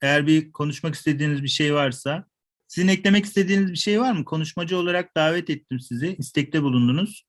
Eğer 0.00 0.26
bir 0.26 0.52
konuşmak 0.52 0.94
istediğiniz 0.94 1.42
bir 1.42 1.48
şey 1.48 1.74
varsa. 1.74 2.26
Sizin 2.68 2.88
eklemek 2.88 3.24
istediğiniz 3.24 3.70
bir 3.70 3.76
şey 3.76 4.00
var 4.00 4.12
mı? 4.12 4.24
Konuşmacı 4.24 4.76
olarak 4.76 5.16
davet 5.16 5.50
ettim 5.50 5.80
sizi. 5.80 6.16
İstekte 6.18 6.62
bulundunuz. 6.62 7.24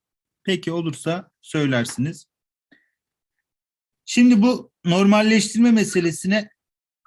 Peki 0.45 0.71
olursa 0.71 1.31
söylersiniz. 1.41 2.25
Şimdi 4.05 4.41
bu 4.41 4.71
normalleştirme 4.85 5.71
meselesine... 5.71 6.49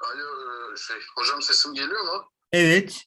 Alo 0.02 0.76
şey, 0.76 0.96
hocam 1.16 1.42
sesim 1.42 1.74
geliyor 1.74 2.04
mu? 2.04 2.30
Evet. 2.52 3.04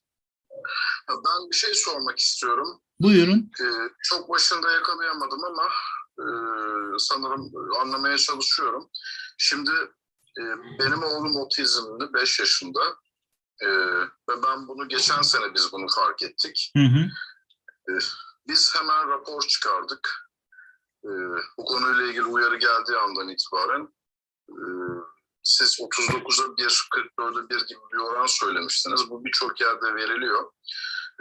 Ben 1.09 1.49
bir 1.51 1.55
şey 1.55 1.73
sormak 1.73 2.19
istiyorum. 2.19 2.81
Buyurun. 2.99 3.51
Ee, 3.61 3.65
çok 4.03 4.29
başında 4.29 4.71
yakalayamadım 4.71 5.43
ama 5.43 5.69
e, 6.19 6.25
sanırım 6.97 7.51
anlamaya 7.81 8.17
çalışıyorum. 8.17 8.89
Şimdi 9.37 9.71
e, 10.39 10.43
benim 10.79 11.03
oğlum 11.03 11.35
otizmli 11.35 12.13
5 12.13 12.39
yaşında 12.39 12.79
e, 13.61 13.67
ve 14.29 14.43
ben 14.43 14.67
bunu 14.67 14.87
geçen 14.87 15.21
sene 15.21 15.53
biz 15.53 15.71
bunu 15.71 15.87
fark 15.95 16.23
ettik. 16.23 16.71
Hı 16.77 16.83
hı. 16.83 17.09
E, 17.89 17.93
biz 18.49 18.75
hemen 18.75 19.09
rapor 19.09 19.41
çıkardık. 19.41 20.29
E, 21.03 21.09
bu 21.57 21.65
konuyla 21.65 22.03
ilgili 22.03 22.25
uyarı 22.25 22.57
geldiği 22.57 22.97
andan 22.97 23.29
itibaren 23.29 23.93
e, 24.49 24.63
siz 25.43 25.79
39'a 25.79 26.57
1, 26.57 26.89
44'e 27.17 27.49
1 27.49 27.67
gibi 27.67 27.79
bir 27.93 27.97
oran 27.97 28.25
söylemiştiniz. 28.25 29.09
Bu 29.09 29.25
birçok 29.25 29.61
yerde 29.61 29.95
veriliyor. 29.95 30.51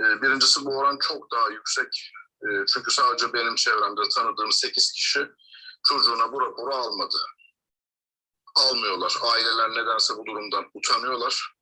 E, 0.00 0.22
birincisi 0.22 0.64
bu 0.64 0.78
oran 0.78 0.98
çok 0.98 1.30
daha 1.30 1.50
yüksek. 1.50 2.12
E, 2.42 2.48
çünkü 2.74 2.90
sadece 2.90 3.32
benim 3.32 3.54
çevremde 3.54 4.00
tanıdığım 4.14 4.52
8 4.52 4.92
kişi 4.92 5.28
çocuğuna 5.88 6.32
bu 6.32 6.40
raporu 6.40 6.74
almadı. 6.74 7.18
Almıyorlar. 8.54 9.16
Aileler 9.22 9.70
nedense 9.70 10.16
bu 10.16 10.26
durumdan 10.26 10.70
utanıyorlar. 10.74 11.54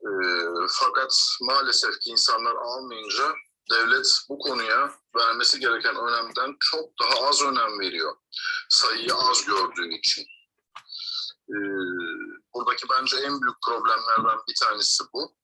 E, 0.00 0.10
fakat 0.68 1.12
maalesef 1.40 2.00
ki 2.00 2.10
insanlar 2.10 2.56
almayınca 2.56 3.34
devlet 3.70 4.06
bu 4.28 4.38
konuya 4.38 4.92
vermesi 5.16 5.60
gereken 5.60 5.96
önemden 5.96 6.56
çok 6.60 6.90
daha 7.00 7.28
az 7.28 7.42
önem 7.42 7.80
veriyor. 7.80 8.16
Sayıyı 8.68 9.14
az 9.14 9.44
gördüğü 9.44 9.94
için. 9.94 10.26
Ee, 11.50 11.58
buradaki 12.54 12.86
bence 12.90 13.16
en 13.16 13.40
büyük 13.40 13.56
problemlerden 13.66 14.38
bir 14.48 14.54
tanesi 14.60 15.04
bu. 15.12 15.36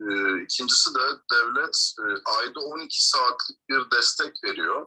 Ee, 0.00 0.42
ikincisi 0.42 0.94
de 0.94 1.00
devlet 1.32 1.94
e, 1.98 2.04
ayda 2.24 2.60
12 2.60 3.08
saatlik 3.08 3.68
bir 3.68 3.90
destek 3.96 4.44
veriyor. 4.44 4.86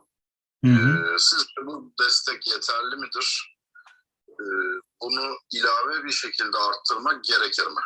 Hı 0.66 0.72
hı. 0.72 1.14
Ee, 1.14 1.20
sizce 1.20 1.66
bu 1.66 1.94
destek 2.02 2.48
yeterli 2.48 2.96
midir? 2.96 3.58
Ee, 4.30 4.44
bunu 5.02 5.38
ilave 5.52 6.04
bir 6.04 6.12
şekilde 6.12 6.58
arttırmak 6.58 7.24
gerekir 7.24 7.68
mi? 7.68 7.82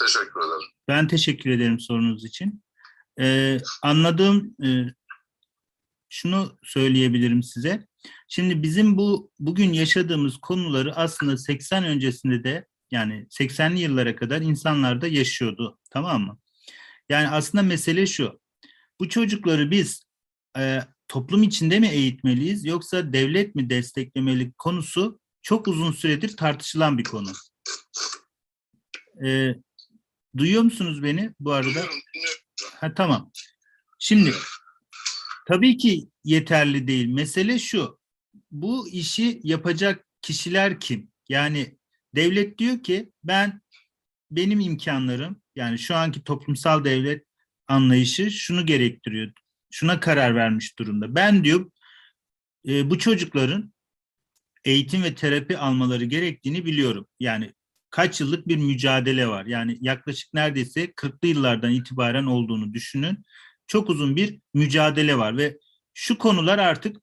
Teşekkür 0.00 0.40
ederim. 0.40 0.70
Ben 0.88 1.08
teşekkür 1.08 1.50
ederim 1.50 1.80
sorunuz 1.80 2.24
için. 2.24 2.62
Ee, 3.20 3.58
anladığım 3.82 4.56
e, 4.64 4.68
şunu 6.08 6.58
söyleyebilirim 6.62 7.42
size. 7.42 7.86
Şimdi 8.28 8.62
bizim 8.62 8.96
bu 8.96 9.30
bugün 9.38 9.72
yaşadığımız 9.72 10.36
konuları 10.36 10.96
aslında 10.96 11.36
80 11.36 11.84
öncesinde 11.84 12.44
de 12.44 12.66
yani 12.90 13.26
80'li 13.30 13.80
yıllara 13.80 14.16
kadar 14.16 14.40
insanlar 14.40 15.00
da 15.00 15.06
yaşıyordu. 15.06 15.78
Tamam 15.90 16.22
mı? 16.22 16.38
Yani 17.08 17.28
aslında 17.28 17.62
mesele 17.62 18.06
şu. 18.06 18.40
Bu 19.00 19.08
çocukları 19.08 19.70
biz 19.70 20.02
e, 20.58 20.80
toplum 21.08 21.42
içinde 21.42 21.80
mi 21.80 21.88
eğitmeliyiz 21.88 22.64
yoksa 22.64 23.12
devlet 23.12 23.54
mi 23.54 23.70
desteklemeli 23.70 24.52
konusu 24.52 25.20
çok 25.42 25.68
uzun 25.68 25.92
süredir 25.92 26.36
tartışılan 26.36 26.98
bir 26.98 27.04
konu. 27.04 27.32
E, 29.24 29.54
Duyuyor 30.36 30.62
musunuz 30.62 31.02
beni 31.02 31.34
bu 31.40 31.52
arada? 31.52 31.68
Duyuyorum. 31.68 31.98
Ha, 32.80 32.94
tamam. 32.94 33.30
Şimdi 33.98 34.32
tabii 35.48 35.76
ki 35.76 36.08
yeterli 36.24 36.88
değil. 36.88 37.08
Mesele 37.08 37.58
şu. 37.58 38.00
Bu 38.50 38.88
işi 38.88 39.40
yapacak 39.44 40.06
kişiler 40.22 40.80
kim? 40.80 41.10
Yani 41.28 41.78
devlet 42.14 42.58
diyor 42.58 42.82
ki 42.82 43.12
ben 43.24 43.60
benim 44.30 44.60
imkanlarım 44.60 45.42
yani 45.56 45.78
şu 45.78 45.96
anki 45.96 46.24
toplumsal 46.24 46.84
devlet 46.84 47.24
anlayışı 47.68 48.30
şunu 48.30 48.66
gerektiriyor. 48.66 49.32
Şuna 49.70 50.00
karar 50.00 50.34
vermiş 50.34 50.78
durumda. 50.78 51.14
Ben 51.14 51.44
diyor 51.44 51.70
e, 52.68 52.90
bu 52.90 52.98
çocukların 52.98 53.72
eğitim 54.64 55.02
ve 55.02 55.14
terapi 55.14 55.58
almaları 55.58 56.04
gerektiğini 56.04 56.64
biliyorum. 56.64 57.06
Yani 57.20 57.52
kaç 57.90 58.20
yıllık 58.20 58.48
bir 58.48 58.56
mücadele 58.56 59.28
var. 59.28 59.46
Yani 59.46 59.78
yaklaşık 59.80 60.34
neredeyse 60.34 60.84
40'lı 60.84 61.28
yıllardan 61.28 61.72
itibaren 61.72 62.24
olduğunu 62.24 62.74
düşünün. 62.74 63.24
Çok 63.66 63.90
uzun 63.90 64.16
bir 64.16 64.40
mücadele 64.54 65.18
var 65.18 65.36
ve 65.36 65.58
şu 65.94 66.18
konular 66.18 66.58
artık 66.58 66.96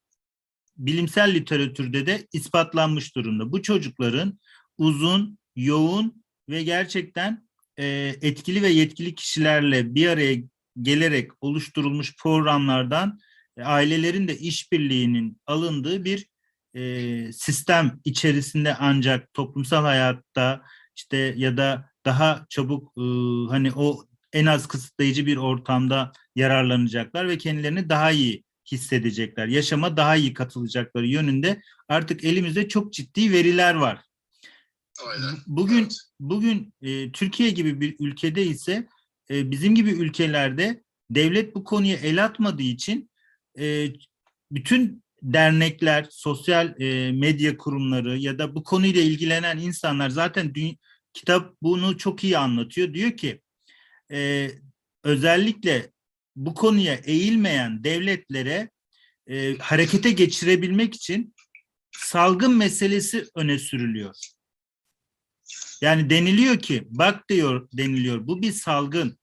bilimsel 0.77 1.33
literatürde 1.33 2.05
de 2.05 2.27
ispatlanmış 2.33 3.15
durumda. 3.15 3.51
Bu 3.51 3.61
çocukların 3.61 4.39
uzun, 4.77 5.39
yoğun 5.55 6.23
ve 6.49 6.63
gerçekten 6.63 7.47
e, 7.79 8.15
etkili 8.21 8.61
ve 8.61 8.69
yetkili 8.69 9.15
kişilerle 9.15 9.95
bir 9.95 10.07
araya 10.07 10.43
gelerek 10.81 11.31
oluşturulmuş 11.41 12.15
programlardan 12.15 13.19
e, 13.57 13.63
ailelerin 13.63 14.27
de 14.27 14.37
işbirliğinin 14.37 15.41
alındığı 15.45 16.05
bir 16.05 16.27
e, 16.73 17.33
sistem 17.33 17.99
içerisinde 18.05 18.75
ancak 18.75 19.33
toplumsal 19.33 19.83
hayatta 19.83 20.61
işte 20.97 21.33
ya 21.37 21.57
da 21.57 21.89
daha 22.05 22.45
çabuk 22.49 22.97
e, 22.97 23.01
hani 23.49 23.71
o 23.75 24.05
en 24.33 24.45
az 24.45 24.67
kısıtlayıcı 24.67 25.25
bir 25.25 25.37
ortamda 25.37 26.11
yararlanacaklar 26.35 27.27
ve 27.27 27.37
kendilerini 27.37 27.89
daha 27.89 28.11
iyi 28.11 28.43
hissedecekler. 28.71 29.47
Yaşama 29.47 29.97
daha 29.97 30.15
iyi 30.15 30.33
katılacakları 30.33 31.07
yönünde 31.07 31.61
artık 31.89 32.23
elimizde 32.23 32.67
çok 32.67 32.93
ciddi 32.93 33.31
veriler 33.31 33.75
var. 33.75 34.01
Aynen. 35.07 35.35
Bugün 35.47 35.81
Evet. 35.81 35.97
bugün 36.19 36.73
e, 36.81 37.11
Türkiye 37.11 37.49
gibi 37.49 37.81
bir 37.81 37.95
ülkede 37.99 38.45
ise 38.45 38.87
e, 39.31 39.51
bizim 39.51 39.75
gibi 39.75 39.89
ülkelerde 39.89 40.83
devlet 41.09 41.55
bu 41.55 41.63
konuya 41.63 41.97
el 41.97 42.25
atmadığı 42.25 42.61
için 42.61 43.09
e, 43.59 43.87
bütün 44.51 45.03
dernekler, 45.23 46.07
sosyal 46.09 46.81
e, 46.81 47.11
medya 47.11 47.57
kurumları 47.57 48.17
ya 48.17 48.39
da 48.39 48.55
bu 48.55 48.63
konuyla 48.63 49.01
ilgilenen 49.01 49.57
insanlar 49.57 50.09
zaten 50.09 50.47
dü- 50.47 50.77
kitap 51.13 51.55
bunu 51.61 51.97
çok 51.97 52.23
iyi 52.23 52.37
anlatıyor. 52.37 52.93
Diyor 52.93 53.17
ki 53.17 53.41
e, 54.11 54.49
özellikle 55.03 55.91
bu 56.35 56.53
konuya 56.53 56.93
eğilmeyen 56.93 57.83
devletlere 57.83 58.69
e, 59.27 59.57
harekete 59.57 60.11
geçirebilmek 60.11 60.95
için 60.95 61.35
salgın 61.91 62.57
meselesi 62.57 63.25
öne 63.35 63.59
sürülüyor. 63.59 64.15
Yani 65.81 66.09
deniliyor 66.09 66.59
ki 66.59 66.83
bak 66.89 67.29
diyor 67.29 67.69
deniliyor 67.73 68.27
bu 68.27 68.41
bir 68.41 68.51
salgın. 68.51 69.19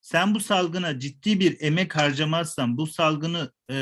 Sen 0.00 0.34
bu 0.34 0.40
salgına 0.40 0.98
ciddi 0.98 1.40
bir 1.40 1.56
emek 1.60 1.96
harcamazsan, 1.96 2.76
bu 2.76 2.86
salgını 2.86 3.52
e, 3.70 3.76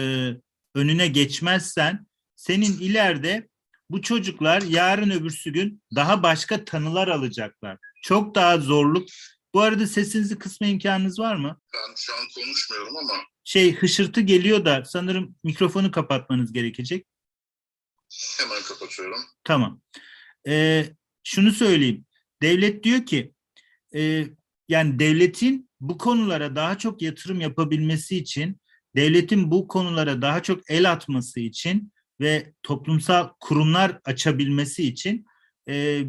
önüne 0.74 1.06
geçmezsen 1.08 2.06
senin 2.36 2.78
ileride 2.78 3.48
bu 3.90 4.02
çocuklar 4.02 4.62
yarın 4.62 5.10
öbürsü 5.10 5.52
gün 5.52 5.82
daha 5.94 6.22
başka 6.22 6.64
tanılar 6.64 7.08
alacaklar. 7.08 7.78
Çok 8.02 8.34
daha 8.34 8.58
zorluk. 8.58 9.08
Bu 9.54 9.60
arada 9.60 9.86
sesinizi 9.86 10.38
kısma 10.38 10.66
imkanınız 10.66 11.18
var 11.18 11.36
mı? 11.36 11.60
Ben 11.74 11.94
şu 11.96 12.12
an 12.14 12.26
konuşmuyorum 12.34 12.96
ama 12.96 13.12
Şey 13.44 13.76
hışırtı 13.76 14.20
geliyor 14.20 14.64
da 14.64 14.84
sanırım 14.84 15.34
mikrofonu 15.44 15.90
kapatmanız 15.90 16.52
gerekecek. 16.52 17.06
hemen 18.40 18.62
kapatıyorum. 18.62 19.20
Tamam. 19.44 19.80
Ee, 20.48 20.86
şunu 21.24 21.52
söyleyeyim. 21.52 22.06
Devlet 22.42 22.84
diyor 22.84 23.06
ki 23.06 23.32
e, 23.94 24.26
yani 24.68 24.98
devletin 24.98 25.70
bu 25.80 25.98
konulara 25.98 26.56
daha 26.56 26.78
çok 26.78 27.02
yatırım 27.02 27.40
yapabilmesi 27.40 28.16
için, 28.16 28.60
devletin 28.96 29.50
bu 29.50 29.68
konulara 29.68 30.22
daha 30.22 30.42
çok 30.42 30.70
el 30.70 30.92
atması 30.92 31.40
için 31.40 31.92
ve 32.20 32.52
toplumsal 32.62 33.28
kurumlar 33.40 34.00
açabilmesi 34.04 34.88
için 34.88 35.26
e, 35.68 36.04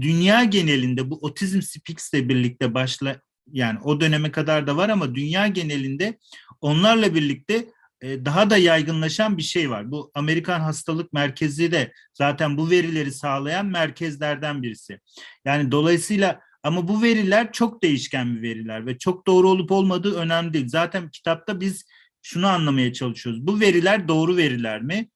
dünya 0.00 0.44
genelinde 0.44 1.10
bu 1.10 1.18
otizm 1.22 1.62
speaks 1.62 2.14
ile 2.14 2.28
birlikte 2.28 2.74
başla 2.74 3.20
yani 3.52 3.78
o 3.84 4.00
döneme 4.00 4.30
kadar 4.30 4.66
da 4.66 4.76
var 4.76 4.88
ama 4.88 5.14
dünya 5.14 5.46
genelinde 5.46 6.18
onlarla 6.60 7.14
birlikte 7.14 7.66
e, 8.00 8.24
daha 8.24 8.50
da 8.50 8.56
yaygınlaşan 8.56 9.38
bir 9.38 9.42
şey 9.42 9.70
var. 9.70 9.90
Bu 9.90 10.10
Amerikan 10.14 10.60
Hastalık 10.60 11.12
Merkezi 11.12 11.72
de 11.72 11.92
zaten 12.14 12.56
bu 12.56 12.70
verileri 12.70 13.12
sağlayan 13.12 13.66
merkezlerden 13.66 14.62
birisi. 14.62 15.00
Yani 15.44 15.72
dolayısıyla 15.72 16.40
ama 16.62 16.88
bu 16.88 17.02
veriler 17.02 17.52
çok 17.52 17.82
değişken 17.82 18.36
bir 18.36 18.42
veriler 18.42 18.86
ve 18.86 18.98
çok 18.98 19.26
doğru 19.26 19.48
olup 19.48 19.72
olmadığı 19.72 20.14
önemli 20.14 20.52
değil. 20.52 20.68
Zaten 20.68 21.10
kitapta 21.10 21.60
biz 21.60 21.84
şunu 22.26 22.46
anlamaya 22.46 22.92
çalışıyoruz. 22.92 23.46
Bu 23.46 23.60
veriler 23.60 24.08
doğru 24.08 24.36
veriler 24.36 24.82
mi? 24.82 25.10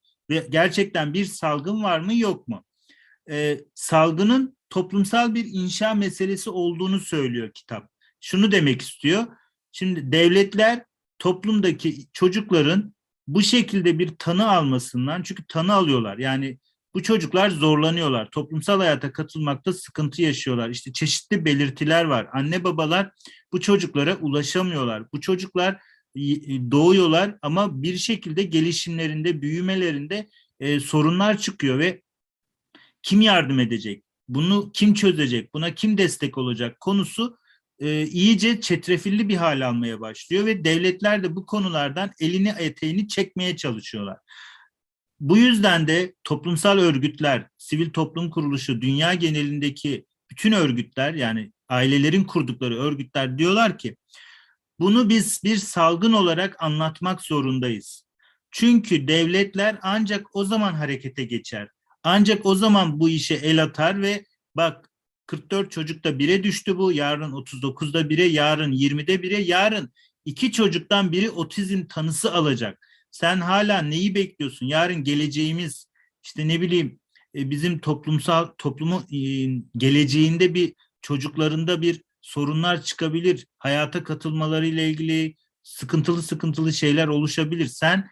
Gerçekten 0.50 1.14
bir 1.14 1.24
salgın 1.24 1.82
var 1.82 2.00
mı 2.00 2.14
yok 2.14 2.48
mu? 2.48 2.64
Ee, 3.30 3.60
salgının 3.74 4.56
toplumsal 4.70 5.34
bir 5.34 5.44
inşa 5.44 5.94
meselesi 5.94 6.50
olduğunu 6.50 7.00
söylüyor 7.00 7.50
kitap. 7.54 7.90
Şunu 8.20 8.52
demek 8.52 8.82
istiyor. 8.82 9.26
Şimdi 9.72 10.12
devletler 10.12 10.84
toplumdaki 11.18 12.06
çocukların 12.12 12.94
bu 13.26 13.42
şekilde 13.42 13.98
bir 13.98 14.16
tanı 14.18 14.50
almasından 14.50 15.22
çünkü 15.22 15.44
tanı 15.48 15.74
alıyorlar. 15.74 16.18
Yani 16.18 16.58
bu 16.94 17.02
çocuklar 17.02 17.50
zorlanıyorlar. 17.50 18.30
Toplumsal 18.30 18.80
hayata 18.80 19.12
katılmakta 19.12 19.72
sıkıntı 19.72 20.22
yaşıyorlar. 20.22 20.70
İşte 20.70 20.92
çeşitli 20.92 21.44
belirtiler 21.44 22.04
var. 22.04 22.28
Anne 22.32 22.64
babalar 22.64 23.10
bu 23.52 23.60
çocuklara 23.60 24.16
ulaşamıyorlar. 24.16 25.12
Bu 25.12 25.20
çocuklar 25.20 25.80
doğuyorlar 26.70 27.38
ama 27.42 27.82
bir 27.82 27.96
şekilde 27.96 28.42
gelişimlerinde, 28.42 29.42
büyümelerinde 29.42 30.28
e, 30.60 30.80
sorunlar 30.80 31.38
çıkıyor 31.38 31.78
ve 31.78 32.02
kim 33.02 33.20
yardım 33.20 33.60
edecek? 33.60 34.04
Bunu 34.28 34.70
kim 34.72 34.94
çözecek? 34.94 35.54
Buna 35.54 35.74
kim 35.74 35.98
destek 35.98 36.38
olacak? 36.38 36.80
Konusu 36.80 37.38
e, 37.78 38.06
iyice 38.06 38.60
çetrefilli 38.60 39.28
bir 39.28 39.36
hal 39.36 39.66
almaya 39.68 40.00
başlıyor 40.00 40.46
ve 40.46 40.64
devletler 40.64 41.22
de 41.22 41.36
bu 41.36 41.46
konulardan 41.46 42.10
elini 42.20 42.54
eteğini 42.58 43.08
çekmeye 43.08 43.56
çalışıyorlar. 43.56 44.18
Bu 45.20 45.36
yüzden 45.36 45.88
de 45.88 46.14
toplumsal 46.24 46.78
örgütler, 46.78 47.46
sivil 47.58 47.90
toplum 47.90 48.30
kuruluşu, 48.30 48.80
dünya 48.80 49.14
genelindeki 49.14 50.06
bütün 50.30 50.52
örgütler 50.52 51.14
yani 51.14 51.52
ailelerin 51.68 52.24
kurdukları 52.24 52.78
örgütler 52.78 53.38
diyorlar 53.38 53.78
ki 53.78 53.96
bunu 54.80 55.08
biz 55.08 55.44
bir 55.44 55.56
salgın 55.56 56.12
olarak 56.12 56.62
anlatmak 56.62 57.22
zorundayız. 57.22 58.04
Çünkü 58.50 59.08
devletler 59.08 59.78
ancak 59.82 60.36
o 60.36 60.44
zaman 60.44 60.74
harekete 60.74 61.24
geçer. 61.24 61.68
Ancak 62.02 62.46
o 62.46 62.54
zaman 62.54 63.00
bu 63.00 63.08
işe 63.08 63.34
el 63.34 63.62
atar 63.62 64.02
ve 64.02 64.24
bak 64.54 64.90
44 65.26 65.70
çocukta 65.70 66.18
bire 66.18 66.42
düştü 66.42 66.78
bu, 66.78 66.92
yarın 66.92 67.32
39'da 67.32 68.08
bire, 68.10 68.24
yarın 68.24 68.72
20'de 68.72 69.22
bire, 69.22 69.42
yarın 69.42 69.92
iki 70.24 70.52
çocuktan 70.52 71.12
biri 71.12 71.30
otizm 71.30 71.86
tanısı 71.86 72.34
alacak. 72.34 72.86
Sen 73.10 73.40
hala 73.40 73.82
neyi 73.82 74.14
bekliyorsun? 74.14 74.66
Yarın 74.66 75.04
geleceğimiz 75.04 75.86
işte 76.22 76.48
ne 76.48 76.60
bileyim 76.60 77.00
bizim 77.34 77.78
toplumsal 77.78 78.46
toplumu 78.58 79.02
geleceğinde 79.76 80.54
bir 80.54 80.74
çocuklarında 81.02 81.82
bir 81.82 82.02
sorunlar 82.30 82.82
çıkabilir. 82.82 83.46
Hayata 83.58 84.04
katılmalarıyla 84.04 84.82
ilgili 84.82 85.34
sıkıntılı 85.62 86.22
sıkıntılı 86.22 86.72
şeyler 86.72 87.08
oluşabilir. 87.08 87.66
Sen 87.66 88.08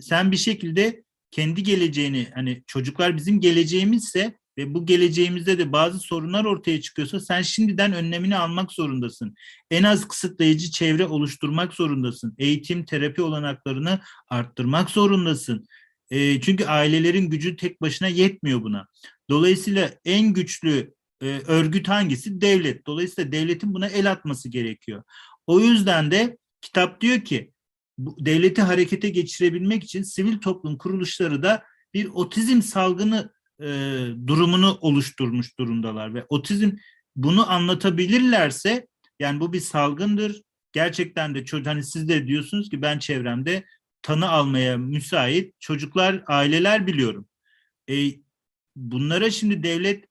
sen 0.00 0.32
bir 0.32 0.36
şekilde 0.36 1.04
kendi 1.30 1.62
geleceğini 1.62 2.28
hani 2.34 2.62
çocuklar 2.66 3.16
bizim 3.16 3.40
geleceğimizse 3.40 4.36
ve 4.58 4.74
bu 4.74 4.86
geleceğimizde 4.86 5.58
de 5.58 5.72
bazı 5.72 5.98
sorunlar 5.98 6.44
ortaya 6.44 6.80
çıkıyorsa 6.80 7.20
sen 7.20 7.42
şimdiden 7.42 7.92
önlemini 7.92 8.36
almak 8.36 8.72
zorundasın. 8.72 9.34
En 9.70 9.82
az 9.82 10.08
kısıtlayıcı 10.08 10.70
çevre 10.70 11.06
oluşturmak 11.06 11.74
zorundasın. 11.74 12.34
Eğitim, 12.38 12.84
terapi 12.84 13.22
olanaklarını 13.22 14.00
arttırmak 14.28 14.90
zorundasın. 14.90 15.66
E, 16.10 16.40
çünkü 16.40 16.64
ailelerin 16.64 17.30
gücü 17.30 17.56
tek 17.56 17.80
başına 17.80 18.08
yetmiyor 18.08 18.62
buna. 18.62 18.86
Dolayısıyla 19.30 19.90
en 20.04 20.32
güçlü 20.32 20.95
e, 21.22 21.26
örgüt 21.46 21.88
hangisi? 21.88 22.40
Devlet. 22.40 22.86
Dolayısıyla 22.86 23.32
devletin 23.32 23.74
buna 23.74 23.88
el 23.88 24.10
atması 24.12 24.48
gerekiyor. 24.48 25.02
O 25.46 25.60
yüzden 25.60 26.10
de 26.10 26.38
kitap 26.60 27.00
diyor 27.00 27.20
ki 27.20 27.52
devleti 27.98 28.62
harekete 28.62 29.08
geçirebilmek 29.08 29.84
için 29.84 30.02
sivil 30.02 30.38
toplum 30.38 30.78
kuruluşları 30.78 31.42
da 31.42 31.62
bir 31.94 32.08
otizm 32.14 32.62
salgını 32.62 33.32
e, 33.60 33.66
durumunu 34.26 34.78
oluşturmuş 34.80 35.58
durumdalar 35.58 36.14
ve 36.14 36.26
otizm 36.28 36.70
bunu 37.16 37.50
anlatabilirlerse 37.50 38.86
Yani 39.20 39.40
bu 39.40 39.52
bir 39.52 39.60
salgındır. 39.60 40.42
Gerçekten 40.72 41.34
de 41.34 41.44
çocuk 41.44 41.66
hani 41.66 41.84
siz 41.84 42.08
de 42.08 42.26
diyorsunuz 42.26 42.70
ki 42.70 42.82
ben 42.82 42.98
çevremde 42.98 43.64
tanı 44.02 44.28
almaya 44.30 44.76
müsait 44.76 45.60
çocuklar, 45.60 46.24
aileler 46.26 46.86
biliyorum. 46.86 47.28
E, 47.90 47.94
bunlara 48.76 49.30
şimdi 49.30 49.62
devlet 49.62 50.04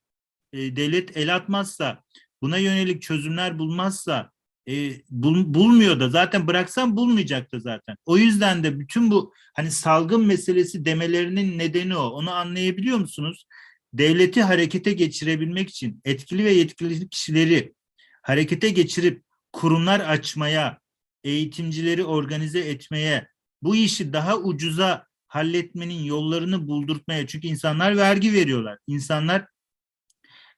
e, 0.55 0.75
devlet 0.75 1.17
el 1.17 1.35
atmazsa, 1.35 2.03
buna 2.41 2.57
yönelik 2.57 3.01
çözümler 3.01 3.59
bulmazsa, 3.59 4.31
e, 4.69 4.91
bul- 5.09 5.53
bulmuyor 5.53 5.99
da 5.99 6.09
zaten 6.09 6.47
bıraksam 6.47 6.97
bulmayacak 6.97 7.51
da 7.51 7.59
zaten. 7.59 7.95
O 8.05 8.17
yüzden 8.17 8.63
de 8.63 8.79
bütün 8.79 9.11
bu 9.11 9.33
hani 9.55 9.71
salgın 9.71 10.25
meselesi 10.25 10.85
demelerinin 10.85 11.57
nedeni 11.57 11.97
o. 11.97 12.03
Onu 12.03 12.31
anlayabiliyor 12.31 12.97
musunuz? 12.97 13.45
Devleti 13.93 14.43
harekete 14.43 14.93
geçirebilmek 14.93 15.69
için 15.69 16.01
etkili 16.05 16.45
ve 16.45 16.51
yetkili 16.51 17.09
kişileri 17.09 17.73
harekete 18.21 18.69
geçirip 18.69 19.23
kurumlar 19.53 19.99
açmaya, 19.99 20.79
eğitimcileri 21.23 22.03
organize 22.03 22.59
etmeye, 22.59 23.27
bu 23.61 23.75
işi 23.75 24.13
daha 24.13 24.37
ucuza 24.37 25.05
halletmenin 25.27 26.03
yollarını 26.03 26.67
buldurtmaya. 26.67 27.27
Çünkü 27.27 27.47
insanlar 27.47 27.97
vergi 27.97 28.33
veriyorlar. 28.33 28.77
İnsanlar 28.87 29.45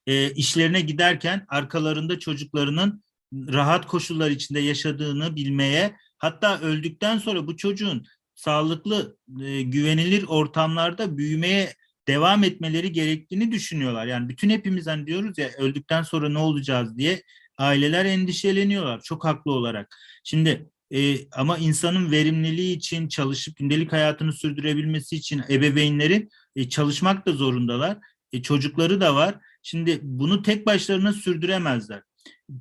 e, 0.08 0.32
işlerine 0.32 0.82
giderken 0.82 1.45
arkalarında 1.49 2.20
çocuklarının 2.20 3.03
rahat 3.34 3.88
koşullar 3.88 4.32
içinde 4.32 4.60
yaşadığını 4.60 5.36
bilmeye, 5.36 5.95
hatta 6.18 6.60
öldükten 6.60 7.18
sonra 7.18 7.47
bu 7.47 7.58
çocuğun 7.58 8.05
sağlıklı, 8.36 9.18
e, 9.41 9.62
güvenilir 9.62 10.24
ortamlarda 10.28 11.18
büyümeye 11.18 11.74
devam 12.08 12.43
etmeleri 12.43 12.91
gerektiğini 12.91 13.51
düşünüyorlar. 13.51 14.05
Yani 14.05 14.30
bütün 14.30 14.49
hepimiz 14.49 14.88
hani 14.88 15.08
diyoruz 15.08 15.38
ya 15.38 15.49
öldükten 15.58 16.03
sonra 16.03 16.30
ne 16.30 16.38
olacağız 16.38 16.97
diye 16.97 17.24
aileler 17.58 18.05
endişeleniyorlar 18.05 19.01
çok 19.01 19.26
haklı 19.26 19.51
olarak. 19.51 19.95
Şimdi 20.24 20.70
e, 20.91 21.30
ama 21.32 21.58
insanın 21.58 22.12
verimliliği 22.12 22.76
için 22.76 23.08
çalışıp 23.08 23.58
gündelik 23.58 23.91
hayatını 23.91 24.34
sürdürebilmesi 24.34 25.16
için 25.16 25.43
ebeveynlerin 25.49 26.30
e, 26.55 26.70
çalışmak 26.70 27.26
da 27.26 27.32
zorundalar. 27.32 27.97
E, 28.34 28.41
çocukları 28.41 29.01
da 29.01 29.16
var. 29.16 29.36
Şimdi 29.70 29.99
bunu 30.03 30.41
tek 30.41 30.65
başlarına 30.65 31.13
sürdüremezler. 31.13 32.01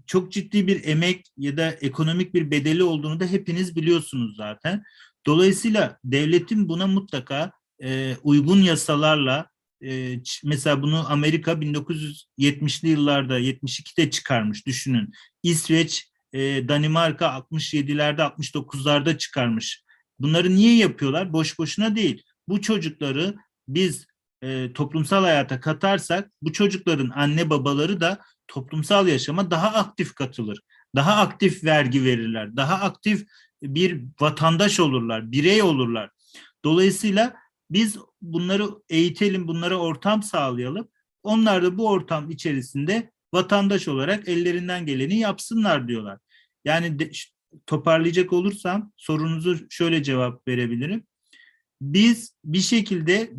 Çok 0.07 0.33
ciddi 0.33 0.67
bir 0.67 0.85
emek 0.85 1.27
ya 1.37 1.57
da 1.57 1.71
ekonomik 1.71 2.35
bir 2.35 2.51
bedeli 2.51 2.83
olduğunu 2.83 3.21
da 3.21 3.25
hepiniz 3.25 3.77
biliyorsunuz 3.77 4.37
zaten. 4.37 4.83
Dolayısıyla 5.27 5.99
devletin 6.05 6.69
buna 6.69 6.87
mutlaka 6.87 7.53
e, 7.83 8.17
uygun 8.23 8.63
yasalarla 8.63 9.47
e, 9.85 10.21
mesela 10.45 10.83
bunu 10.83 11.11
Amerika 11.11 11.53
1970'li 11.53 12.89
yıllarda 12.89 13.41
72'de 13.41 14.11
çıkarmış 14.11 14.67
düşünün. 14.67 15.13
İsveç, 15.43 16.11
e, 16.33 16.69
Danimarka 16.69 17.27
67'lerde 17.27 18.21
69'larda 18.21 19.19
çıkarmış. 19.19 19.85
Bunları 20.19 20.55
niye 20.55 20.77
yapıyorlar? 20.77 21.33
Boş 21.33 21.59
boşuna 21.59 21.97
değil. 21.97 22.23
Bu 22.49 22.61
çocukları 22.61 23.37
biz 23.69 24.07
e, 24.43 24.73
toplumsal 24.73 25.23
hayata 25.25 25.61
katarsak 25.61 26.31
bu 26.43 26.53
çocukların 26.53 27.11
anne 27.15 27.51
babaları 27.51 28.01
da 28.01 28.19
toplumsal 28.49 29.09
yaşama 29.09 29.51
daha 29.51 29.69
aktif 29.69 30.15
katılır. 30.15 30.61
Daha 30.95 31.17
aktif 31.17 31.65
vergi 31.65 32.05
verirler. 32.05 32.57
Daha 32.57 32.75
aktif 32.75 33.27
bir 33.63 34.05
vatandaş 34.21 34.81
olurlar, 34.81 35.33
birey 35.33 35.63
olurlar. 35.63 36.11
Dolayısıyla 36.65 37.37
biz 37.71 37.97
bunları 38.23 38.69
eğitelim, 38.89 39.49
bunlara 39.49 39.77
ortam 39.77 40.23
sağlayalım. 40.23 40.89
Onlar 41.23 41.63
da 41.63 41.79
bu 41.79 41.89
ortam 41.89 42.31
içerisinde 42.31 43.11
vatandaş 43.35 43.89
olarak 43.89 44.29
ellerinden 44.29 44.87
geleni 44.87 45.19
yapsınlar 45.19 45.89
diyorlar. 45.89 46.19
Yani 46.65 46.99
de, 46.99 47.11
toparlayacak 47.67 48.33
olursam 48.33 48.93
sorunuzu 48.97 49.67
şöyle 49.71 50.03
cevap 50.03 50.49
verebilirim. 50.49 51.07
Biz 51.81 52.37
bir 52.45 52.61
şekilde 52.61 53.33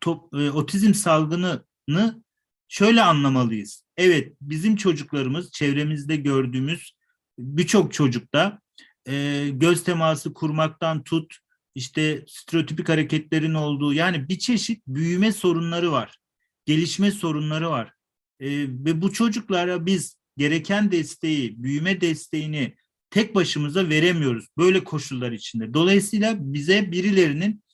top, 0.00 0.34
e, 0.34 0.50
otizm 0.50 0.94
salgınını 0.94 2.22
şöyle 2.68 3.02
anlamalıyız. 3.02 3.84
Evet, 3.96 4.36
bizim 4.40 4.76
çocuklarımız 4.76 5.52
çevremizde 5.52 6.16
gördüğümüz 6.16 6.92
birçok 7.38 7.92
çocukta 7.92 8.60
e, 9.08 9.48
göz 9.52 9.84
teması 9.84 10.32
kurmaktan 10.32 11.04
tut, 11.04 11.36
işte 11.74 12.24
stereotipik 12.28 12.88
hareketlerin 12.88 13.54
olduğu 13.54 13.92
yani 13.92 14.28
bir 14.28 14.38
çeşit 14.38 14.86
büyüme 14.86 15.32
sorunları 15.32 15.92
var. 15.92 16.18
Gelişme 16.66 17.10
sorunları 17.10 17.70
var. 17.70 17.92
E, 18.40 18.48
ve 18.60 19.02
bu 19.02 19.12
çocuklara 19.12 19.86
biz 19.86 20.16
gereken 20.36 20.92
desteği, 20.92 21.62
büyüme 21.62 22.00
desteğini 22.00 22.76
tek 23.10 23.34
başımıza 23.34 23.88
veremiyoruz 23.88 24.46
böyle 24.58 24.84
koşullar 24.84 25.32
içinde. 25.32 25.74
Dolayısıyla 25.74 26.36
bize 26.38 26.92
birilerinin 26.92 27.64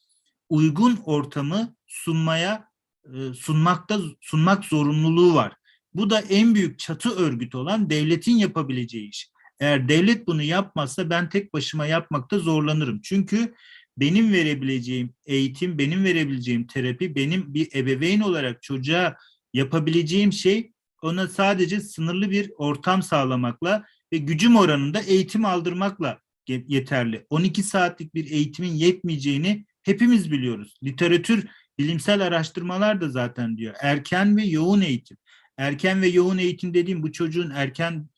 uygun 0.49 0.97
ortamı 1.05 1.77
sunmaya 1.93 2.69
e, 3.05 3.35
sunmakta 3.35 4.01
sunmak 4.21 4.65
zorunluluğu 4.65 5.35
var. 5.35 5.53
Bu 5.95 6.11
da 6.11 6.21
en 6.21 6.55
büyük 6.55 6.79
çatı 6.79 7.17
örgütü 7.17 7.57
olan 7.57 7.91
devletin 7.91 8.37
yapabileceği 8.37 9.09
iş. 9.09 9.31
Eğer 9.61 9.89
devlet 9.89 10.27
bunu 10.27 10.43
yapmazsa 10.43 11.11
ben 11.11 11.29
tek 11.29 11.55
başıma 11.55 11.87
yapmakta 11.87 12.39
zorlanırım. 12.39 13.01
Çünkü 13.01 13.55
benim 13.97 14.33
verebileceğim 14.33 15.15
eğitim, 15.27 15.79
benim 15.79 16.05
verebileceğim 16.05 16.67
terapi, 16.67 17.15
benim 17.15 17.55
bir 17.55 17.69
ebeveyn 17.75 18.21
olarak 18.21 18.63
çocuğa 18.63 19.17
yapabileceğim 19.55 20.33
şey 20.33 20.73
ona 21.03 21.29
sadece 21.29 21.81
sınırlı 21.81 22.31
bir 22.31 22.51
ortam 22.57 23.03
sağlamakla 23.03 23.85
ve 24.13 24.17
gücüm 24.19 24.57
oranında 24.57 25.01
eğitim 25.01 25.45
aldırmakla 25.45 26.21
ye- 26.49 26.65
yeterli. 26.69 27.27
12 27.31 27.63
saatlik 27.63 28.15
bir 28.15 28.31
eğitimin 28.31 28.73
yetmeyeceğini 28.73 29.67
hepimiz 29.83 30.33
biliyoruz. 30.33 30.75
Literatür, 30.85 31.47
bilimsel 31.79 32.27
araştırmalar 32.27 33.01
da 33.01 33.09
zaten 33.09 33.57
diyor. 33.57 33.75
Erken 33.81 34.37
ve 34.37 34.43
yoğun 34.43 34.81
eğitim. 34.81 35.17
Erken 35.57 36.03
ve 36.03 36.07
yoğun 36.07 36.39
eğitim 36.39 36.75
dediğim 36.75 37.03
bu 37.03 37.13
çocuğun 37.13 37.51
erken 37.51 38.09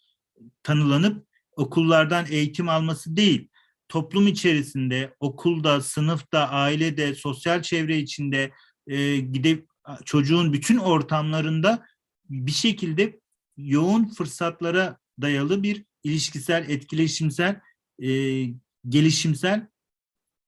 tanılanıp 0.62 1.26
okullardan 1.56 2.26
eğitim 2.30 2.68
alması 2.68 3.16
değil. 3.16 3.48
Toplum 3.88 4.26
içerisinde, 4.26 5.14
okulda, 5.20 5.80
sınıfta, 5.80 6.48
ailede, 6.48 7.14
sosyal 7.14 7.62
çevre 7.62 7.98
içinde 7.98 8.52
e, 8.86 9.16
gidip 9.16 9.66
çocuğun 10.04 10.52
bütün 10.52 10.76
ortamlarında 10.76 11.86
bir 12.30 12.52
şekilde 12.52 13.20
yoğun 13.56 14.04
fırsatlara 14.04 14.98
dayalı 15.20 15.62
bir 15.62 15.84
ilişkisel, 16.04 16.70
etkileşimsel, 16.70 17.60
e, 18.02 18.08
gelişimsel 18.88 19.66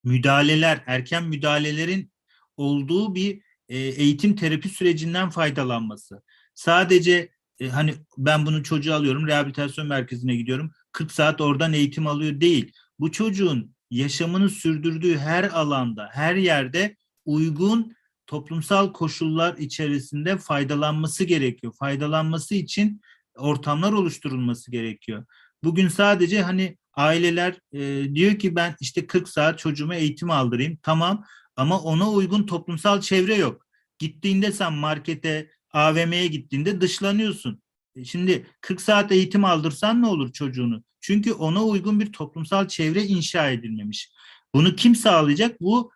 müdahaleler, 0.04 0.84
erken 0.86 1.24
müdahalelerin 1.24 2.12
olduğu 2.57 3.14
bir 3.14 3.42
e, 3.68 3.78
eğitim 3.78 4.36
terapi 4.36 4.68
sürecinden 4.68 5.30
faydalanması. 5.30 6.22
Sadece 6.54 7.28
e, 7.61 7.68
hani 7.68 7.94
ben 8.18 8.46
bunu 8.46 8.62
çocuğa 8.62 8.96
alıyorum, 8.96 9.26
rehabilitasyon 9.26 9.86
merkezine 9.86 10.36
gidiyorum, 10.36 10.70
40 10.92 11.12
saat 11.12 11.40
oradan 11.40 11.72
eğitim 11.72 12.07
alıyor 12.07 12.40
değil. 12.40 12.72
Bu 12.98 13.12
çocuğun 13.12 13.74
yaşamını 13.90 14.50
sürdürdüğü 14.50 15.18
her 15.18 15.44
alanda, 15.44 16.09
her 16.12 16.34
yerde 16.34 16.96
uygun 17.24 17.96
toplumsal 18.26 18.92
koşullar 18.92 19.57
içerisinde 19.57 20.38
faydalanması 20.38 21.24
gerekiyor. 21.24 21.72
Faydalanması 21.78 22.54
için 22.54 23.00
ortamlar 23.36 23.92
oluşturulması 23.92 24.70
gerekiyor. 24.70 25.24
Bugün 25.64 25.88
sadece 25.88 26.42
hani 26.42 26.76
aileler 26.94 27.61
e, 27.72 28.14
diyor 28.14 28.38
ki 28.38 28.57
ben 28.57 28.76
işte 28.80 29.07
40 29.07 29.28
saat 29.28 29.59
çocuğuma 29.59 29.94
eğitim 29.94 30.30
aldırayım. 30.30 30.78
Tamam 30.82 31.24
ama 31.57 31.80
ona 31.80 32.11
uygun 32.11 32.42
toplumsal 32.42 33.00
çevre 33.00 33.34
yok. 33.34 33.66
Gittiğinde 33.98 34.52
sen 34.52 34.72
markete, 34.72 35.50
AVM'ye 35.72 36.26
gittiğinde 36.26 36.80
dışlanıyorsun. 36.80 37.62
E, 37.96 38.04
Şimdi 38.04 38.46
40 38.61 38.80
saat 38.80 39.12
eğitim 39.12 39.44
aldırsan 39.44 40.02
ne 40.02 40.07
olur 40.07 40.32
çocuğunu? 40.32 40.84
Çünkü 41.00 41.32
ona 41.32 41.64
uygun 41.64 42.00
bir 42.00 42.12
toplumsal 42.12 42.68
çevre 42.68 43.02
inşa 43.04 43.50
edilmemiş. 43.50 44.11
Bunu 44.54 44.76
kim 44.76 44.94
sağlayacak? 44.94 45.61
Bu 45.61 45.92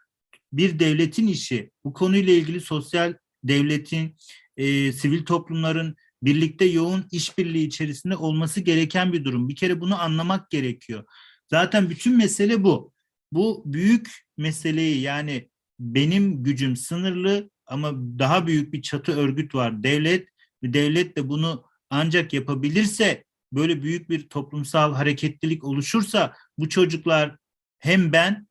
bir 0.52 0.78
devletin 0.78 1.26
işi. 1.26 1.70
Bu 1.84 1.92
konuyla 1.92 2.32
ilgili 2.32 2.60
sosyal 2.60 3.14
devletin, 3.44 4.16
e, 4.56 4.92
sivil 4.92 5.24
toplumların 5.24 5.96
birlikte 6.22 6.64
yoğun 6.64 7.04
işbirliği 7.12 7.66
içerisinde 7.66 8.16
olması 8.16 8.60
gereken 8.60 9.12
bir 9.12 9.24
durum. 9.24 9.48
Bir 9.48 9.56
kere 9.56 9.80
bunu 9.80 10.02
anlamak 10.02 10.50
gerekiyor. 10.50 11.04
Zaten 11.50 11.90
bütün 11.90 12.16
mesele 12.16 12.64
bu. 12.64 12.92
Bu 13.32 13.62
büyük 13.66 14.10
meseleyi 14.36 15.00
yani 15.00 15.49
benim 15.80 16.42
gücüm 16.44 16.76
sınırlı 16.76 17.50
ama 17.66 17.92
daha 17.94 18.46
büyük 18.46 18.72
bir 18.72 18.82
çatı 18.82 19.12
örgüt 19.12 19.54
var. 19.54 19.82
Devlet 19.82 20.28
ve 20.62 20.72
devlet 20.72 21.16
de 21.16 21.28
bunu 21.28 21.64
ancak 21.90 22.32
yapabilirse 22.32 23.24
böyle 23.52 23.82
büyük 23.82 24.10
bir 24.10 24.28
toplumsal 24.28 24.94
hareketlilik 24.94 25.64
oluşursa 25.64 26.34
bu 26.58 26.68
çocuklar 26.68 27.36
hem 27.78 28.12
ben 28.12 28.48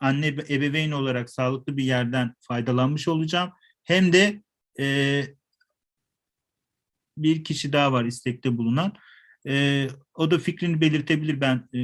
anne 0.00 0.26
ebeveyn 0.26 0.90
olarak 0.90 1.30
sağlıklı 1.30 1.76
bir 1.76 1.84
yerden 1.84 2.34
faydalanmış 2.40 3.08
olacağım 3.08 3.52
hem 3.84 4.12
de 4.12 4.42
e, 4.78 5.24
bir 7.16 7.44
kişi 7.44 7.72
daha 7.72 7.92
var 7.92 8.04
istekte 8.04 8.56
bulunan. 8.58 8.92
E, 9.46 9.88
o 10.14 10.30
da 10.30 10.38
fikrini 10.38 10.80
belirtebilir 10.80 11.40
ben 11.40 11.68
e, 11.74 11.78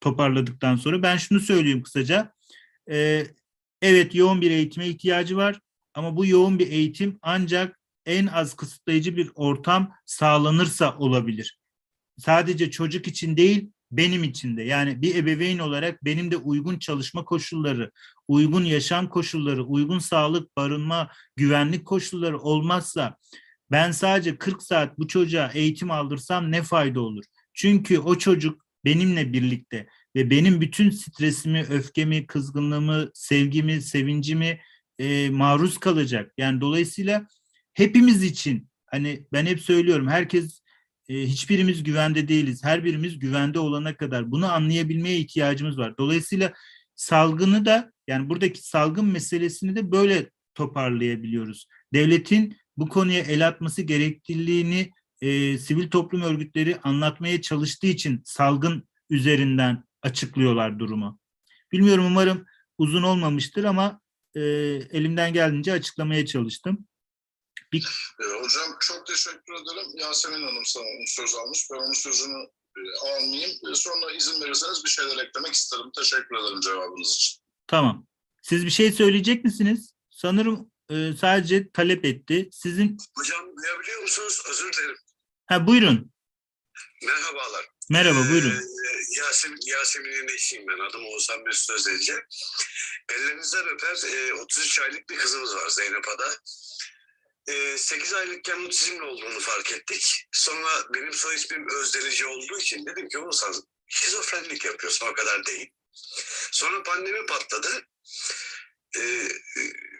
toparladıktan 0.00 0.76
sonra. 0.76 1.02
Ben 1.02 1.16
şunu 1.16 1.40
söyleyeyim 1.40 1.82
kısaca. 1.82 2.32
E, 2.90 3.26
evet 3.82 4.14
yoğun 4.14 4.40
bir 4.40 4.50
eğitime 4.50 4.88
ihtiyacı 4.88 5.36
var 5.36 5.60
ama 5.94 6.16
bu 6.16 6.26
yoğun 6.26 6.58
bir 6.58 6.70
eğitim 6.70 7.18
ancak 7.22 7.78
en 8.06 8.26
az 8.26 8.56
kısıtlayıcı 8.56 9.16
bir 9.16 9.30
ortam 9.34 9.92
sağlanırsa 10.06 10.96
olabilir. 10.98 11.58
Sadece 12.18 12.70
çocuk 12.70 13.08
için 13.08 13.36
değil, 13.36 13.70
benim 13.90 14.24
için 14.24 14.56
de. 14.56 14.62
Yani 14.62 15.02
bir 15.02 15.14
ebeveyn 15.14 15.58
olarak 15.58 16.04
benim 16.04 16.30
de 16.30 16.36
uygun 16.36 16.78
çalışma 16.78 17.24
koşulları, 17.24 17.90
uygun 18.28 18.64
yaşam 18.64 19.08
koşulları, 19.08 19.64
uygun 19.64 19.98
sağlık, 19.98 20.56
barınma, 20.56 21.10
güvenlik 21.36 21.86
koşulları 21.86 22.38
olmazsa 22.38 23.16
ben 23.70 23.90
sadece 23.90 24.38
40 24.38 24.62
saat 24.62 24.98
bu 24.98 25.08
çocuğa 25.08 25.50
eğitim 25.54 25.90
aldırsam 25.90 26.52
ne 26.52 26.62
fayda 26.62 27.00
olur? 27.00 27.24
Çünkü 27.54 27.98
o 27.98 28.18
çocuk 28.18 28.66
benimle 28.84 29.32
birlikte 29.32 29.88
ve 30.18 30.30
benim 30.30 30.60
bütün 30.60 30.90
stresimi, 30.90 31.60
öfkemi, 31.60 32.26
kızgınlığımı, 32.26 33.10
sevgimi, 33.14 33.82
sevincimi 33.82 34.60
e, 34.98 35.30
maruz 35.30 35.78
kalacak. 35.78 36.32
Yani 36.38 36.60
dolayısıyla 36.60 37.26
hepimiz 37.74 38.22
için 38.22 38.68
hani 38.86 39.26
ben 39.32 39.46
hep 39.46 39.60
söylüyorum 39.60 40.08
herkes 40.08 40.60
e, 41.08 41.14
hiçbirimiz 41.14 41.82
güvende 41.82 42.28
değiliz. 42.28 42.64
Her 42.64 42.84
birimiz 42.84 43.18
güvende 43.18 43.58
olana 43.58 43.96
kadar 43.96 44.30
bunu 44.30 44.52
anlayabilmeye 44.52 45.18
ihtiyacımız 45.18 45.78
var. 45.78 45.98
Dolayısıyla 45.98 46.52
salgını 46.94 47.64
da 47.64 47.92
yani 48.08 48.28
buradaki 48.28 48.68
salgın 48.68 49.06
meselesini 49.06 49.76
de 49.76 49.92
böyle 49.92 50.30
toparlayabiliyoruz. 50.54 51.66
Devletin 51.94 52.56
bu 52.76 52.88
konuya 52.88 53.20
el 53.20 53.48
atması 53.48 53.82
gerekliliğini 53.82 54.90
e, 55.20 55.58
sivil 55.58 55.90
toplum 55.90 56.22
örgütleri 56.22 56.76
anlatmaya 56.82 57.42
çalıştığı 57.42 57.86
için 57.86 58.22
salgın 58.24 58.88
üzerinden 59.10 59.87
açıklıyorlar 60.08 60.78
durumu. 60.78 61.20
Bilmiyorum 61.72 62.06
umarım 62.06 62.46
uzun 62.78 63.02
olmamıştır 63.02 63.64
ama 63.64 64.00
e, 64.34 64.40
elimden 64.90 65.32
geldiğince 65.32 65.72
açıklamaya 65.72 66.26
çalıştım. 66.26 66.88
Ee, 67.74 68.42
hocam 68.42 68.76
çok 68.80 69.06
teşekkür 69.06 69.52
ederim. 69.54 69.98
Yasemin 69.98 70.42
Hanım 70.42 70.64
sana 70.64 70.84
söz 71.06 71.34
almış. 71.34 71.66
Ben 71.72 71.76
onun 71.76 71.92
sözünü 71.92 72.38
e, 72.76 72.80
almayayım. 73.08 73.50
E, 73.70 73.74
sonra 73.74 74.12
izin 74.12 74.40
verirseniz 74.44 74.84
bir 74.84 74.90
şeyler 74.90 75.24
eklemek 75.24 75.54
isterim. 75.54 75.90
Teşekkür 75.96 76.36
ederim 76.36 76.60
cevabınız 76.60 77.14
için. 77.16 77.42
Tamam. 77.66 78.06
Siz 78.42 78.64
bir 78.64 78.70
şey 78.70 78.92
söyleyecek 78.92 79.44
misiniz? 79.44 79.94
Sanırım 80.10 80.70
e, 80.90 81.12
sadece 81.20 81.70
talep 81.70 82.04
etti. 82.04 82.48
Sizin 82.52 82.96
Hocam 83.18 83.56
duyabiliyor 83.56 84.02
musunuz? 84.02 84.42
Özür 84.50 84.72
dilerim. 84.72 84.96
ha 85.46 85.66
buyurun. 85.66 86.12
Merhabalar. 87.06 87.66
Merhaba 87.90 88.28
buyurun. 88.30 88.50
Ee, 88.50 89.20
Yasemin, 89.20 89.58
Yasemin'in 89.66 90.34
eşiyim 90.34 90.66
ben. 90.68 90.78
Adım 90.78 91.06
Oğuzhan 91.06 91.42
Mesut 91.42 91.70
Özdelici. 91.70 92.14
Ellerinizden 93.12 93.68
öper. 93.68 93.96
Ee, 94.12 94.34
33 94.34 94.80
aylık 94.80 95.10
bir 95.10 95.16
kızımız 95.16 95.54
var 95.54 95.68
Zeynep 95.68 96.08
Ada. 96.08 96.36
Ee, 97.48 97.78
8 97.78 98.14
aylıkken 98.14 98.64
otizmli 98.64 99.02
olduğunu 99.02 99.40
fark 99.40 99.72
ettik. 99.72 100.26
Sonra 100.32 100.68
benim 100.94 101.12
soy 101.12 101.34
ismim 101.34 101.66
Özdelici 101.70 102.26
olduğu 102.26 102.58
için 102.58 102.86
dedim 102.86 103.08
ki 103.08 103.18
Oğuzhan 103.18 103.54
şizofrenlik 103.86 104.64
yapıyorsun 104.64 105.06
o 105.06 105.14
kadar 105.14 105.46
değil. 105.46 105.70
Sonra 106.52 106.82
pandemi 106.82 107.26
patladı. 107.26 107.86
Ee, 108.98 109.28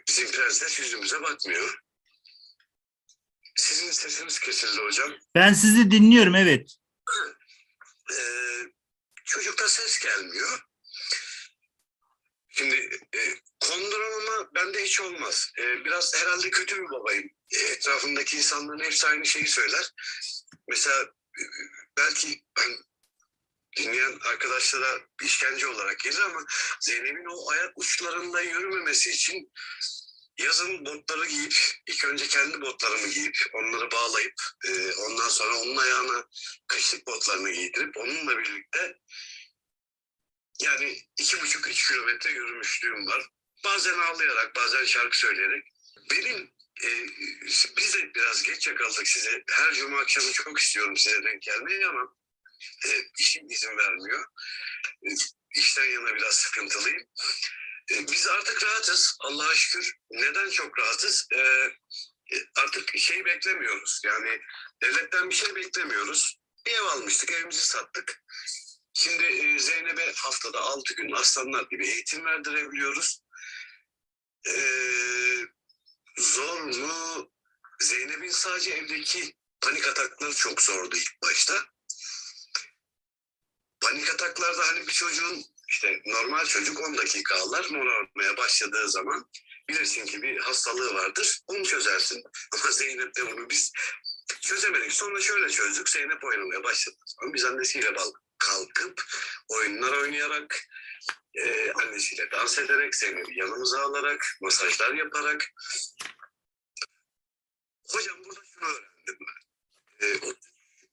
bizim 0.07 0.31
prensler 0.31 0.83
yüzümüze 0.83 1.21
bakmıyor. 1.21 1.79
Sizin 3.55 3.91
sesiniz 3.91 4.39
kesildi 4.39 4.81
hocam. 4.81 5.13
Ben 5.35 5.53
sizi 5.53 5.91
dinliyorum 5.91 6.35
evet. 6.35 6.75
Ee, 8.11 8.65
çocukta 9.25 9.69
ses 9.69 9.99
gelmiyor. 9.99 10.59
Şimdi 12.49 12.75
e, 13.15 13.19
konduramama 13.59 14.49
bende 14.55 14.83
hiç 14.83 15.01
olmaz. 15.01 15.51
E, 15.59 15.85
biraz 15.85 16.15
herhalde 16.15 16.49
kötü 16.49 16.81
bir 16.81 16.89
babayım. 16.89 17.29
E, 17.51 17.57
etrafımdaki 17.59 18.37
insanların 18.37 18.83
hepsi 18.83 19.07
aynı 19.07 19.25
şeyi 19.25 19.47
söyler. 19.47 19.93
Mesela 20.67 21.03
e, 21.39 21.43
belki 21.97 22.43
ben 22.57 22.77
dinleyen 23.77 24.19
arkadaşlara 24.19 24.99
işkence 25.21 25.67
olarak 25.67 25.99
gelir 25.99 26.19
ama 26.19 26.45
Zeynep'in 26.79 27.25
o 27.29 27.51
ayak 27.51 27.71
uçlarında 27.75 28.41
yürümemesi 28.41 29.09
için 29.09 29.51
yazın 30.39 30.85
botları 30.85 31.27
giyip 31.27 31.53
ilk 31.87 32.05
önce 32.05 32.27
kendi 32.27 32.61
botlarımı 32.61 33.07
giyip 33.07 33.37
onları 33.53 33.91
bağlayıp 33.91 34.41
e, 34.67 34.93
ondan 34.93 35.29
sonra 35.29 35.57
onun 35.57 35.77
ayağına 35.77 36.27
kışlık 36.67 37.07
botlarını 37.07 37.51
giydirip 37.51 37.97
onunla 37.97 38.37
birlikte 38.37 38.97
yani 40.59 40.97
iki 41.17 41.41
buçuk 41.41 41.67
üç 41.67 41.87
kilometre 41.87 42.31
yürümüşlüğüm 42.31 43.07
var. 43.07 43.29
Bazen 43.63 43.99
ağlayarak, 43.99 44.55
bazen 44.55 44.85
şarkı 44.85 45.19
söyleyerek. 45.19 45.63
Benim 46.11 46.53
e, 46.83 46.89
biz 47.77 47.93
de 47.93 48.13
biraz 48.15 48.43
geç 48.43 48.67
yakaladık 48.67 49.07
size. 49.07 49.43
Her 49.51 49.73
cuma 49.73 49.99
akşamı 49.99 50.31
çok 50.31 50.59
istiyorum 50.59 50.97
size 50.97 51.23
denk 51.23 51.41
gelmeyi 51.41 51.87
ama 51.87 52.15
e, 52.85 52.89
işim 53.19 53.49
izin 53.49 53.77
vermiyor. 53.77 54.25
E, 55.03 55.09
işten 55.55 55.85
yana 55.85 56.15
biraz 56.15 56.35
sıkıntılıyım. 56.35 57.03
E, 57.91 58.07
biz 58.07 58.27
artık 58.27 58.63
rahatız. 58.63 59.17
Allah'a 59.19 59.55
şükür. 59.55 59.93
Neden 60.11 60.49
çok 60.49 60.79
rahatız? 60.79 61.27
E, 61.31 61.39
e, 62.33 62.45
artık 62.55 62.97
şey 62.97 63.25
beklemiyoruz. 63.25 64.01
Yani 64.05 64.41
devletten 64.81 65.29
bir 65.29 65.35
şey 65.35 65.55
beklemiyoruz. 65.55 66.39
Bir 66.65 66.71
ev 66.71 66.83
almıştık, 66.83 67.31
evimizi 67.31 67.67
sattık. 67.67 68.23
Şimdi 68.93 69.23
e, 69.23 69.59
Zeynep'e 69.59 70.13
haftada 70.15 70.59
6 70.61 70.93
gün 70.93 71.11
aslanlar 71.11 71.63
gibi 71.63 71.87
eğitim 71.87 72.25
verdirebiliyoruz. 72.25 73.21
E, 74.47 74.55
zor 76.17 76.61
mu? 76.61 77.31
Zeynep'in 77.79 78.29
sadece 78.29 78.71
evdeki 78.71 79.35
panik 79.61 79.87
atakları 79.87 80.33
çok 80.33 80.61
zordu 80.61 80.97
ilk 80.97 81.21
başta. 81.21 81.65
Panik 83.81 84.09
ataklarda 84.09 84.67
hani 84.67 84.87
bir 84.87 84.93
çocuğun 84.93 85.45
işte 85.69 86.01
normal 86.05 86.45
çocuk 86.45 86.79
10 86.79 86.97
dakika 86.97 87.35
ağlar 87.35 87.69
morarmaya 87.69 88.37
başladığı 88.37 88.89
zaman 88.89 89.29
bilirsin 89.69 90.05
ki 90.05 90.21
bir 90.21 90.39
hastalığı 90.39 90.93
vardır. 90.93 91.39
Onu 91.47 91.65
çözersin. 91.65 92.23
Ama 92.53 92.71
Zeynep'te 92.71 93.31
bunu 93.31 93.49
biz 93.49 93.71
çözemedik. 94.41 94.93
Sonra 94.93 95.21
şöyle 95.21 95.49
çözdük. 95.49 95.89
Zeynep 95.89 96.23
oynamaya 96.23 96.63
başladı. 96.63 96.95
Sonra 97.05 97.33
biz 97.33 97.45
annesiyle 97.45 97.93
kalkıp 98.39 99.03
oyunlar 99.49 99.91
oynayarak 99.91 100.67
e, 101.33 101.71
annesiyle 101.71 102.31
dans 102.31 102.59
ederek 102.59 102.95
Zeynep'i 102.95 103.39
yanımıza 103.39 103.81
alarak 103.81 104.37
masajlar 104.41 104.93
yaparak 104.93 105.53
hocam 107.89 108.23
burada 108.25 108.41
şunu 108.45 108.65
öğrendim 108.69 109.17
ben. 109.19 110.07
E, 110.07 110.15
30 110.15 110.35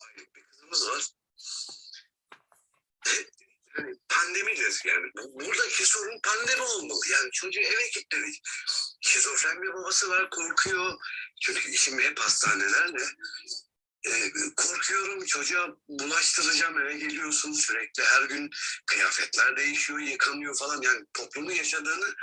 aylık 0.09 0.35
bir 0.35 0.43
kızımız 0.43 0.89
var. 0.89 1.16
Pandemidir 4.09 4.83
yani. 4.85 5.07
Bu- 5.17 5.41
Buradaki 5.41 5.87
sorun 5.87 6.21
pandemi 6.23 6.63
olmalı. 6.63 7.01
Yani 7.13 7.31
çocuğu 7.33 7.61
eve 7.61 7.91
kilitledik. 7.91 8.43
Şizofren 9.01 9.63
bir 9.63 9.73
babası 9.73 10.11
var 10.11 10.31
korkuyor. 10.31 10.95
Çünkü 11.43 11.71
işim 11.71 12.01
hep 12.01 12.19
hastanelerle. 12.19 13.05
Ee, 14.07 14.31
korkuyorum 14.57 15.25
çocuğa 15.27 15.69
bulaştıracağım 15.89 16.79
eve 16.81 16.97
geliyorsun 16.99 17.53
sürekli 17.53 18.03
her 18.05 18.23
gün 18.23 18.51
kıyafetler 18.87 19.57
değişiyor 19.57 19.99
yıkanıyor 19.99 20.57
falan 20.59 20.83
yani 20.83 21.05
toplumun 21.15 21.51
yaşadığını 21.53 22.15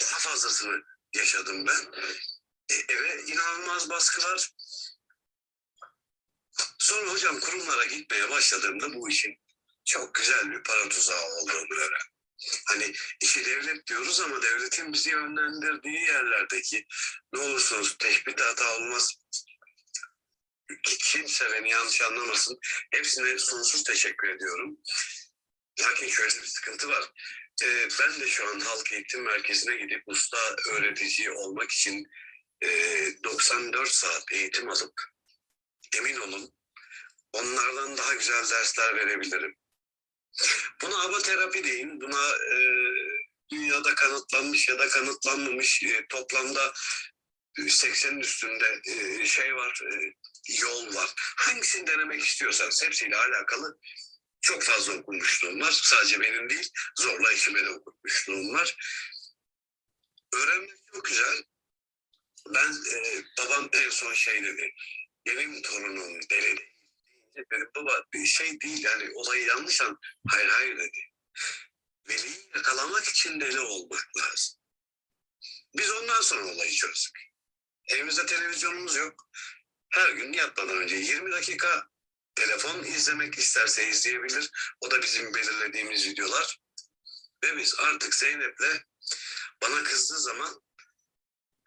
daha 0.00 0.18
fazlasını 0.18 0.82
yaşadım 1.16 1.66
ben 1.66 2.00
E, 2.70 2.74
eve 2.94 3.22
inanılmaz 3.22 3.90
baskı 3.90 4.22
var 4.22 4.50
sonra 6.78 7.10
hocam 7.12 7.40
kurumlara 7.40 7.84
gitmeye 7.84 8.30
başladığımda 8.30 8.94
bu 8.94 9.08
işin 9.08 9.43
çok 9.84 10.14
güzel 10.14 10.50
bir 10.50 10.62
para 10.62 10.88
tuzağı 10.88 11.24
olduğunu 11.24 11.74
öğrendim. 11.74 12.14
Hani 12.68 12.92
işi 13.22 13.44
devlet 13.44 13.86
diyoruz 13.86 14.20
ama 14.20 14.42
devletin 14.42 14.92
bizi 14.92 15.10
yönlendirdiği 15.10 16.00
yerlerdeki 16.00 16.86
ne 17.32 17.40
olursunuz 17.40 17.96
teşbih 17.98 18.34
hata 18.40 18.76
olmaz 18.76 19.14
kimse 20.82 21.52
beni 21.52 21.70
yanlış 21.70 22.00
anlamasın. 22.00 22.58
Hepsine 22.90 23.38
sonsuz 23.38 23.84
teşekkür 23.84 24.28
ediyorum. 24.28 24.78
Lakin 25.80 26.08
şöyle 26.08 26.42
bir 26.42 26.46
sıkıntı 26.46 26.88
var. 26.88 27.12
Ee, 27.62 27.88
ben 28.00 28.20
de 28.20 28.26
şu 28.26 28.48
an 28.48 28.60
halk 28.60 28.92
eğitim 28.92 29.22
merkezine 29.22 29.76
gidip 29.76 30.02
usta 30.06 30.56
öğretici 30.70 31.30
olmak 31.30 31.70
için 31.70 32.06
e, 32.62 32.68
94 33.24 33.88
saat 33.88 34.32
eğitim 34.32 34.70
alıp 34.70 35.00
emin 35.98 36.20
olun 36.20 36.54
onlardan 37.32 37.96
daha 37.96 38.14
güzel 38.14 38.50
dersler 38.50 38.96
verebilirim. 38.96 39.56
Buna 40.82 41.02
aba 41.02 41.18
terapi 41.18 41.64
deyin. 41.64 42.00
Buna 42.00 42.36
e, 42.36 42.58
dünyada 43.50 43.94
kanıtlanmış 43.94 44.68
ya 44.68 44.78
da 44.78 44.88
kanıtlanmamış 44.88 45.82
e, 45.82 46.06
toplamda 46.08 46.72
80'in 47.58 48.20
üstünde 48.20 48.80
e, 48.88 49.26
şey 49.26 49.56
var, 49.56 49.80
e, 49.82 50.14
yol 50.62 50.94
var. 50.94 51.12
Hangisini 51.16 51.86
denemek 51.86 52.24
istiyorsanız 52.24 52.82
hepsiyle 52.82 53.16
alakalı 53.16 53.78
çok 54.40 54.62
fazla 54.62 54.92
okumuşluğum 54.92 55.60
var. 55.60 55.72
Sadece 55.72 56.20
benim 56.20 56.50
değil, 56.50 56.70
zorla 57.00 57.32
eşime 57.32 57.64
de 57.64 57.70
okutmuşluğum 57.70 58.54
var. 58.54 58.76
Öğrenmek 60.34 60.76
çok 60.94 61.04
güzel. 61.04 61.42
Ben 62.48 62.72
e, 62.92 63.24
babam 63.38 63.68
en 63.72 63.90
son 63.90 64.12
şey 64.12 64.42
dedi. 64.42 64.74
Benim 65.26 65.62
torunum 65.62 66.20
deli 66.30 66.73
Dedim 67.36 67.70
baba 67.76 68.04
şey 68.26 68.60
değil 68.60 68.84
yani 68.84 69.10
olayı 69.14 69.46
yanlış 69.46 69.80
an. 69.80 69.98
Hayır 70.28 70.48
hayır 70.48 70.78
dedi. 70.78 70.98
Veliyi 72.08 72.50
yakalamak 72.54 73.04
için 73.04 73.40
deli 73.40 73.60
olmak 73.60 74.08
lazım. 74.16 74.60
Biz 75.76 75.90
ondan 75.90 76.20
sonra 76.20 76.44
olayı 76.44 76.72
çözdük. 76.72 77.18
Evimizde 77.88 78.26
televizyonumuz 78.26 78.96
yok. 78.96 79.28
Her 79.90 80.10
gün 80.10 80.32
yatmadan 80.32 80.78
önce 80.78 80.96
20 80.96 81.32
dakika 81.32 81.88
telefon 82.34 82.82
izlemek 82.84 83.38
isterse 83.38 83.88
izleyebilir. 83.88 84.50
O 84.80 84.90
da 84.90 85.02
bizim 85.02 85.34
belirlediğimiz 85.34 86.08
videolar. 86.08 86.60
Ve 87.44 87.56
biz 87.56 87.74
artık 87.78 88.14
Zeynep'le 88.14 88.84
bana 89.62 89.82
kızdığı 89.84 90.18
zaman 90.18 90.62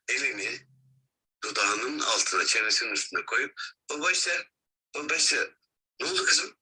elini 0.07 0.67
dudağının 1.43 1.99
altına, 1.99 2.45
çenesinin 2.45 2.91
üstüne 2.91 3.25
koyup 3.25 3.61
baba 3.89 4.11
işte, 4.11 4.47
baba 4.95 5.15
işte 5.15 5.56
ne 6.01 6.07
oldu 6.07 6.25
kızım? 6.25 6.55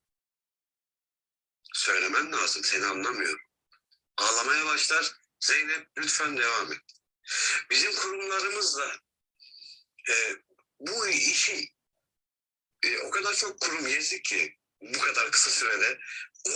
Söylemen 1.73 2.31
lazım, 2.31 2.63
seni 2.63 2.85
anlamıyorum. 2.85 3.39
Ağlamaya 4.17 4.65
başlar. 4.65 5.11
Zeynep 5.39 5.87
lütfen 5.97 6.37
devam 6.37 6.71
et. 6.71 6.79
Bizim 7.69 7.95
kurumlarımızla 7.95 8.91
e, 10.09 10.13
bu 10.79 11.07
işi 11.07 11.69
e, 12.83 12.97
o 12.99 13.09
kadar 13.09 13.33
çok 13.33 13.59
kurum 13.61 13.87
gezdik 13.87 14.25
ki 14.25 14.57
bu 14.81 14.99
kadar 14.99 15.31
kısa 15.31 15.51
sürede 15.51 15.99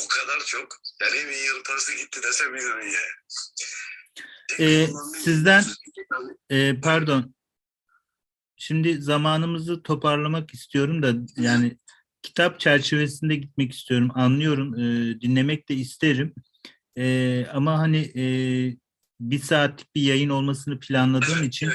o 0.03 0.07
kadar 0.07 0.39
çok 0.45 0.77
yani 1.01 1.27
bir 1.27 1.45
yıl 1.45 1.63
parası 1.63 1.93
gitti 1.93 2.23
desem 2.23 2.55
yürü 2.55 2.91
ya. 2.91 2.99
Ee, 4.59 4.87
sizden- 5.23 5.65
Ee, 6.49 6.81
pardon. 6.83 7.35
Şimdi 8.57 9.01
zamanımızı 9.01 9.83
toparlamak 9.83 10.53
istiyorum 10.53 11.03
da 11.03 11.13
yani 11.41 11.77
kitap 12.21 12.59
çerçevesinde 12.59 13.35
gitmek 13.35 13.73
istiyorum. 13.73 14.11
Anlıyorum. 14.15 14.73
e, 14.75 15.21
dinlemek 15.21 15.69
de 15.69 15.73
isterim. 15.73 16.33
E, 16.97 17.45
ama 17.53 17.79
hani 17.79 18.11
e, 18.15 18.23
bir 19.19 19.39
saatlik 19.39 19.95
bir 19.95 20.01
yayın 20.01 20.29
olmasını 20.29 20.79
planladığım 20.79 21.43
için 21.43 21.69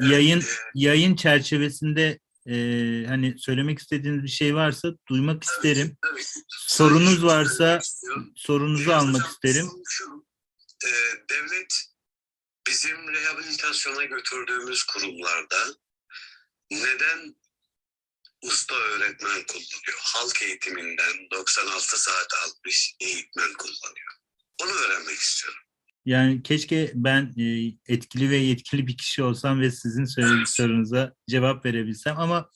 yayın 0.00 0.42
yayın 0.74 1.16
çerçevesinde 1.16 2.18
e, 2.46 2.54
hani 3.08 3.38
söylemek 3.38 3.78
istediğiniz 3.78 4.22
bir 4.22 4.28
şey 4.28 4.54
varsa 4.54 4.88
duymak 5.08 5.44
isterim. 5.44 5.96
Sorunuz 6.48 7.24
varsa 7.24 7.80
sorunuzu 8.36 8.92
almak 8.92 9.26
isterim. 9.26 9.66
e, 10.86 10.90
devlet 11.30 11.90
bizim 12.68 13.08
rehabilitasyona 13.08 14.04
götürdüğümüz 14.04 14.84
kurumlarda 14.84 15.56
neden 16.70 17.34
usta 18.42 18.74
öğretmen 18.74 19.42
kullanıyor? 19.46 19.98
Halk 19.98 20.42
eğitiminden 20.42 21.30
96 21.30 22.02
saat 22.02 22.28
almış 22.44 22.94
eğitmen 23.00 23.52
kullanıyor. 23.58 24.12
Onu 24.62 24.70
öğrenmek 24.70 25.18
istiyorum. 25.18 25.60
Yani 26.04 26.42
keşke 26.42 26.92
ben 26.94 27.34
e, 27.38 27.72
etkili 27.94 28.30
ve 28.30 28.36
yetkili 28.36 28.86
bir 28.86 28.96
kişi 28.96 29.22
olsam 29.22 29.60
ve 29.60 29.70
sizin 29.70 30.04
söylediklerinize 30.04 31.12
cevap 31.30 31.64
verebilsem 31.64 32.18
ama 32.18 32.50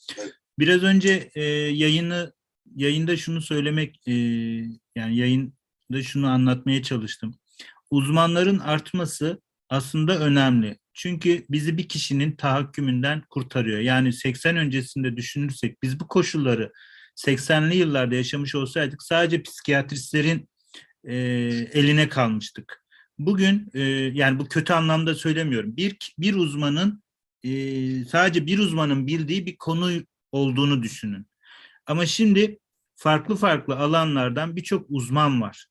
biraz 0.59 0.83
önce 0.83 1.31
e, 1.35 1.43
yayını 1.53 2.33
yayında 2.75 3.17
şunu 3.17 3.41
söylemek 3.41 4.07
e, 4.07 4.11
yani 4.95 5.17
yayında 5.17 6.03
şunu 6.03 6.29
anlatmaya 6.29 6.83
çalıştım. 6.83 7.39
Uzmanların 7.91 8.59
artması 8.59 9.41
aslında 9.69 10.19
önemli. 10.19 10.79
Çünkü 10.95 11.45
bizi 11.49 11.77
bir 11.77 11.87
kişinin 11.87 12.35
tahakkümünden 12.35 13.21
kurtarıyor. 13.29 13.79
Yani 13.79 14.13
80 14.13 14.57
öncesinde 14.57 15.17
düşünürsek 15.17 15.83
biz 15.83 15.99
bu 15.99 16.07
koşulları 16.07 16.71
80'li 17.15 17.77
yıllarda 17.77 18.15
yaşamış 18.15 18.55
olsaydık 18.55 19.03
sadece 19.03 19.43
psikiyatristlerin 19.43 20.49
e, 21.03 21.15
eline 21.73 22.09
kalmıştık. 22.09 22.83
Bugün 23.19 23.69
e, 23.73 23.81
yani 24.13 24.39
bu 24.39 24.47
kötü 24.47 24.73
anlamda 24.73 25.15
söylemiyorum. 25.15 25.77
Bir 25.77 25.97
bir 26.19 26.33
uzmanın 26.33 27.03
e, 27.43 27.51
sadece 28.05 28.45
bir 28.45 28.59
uzmanın 28.59 29.07
bildiği 29.07 29.45
bir 29.45 29.57
konu 29.57 29.91
olduğunu 30.31 30.83
düşünün. 30.83 31.27
Ama 31.85 32.05
şimdi 32.05 32.59
farklı 32.95 33.35
farklı 33.35 33.75
alanlardan 33.75 34.55
birçok 34.55 34.85
uzman 34.89 35.41
var. 35.41 35.65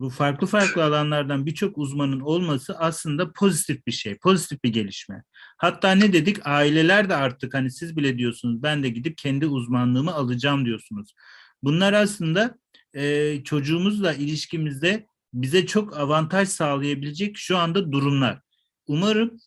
Bu 0.00 0.10
farklı 0.10 0.46
farklı 0.46 0.84
alanlardan 0.84 1.46
birçok 1.46 1.78
uzmanın 1.78 2.20
olması 2.20 2.78
aslında 2.78 3.32
pozitif 3.32 3.86
bir 3.86 3.92
şey, 3.92 4.18
pozitif 4.18 4.64
bir 4.64 4.72
gelişme. 4.72 5.22
Hatta 5.58 5.92
ne 5.92 6.12
dedik? 6.12 6.46
Aileler 6.46 7.08
de 7.10 7.16
artık 7.16 7.54
hani 7.54 7.70
siz 7.70 7.96
bile 7.96 8.18
diyorsunuz 8.18 8.62
ben 8.62 8.82
de 8.82 8.88
gidip 8.88 9.18
kendi 9.18 9.46
uzmanlığımı 9.46 10.14
alacağım 10.14 10.64
diyorsunuz. 10.64 11.14
Bunlar 11.62 11.92
aslında 11.92 12.58
e, 12.94 13.44
çocuğumuzla 13.44 14.14
ilişkimizde 14.14 15.06
bize 15.34 15.66
çok 15.66 15.96
avantaj 15.96 16.48
sağlayabilecek 16.48 17.38
şu 17.38 17.58
anda 17.58 17.92
durumlar. 17.92 18.40
Umarım 18.86 19.38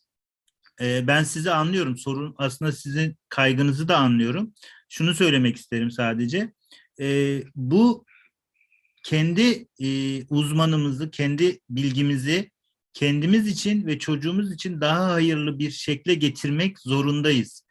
e, 0.80 1.06
ben 1.06 1.22
sizi 1.22 1.50
anlıyorum. 1.50 1.96
Sorun 1.96 2.34
aslında 2.38 2.72
sizin 2.72 3.16
kaygınızı 3.28 3.88
da 3.88 3.96
anlıyorum. 3.96 4.54
Şunu 4.88 5.14
söylemek 5.14 5.56
isterim 5.56 5.90
sadece. 5.90 6.52
E, 7.00 7.38
bu 7.54 8.04
kendi 9.02 9.66
e, 9.82 10.22
uzmanımızı, 10.24 11.10
kendi 11.10 11.60
bilgimizi 11.70 12.50
kendimiz 12.94 13.46
için 13.46 13.86
ve 13.86 13.98
çocuğumuz 13.98 14.52
için 14.52 14.80
daha 14.80 15.12
hayırlı 15.12 15.58
bir 15.58 15.70
şekle 15.70 16.14
getirmek 16.14 16.78
zorundayız. 16.78 17.64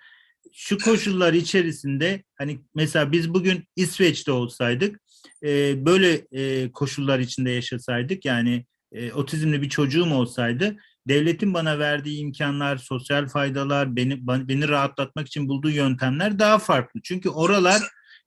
Şu 0.54 0.78
koşullar 0.78 1.34
içerisinde 1.34 2.24
hani 2.38 2.60
mesela 2.76 3.12
biz 3.12 3.34
bugün 3.34 3.64
İsveç'te 3.76 4.32
olsaydık 4.32 5.02
e, 5.44 5.86
böyle 5.86 6.28
e, 6.32 6.72
koşullar 6.72 7.20
içinde 7.20 7.50
yaşasaydık 7.52 8.26
yani 8.26 8.66
e, 8.92 9.12
otizmli 9.14 9.62
bir 9.62 9.70
çocuğum 9.70 10.14
olsaydı 10.14 10.78
devletin 11.08 11.54
bana 11.54 11.80
verdiği 11.80 12.20
imkanlar, 12.20 12.78
sosyal 12.78 13.28
faydalar, 13.28 13.96
beni 13.96 14.28
beni 14.28 14.68
rahatlatmak 14.68 15.28
için 15.28 15.48
bulduğu 15.48 15.70
yöntemler 15.70 16.40
daha 16.40 16.60
farklı. 16.60 17.02
Çünkü 17.04 17.30
oralar 17.30 17.82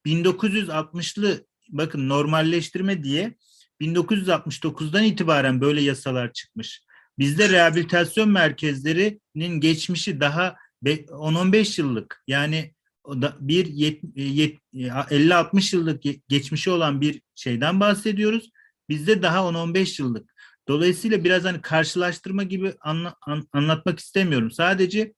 1960'lı 0.07 1.47
bakın 1.73 2.09
normalleştirme 2.09 3.05
diye 3.05 3.35
1969'dan 3.81 5.05
itibaren 5.05 5.61
böyle 5.61 5.81
yasalar 5.81 6.33
çıkmış. 6.33 6.83
Bizde 7.19 7.49
rehabilitasyon 7.49 8.29
merkezlerinin 8.29 9.61
geçmişi 9.61 10.21
daha 10.21 10.57
10-15 10.85 11.81
yıllık. 11.81 12.23
Yani 12.27 12.75
bir 13.41 13.67
50-60 13.67 15.77
yıllık 15.77 16.03
geçmişi 16.29 16.71
olan 16.71 17.01
bir 17.01 17.23
şeyden 17.35 17.81
bahsediyoruz. 17.81 18.51
Bizde 18.89 19.23
daha 19.23 19.39
10-15 19.39 20.03
yıllık. 20.03 20.33
Dolayısıyla 20.69 21.25
biraz 21.25 21.45
hani 21.45 21.61
karşılaştırma 21.61 22.43
gibi 22.43 22.75
anla, 22.81 23.17
an, 23.27 23.49
anlatmak 23.53 23.99
istemiyorum. 23.99 24.51
Sadece 24.51 25.13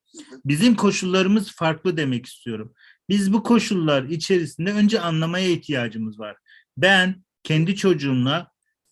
bizim 0.45 0.75
koşullarımız 0.75 1.51
farklı 1.51 1.97
demek 1.97 2.25
istiyorum. 2.25 2.73
Biz 3.09 3.33
bu 3.33 3.43
koşullar 3.43 4.03
içerisinde 4.03 4.73
önce 4.73 4.99
anlamaya 4.99 5.49
ihtiyacımız 5.49 6.19
var. 6.19 6.37
Ben 6.77 7.23
kendi 7.43 7.75
çocuğumla 7.75 8.51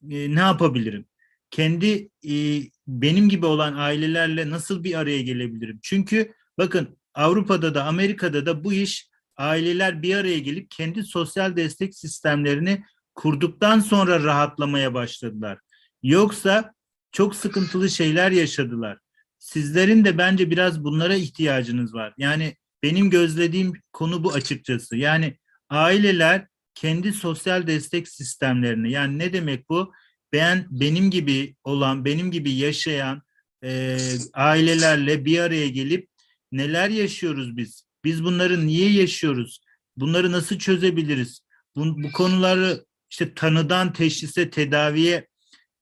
e, 0.10 0.36
ne 0.36 0.40
yapabilirim? 0.40 1.06
Kendi 1.52 2.10
e, 2.30 2.62
benim 2.88 3.30
gibi 3.30 3.46
olan 3.46 3.74
ailelerle 3.76 4.50
nasıl 4.50 4.84
bir 4.84 5.00
araya 5.00 5.22
gelebilirim? 5.22 5.80
Çünkü 5.82 6.34
bakın 6.58 6.98
Avrupa'da 7.14 7.76
da 7.76 7.84
Amerika'da 7.84 8.46
da 8.46 8.64
bu 8.64 8.74
iş 8.74 9.10
aileler 9.38 10.02
bir 10.02 10.16
araya 10.16 10.40
gelip 10.40 10.72
kendi 10.72 11.04
sosyal 11.04 11.56
destek 11.56 11.96
sistemlerini 11.96 12.84
kurduktan 13.16 13.80
sonra 13.80 14.24
rahatlamaya 14.24 14.94
başladılar. 14.94 15.60
Yoksa 16.04 16.74
çok 17.12 17.36
sıkıntılı 17.36 17.90
şeyler 17.90 18.32
yaşadılar. 18.32 18.98
Sizlerin 19.40 20.06
de 20.06 20.18
bence 20.18 20.52
biraz 20.52 20.84
bunlara 20.84 21.16
ihtiyacınız 21.16 21.94
var. 21.94 22.14
Yani 22.18 22.56
benim 22.84 23.10
gözlediğim 23.10 23.74
konu 23.94 24.24
bu 24.24 24.34
açıkçası. 24.34 24.98
Yani 24.98 25.38
aileler 25.70 26.48
kendi 26.76 27.14
sosyal 27.14 27.68
destek 27.68 28.08
sistemlerini 28.08 28.92
yani 28.92 29.20
ne 29.20 29.34
demek 29.34 29.70
bu? 29.70 29.94
Ben 30.34 30.68
benim 30.70 31.12
gibi 31.12 31.56
olan, 31.64 32.06
benim 32.06 32.32
gibi 32.32 32.52
yaşayan 32.52 33.22
e, 33.64 33.98
ailelerle 34.34 35.26
bir 35.26 35.40
araya 35.40 35.68
gelip 35.70 36.10
neler 36.52 36.90
yaşıyoruz 36.90 37.58
biz? 37.58 37.86
Biz 38.04 38.24
bunları 38.24 38.68
niye 38.68 38.92
yaşıyoruz? 38.92 39.62
Bunları 39.98 40.32
nasıl 40.32 40.60
çözebiliriz? 40.60 41.42
Bu, 41.76 42.04
bu 42.04 42.12
konuları 42.12 42.86
işte 43.10 43.34
tanıdan 43.34 43.94
teşhise, 43.94 44.50
tedaviye 44.50 45.28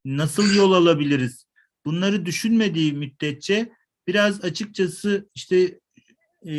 nasıl 0.06 0.56
yol 0.56 0.72
alabiliriz? 0.72 1.46
Bunları 1.86 2.26
düşünmediği 2.26 2.94
müddetçe 2.94 3.72
biraz 4.08 4.44
açıkçası 4.44 5.30
işte 5.36 5.80
e, 6.48 6.54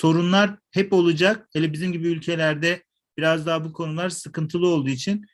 sorunlar 0.00 0.56
hep 0.70 0.92
olacak. 0.92 1.48
Hele 1.52 1.72
bizim 1.72 1.92
gibi 1.92 2.08
ülkelerde 2.08 2.82
biraz 3.18 3.46
daha 3.46 3.64
bu 3.64 3.72
konular 3.72 4.10
sıkıntılı 4.10 4.66
olduğu 4.68 4.90
için 4.90 5.26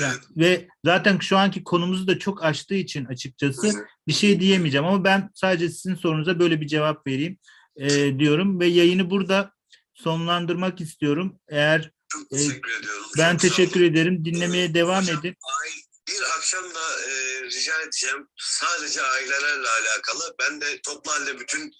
ya- 0.00 0.14
ve 0.36 0.68
zaten 0.84 1.18
şu 1.18 1.36
anki 1.38 1.64
konumuzu 1.64 2.06
da 2.08 2.18
çok 2.18 2.44
açtığı 2.44 2.74
için 2.74 3.04
açıkçası 3.04 3.72
bir 4.08 4.12
şey 4.12 4.40
diyemeyeceğim 4.40 4.86
ama 4.86 5.04
ben 5.04 5.30
sadece 5.34 5.68
sizin 5.68 5.94
sorunuza 5.94 6.38
böyle 6.38 6.60
bir 6.60 6.66
cevap 6.66 7.06
vereyim 7.06 7.38
e, 7.76 8.18
diyorum 8.18 8.60
ve 8.60 8.66
yayını 8.66 9.10
burada 9.10 9.52
sonlandırmak 9.94 10.80
istiyorum. 10.80 11.40
Eğer 11.48 11.90
Çok 12.08 12.22
E, 12.32 12.36
teşekkür 12.36 12.70
ediyorum. 12.80 13.02
ben 13.18 13.32
Çok 13.32 13.40
teşekkür 13.40 13.80
ederim. 13.82 14.24
Dinlemeye 14.24 14.74
devam 14.74 15.02
Hocam, 15.02 15.18
edin. 15.20 15.28
ay- 15.62 15.82
bir 16.08 16.22
akşam 16.38 16.64
da 16.64 16.80
e, 17.10 17.42
rica 17.44 17.72
edeceğim 17.82 18.28
sadece 18.36 19.02
ailelerle 19.02 19.68
alakalı. 19.68 20.36
Ben 20.40 20.60
de 20.60 20.64
toplu 20.86 21.10
halde 21.12 21.40
bütün 21.40 21.72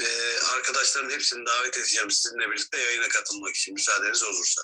e, 0.00 0.06
arkadaşların 0.56 1.10
hepsini 1.10 1.46
davet 1.46 1.76
edeceğim 1.76 2.10
sizinle 2.10 2.50
birlikte 2.50 2.78
yayına 2.78 3.08
katılmak 3.08 3.56
için 3.56 3.74
müsaadeniz 3.74 4.22
olursa. 4.22 4.62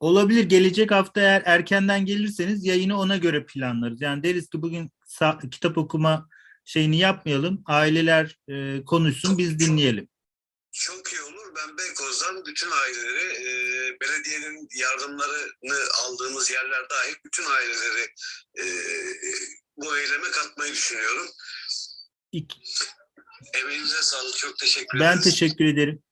Olabilir. 0.00 0.44
Gelecek 0.44 0.90
hafta 0.90 1.20
eğer 1.20 1.42
erkenden 1.44 2.06
gelirseniz 2.06 2.64
yayını 2.64 2.98
ona 2.98 3.16
göre 3.16 3.46
planlarız. 3.46 4.00
Yani 4.00 4.22
deriz 4.22 4.50
ki 4.50 4.62
bugün 4.62 4.92
kitap 5.50 5.78
okuma 5.78 6.28
şeyini 6.64 6.98
yapmayalım. 6.98 7.62
Aileler 7.66 8.38
e, 8.48 8.84
konuşsun, 8.84 9.38
biz 9.38 9.58
dinleyelim. 9.58 10.08
Çok 10.72 11.12
iyi 11.12 11.22
olur. 11.22 11.54
Ben 11.56 11.78
Beykoz'dan 11.78 12.44
bütün 12.46 12.70
aileleri, 12.70 13.32
e, 13.32 13.50
belediyenin 14.00 14.68
yardımlarını 14.74 15.78
aldığımız 16.04 16.50
yerler 16.50 16.90
dahil 16.90 17.14
bütün 17.24 17.44
aileleri 17.44 18.08
e, 18.54 18.62
e, 18.62 19.32
bu 19.76 19.98
eyleme 19.98 20.30
katmayı 20.30 20.72
düşünüyorum. 20.72 21.26
İk- 22.32 22.56
Emeğinize 23.54 24.02
sağlık. 24.02 24.36
Çok 24.36 24.58
teşekkür 24.58 25.00
Ben 25.00 25.12
ederiz. 25.12 25.24
teşekkür 25.24 25.64
ederim. 25.64 26.02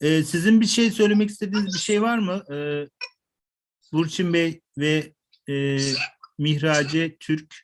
E, 0.00 0.22
sizin 0.24 0.60
bir 0.60 0.66
şey 0.66 0.90
söylemek 0.90 1.30
istediğiniz 1.30 1.74
bir 1.74 1.80
şey 1.80 2.02
var 2.02 2.18
mı? 2.18 2.44
E, 2.54 2.56
Burçin 3.92 4.32
Bey 4.32 4.60
ve 4.78 5.12
e, 5.48 5.78
Mihrace 6.38 7.16
Türk. 7.20 7.54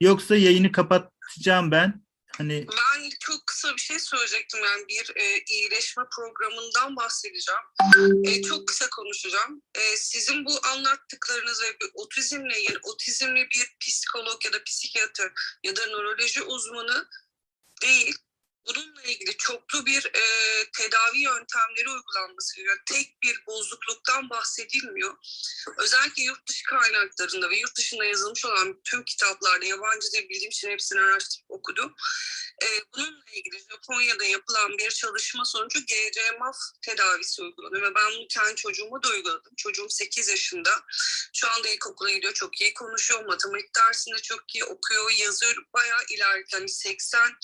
Yoksa 0.00 0.36
yayını 0.36 0.72
kapatacağım 0.72 1.70
ben. 1.70 2.06
Hani 2.38 2.66
Ben 2.68 3.08
çok 3.20 3.46
kısa 3.46 3.76
bir 3.76 3.80
şey 3.80 3.98
söyleyecektim. 3.98 4.60
Yani 4.64 4.88
bir 4.88 5.12
e, 5.16 5.44
iyileşme 5.48 6.02
programından 6.16 6.96
bahsedeceğim. 6.96 7.60
E, 8.26 8.42
çok 8.42 8.68
kısa 8.68 8.90
konuşacağım. 8.90 9.62
E, 9.74 9.96
sizin 9.96 10.44
bu 10.44 10.66
anlattıklarınız 10.66 11.62
ve 11.62 11.66
bir 11.80 11.90
otizmle 11.94 12.60
ilgili, 12.62 12.78
otizmli 12.82 13.48
bir 13.54 13.76
psikolog 13.80 14.44
ya 14.44 14.52
da 14.52 14.64
psikiyatr 14.64 15.32
ya 15.64 15.76
da 15.76 15.86
nöroloji 15.86 16.42
uzmanı 16.42 17.08
değil. 17.82 18.16
Bununla 18.66 19.02
ilgili 19.02 19.36
çoklu 19.36 19.86
bir 19.86 20.06
e, 20.14 20.22
tedavi 20.72 21.18
yöntemleri 21.18 21.88
uygulanması 21.88 22.56
gerekiyor. 22.56 22.78
Tek 22.86 23.22
bir 23.22 23.46
bozukluktan 23.46 24.30
bahsedilmiyor. 24.30 25.16
Özellikle 25.78 26.22
yurt 26.22 26.48
dışı 26.48 26.64
kaynaklarında 26.64 27.50
ve 27.50 27.56
yurt 27.56 27.76
dışında 27.76 28.04
yazılmış 28.04 28.44
olan 28.44 28.80
tüm 28.84 29.04
kitaplarda 29.04 29.64
yabancı 29.64 30.12
dil 30.12 30.28
bildiğim 30.28 30.50
için 30.50 30.70
hepsini 30.70 31.00
araştırıp 31.00 31.50
okudum. 31.50 31.94
Ee, 32.62 32.66
bununla 32.94 33.24
ilgili 33.32 33.58
Japonya'da 33.70 34.24
yapılan 34.24 34.78
bir 34.78 34.90
çalışma 34.90 35.44
sonucu 35.44 35.78
GCMAF 35.80 36.56
tedavisi 36.82 37.42
uygulanıyor 37.42 37.90
ve 37.90 37.94
ben 37.94 38.12
bunu 38.16 38.26
kendi 38.28 38.54
çocuğuma 38.54 39.02
da 39.02 39.08
uyguladım. 39.08 39.52
Çocuğum 39.56 39.88
8 39.88 40.28
yaşında. 40.28 40.70
Şu 41.32 41.50
anda 41.50 41.68
ilkokula 41.68 42.10
gidiyor. 42.10 42.32
Çok 42.32 42.60
iyi 42.60 42.74
konuşuyor. 42.74 43.24
Matematik 43.24 43.76
dersinde 43.76 44.18
çok 44.18 44.54
iyi 44.54 44.64
okuyor. 44.64 45.10
Yazıyor. 45.10 45.54
Bayağı 45.74 46.04
ilerken 46.10 46.58
hani 46.58 46.68
80 46.68 47.36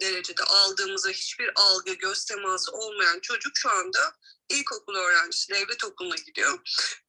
derecede 0.00 0.42
aldığımızda 0.42 1.08
hiçbir 1.08 1.52
algı, 1.54 1.92
göz 1.92 2.24
teması 2.24 2.72
olmayan 2.72 3.20
çocuk 3.20 3.52
şu 3.56 3.70
anda 3.70 4.16
ilkokul 4.48 4.94
öğrencisi 4.94 5.52
devlet 5.52 5.84
okuluna 5.84 6.16
gidiyor 6.16 6.58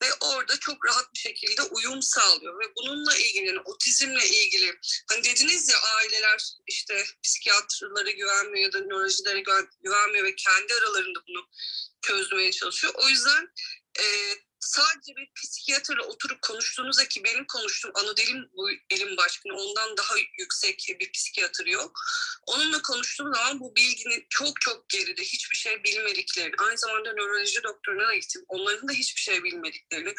ve 0.01 0.13
orada 0.19 0.59
çok 0.59 0.85
rahat 0.85 1.13
bir 1.13 1.19
şekilde 1.19 1.61
uyum 1.61 2.01
sağlıyor 2.01 2.59
ve 2.59 2.75
bununla 2.75 3.17
ilgili 3.17 3.45
yani 3.45 3.59
otizmle 3.65 4.27
ilgili 4.27 4.79
hani 5.09 5.23
dediniz 5.23 5.69
ya 5.69 5.77
aileler 5.81 6.55
işte 6.67 7.05
psikiyatrlara 7.23 8.11
güvenmiyor 8.11 8.65
ya 8.65 8.73
da 8.73 8.79
nörolojilere 8.79 9.39
güven- 9.39 9.69
güvenmiyor 9.83 10.25
ve 10.25 10.35
kendi 10.35 10.73
aralarında 10.73 11.19
bunu 11.27 11.47
çözmeye 12.01 12.51
çalışıyor. 12.51 12.93
O 12.97 13.09
yüzden 13.09 13.49
e, 13.99 14.05
sadece 14.59 15.15
bir 15.15 15.31
psikiyatrla 15.35 16.03
oturup 16.03 16.41
konuştuğunuzda 16.41 17.07
ki 17.07 17.23
benim 17.23 17.45
konuştuğum 17.45 17.91
ana 17.93 18.17
dilim 18.17 18.49
bu 18.53 18.69
bilim 18.91 19.17
başkanı 19.17 19.53
ondan 19.53 19.97
daha 19.97 20.15
yüksek 20.39 20.95
bir 20.99 21.11
psikiyatr 21.11 21.65
yok. 21.65 21.99
Onunla 22.47 22.81
konuştuğum 22.81 23.33
zaman 23.33 23.59
bu 23.59 23.75
bilginin 23.75 24.25
çok 24.29 24.61
çok 24.61 24.89
geride 24.89 25.21
hiçbir 25.21 25.55
şey 25.55 25.83
bilmediklerini 25.83 26.55
aynı 26.57 26.77
zamanda 26.77 27.13
nöroloji 27.13 27.63
doktoruna 27.63 28.07
da 28.07 28.15
gittim. 28.15 28.45
Onların 28.47 28.87
da 28.87 28.93
hiçbir 28.93 29.21
şey 29.21 29.43
bilmediklerini 29.43 30.13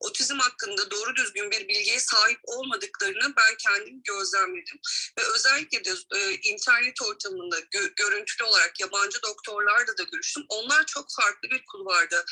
otizm 0.00 0.38
hakkında 0.38 0.90
doğru 0.90 1.16
düzgün 1.16 1.50
bir 1.50 1.68
bilgiye 1.68 2.00
sahip 2.00 2.40
olmadıklarını 2.42 3.36
ben 3.36 3.56
kendim 3.58 4.02
gözlemledim. 4.04 4.78
Ve 5.18 5.22
özellikle 5.34 5.84
de 5.84 5.94
e, 6.14 6.34
internet 6.34 7.02
ortamında 7.02 7.58
gö- 7.58 7.94
görüntülü 7.96 8.44
olarak 8.44 8.80
yabancı 8.80 9.22
doktorlarla 9.22 9.98
da 9.98 10.02
görüştüm. 10.02 10.44
Onlar 10.48 10.86
çok 10.86 11.06
farklı 11.16 11.50
bir 11.50 11.64
kulvarda 11.66 12.24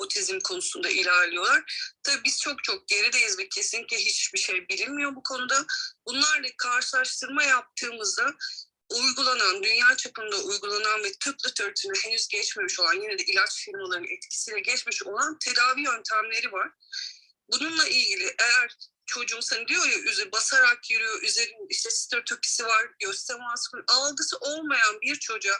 otizm 0.00 0.38
konusunda 0.40 0.90
ilerliyorlar. 0.90 1.62
Tabii 2.02 2.24
biz 2.24 2.40
çok 2.40 2.64
çok 2.64 2.88
gerideyiz 2.88 3.38
ve 3.38 3.48
kesinlikle 3.48 3.96
hiçbir 3.96 4.38
şey 4.38 4.68
bilinmiyor 4.68 5.14
bu 5.14 5.22
konuda. 5.22 5.66
Bunlarla 6.06 6.48
karşılaştırma 6.58 7.42
yaptığımızda 7.44 8.34
uygulanan, 8.90 9.62
dünya 9.62 9.96
çapında 9.96 10.36
uygulanan 10.36 11.04
ve 11.04 11.12
tıp 11.12 11.46
literatürüne 11.46 11.98
henüz 11.98 12.28
geçmemiş 12.28 12.80
olan, 12.80 12.94
yine 12.94 13.18
de 13.18 13.24
ilaç 13.24 13.64
firmalarının 13.64 14.08
etkisiyle 14.08 14.60
geçmiş 14.60 15.02
olan 15.02 15.38
tedavi 15.38 15.82
yöntemleri 15.82 16.52
var. 16.52 16.70
Bununla 17.52 17.88
ilgili 17.88 18.34
eğer 18.38 18.76
çocuğum 19.06 19.42
sana 19.42 19.68
diyor 19.68 19.86
ya 19.86 19.98
üze, 19.98 20.32
basarak 20.32 20.90
yürüyor, 20.90 21.22
üzerinde 21.22 21.66
işte 21.68 21.90
sterotokisi 21.90 22.64
var, 22.64 22.86
göz 22.98 23.24
teması 23.24 23.70
algısı 23.88 24.36
olmayan 24.36 25.00
bir 25.00 25.16
çocuğa 25.16 25.56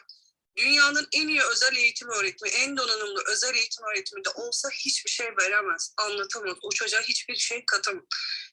dünyanın 0.56 1.08
en 1.12 1.28
iyi 1.28 1.42
özel 1.42 1.76
eğitim 1.76 2.08
öğretimi, 2.08 2.50
en 2.50 2.76
donanımlı 2.76 3.22
özel 3.26 3.54
eğitim 3.54 3.84
öğretimi 3.84 4.24
de 4.24 4.30
olsa 4.30 4.70
hiçbir 4.70 5.10
şey 5.10 5.26
veremez, 5.40 5.94
anlatamaz. 5.96 6.56
O 6.62 6.70
çocuğa 6.70 7.00
hiçbir 7.00 7.36
şey 7.36 7.64
katamaz. 7.66 8.04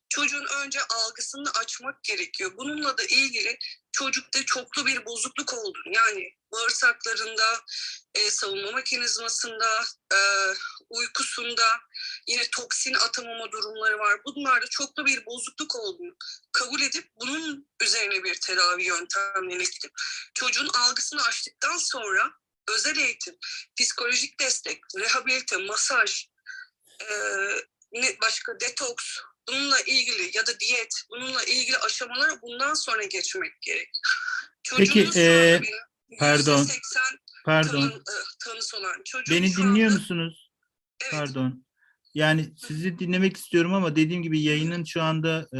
Çocuğun 0.09 0.45
önce 0.63 0.79
algısını 0.83 1.51
açmak 1.51 2.03
gerekiyor. 2.03 2.51
Bununla 2.57 2.97
da 2.97 3.03
ilgili 3.03 3.57
çocukta 3.91 4.45
çoklu 4.45 4.85
bir 4.85 5.05
bozukluk 5.05 5.53
olduğunu 5.53 5.95
yani 5.95 6.36
bağırsaklarında, 6.51 7.61
e, 8.15 8.31
savunma 8.31 8.71
mekanizmasında, 8.71 9.83
e, 10.13 10.19
uykusunda 10.89 11.79
yine 12.27 12.43
toksin 12.51 12.93
atamama 12.93 13.51
durumları 13.51 13.99
var. 13.99 14.21
Bunlarda 14.25 14.67
çoklu 14.67 15.05
bir 15.05 15.25
bozukluk 15.25 15.75
olduğunu 15.75 16.15
kabul 16.51 16.81
edip 16.81 17.11
bunun 17.19 17.67
üzerine 17.81 18.23
bir 18.23 18.35
tedavi 18.35 18.83
yöntemlerine 18.83 19.63
gidip 19.63 19.91
çocuğun 20.33 20.67
algısını 20.67 21.23
açtıktan 21.23 21.77
sonra 21.77 22.31
özel 22.69 22.97
eğitim, 22.97 23.37
psikolojik 23.79 24.39
destek, 24.39 24.81
rehabilite, 24.97 25.57
masaj, 25.57 26.27
e, 27.01 27.15
ne 27.91 28.17
başka 28.21 28.59
detoks, 28.59 29.17
bununla 29.47 29.79
ilgili 29.79 30.37
ya 30.37 30.45
da 30.45 30.59
diyet, 30.59 31.03
bununla 31.09 31.43
ilgili 31.43 31.77
aşamalara 31.77 32.41
bundan 32.41 32.73
sonra 32.73 33.03
geçmek 33.03 33.61
gerek. 33.61 33.89
Peki, 34.69 34.85
Çocuğunuz 34.85 35.17
anda 35.17 35.21
e, 35.21 35.61
benim 35.61 35.86
pardon, 36.19 36.63
%80 36.63 37.17
Pardon. 37.45 37.81
tanı- 37.81 37.93
e, 37.93 38.45
tanısı 38.45 38.77
olan 38.77 39.01
çocuğum 39.05 39.33
Beni 39.35 39.49
şu 39.51 39.61
dinliyor 39.63 39.87
anda- 39.91 39.99
musunuz? 39.99 40.51
Evet. 41.01 41.11
Pardon. 41.13 41.65
Yani 42.13 42.53
sizi 42.57 42.99
dinlemek 42.99 43.37
istiyorum 43.37 43.73
ama 43.73 43.95
dediğim 43.95 44.23
gibi 44.23 44.41
yayının 44.41 44.83
şu 44.83 45.01
anda 45.01 45.47
e, 45.53 45.59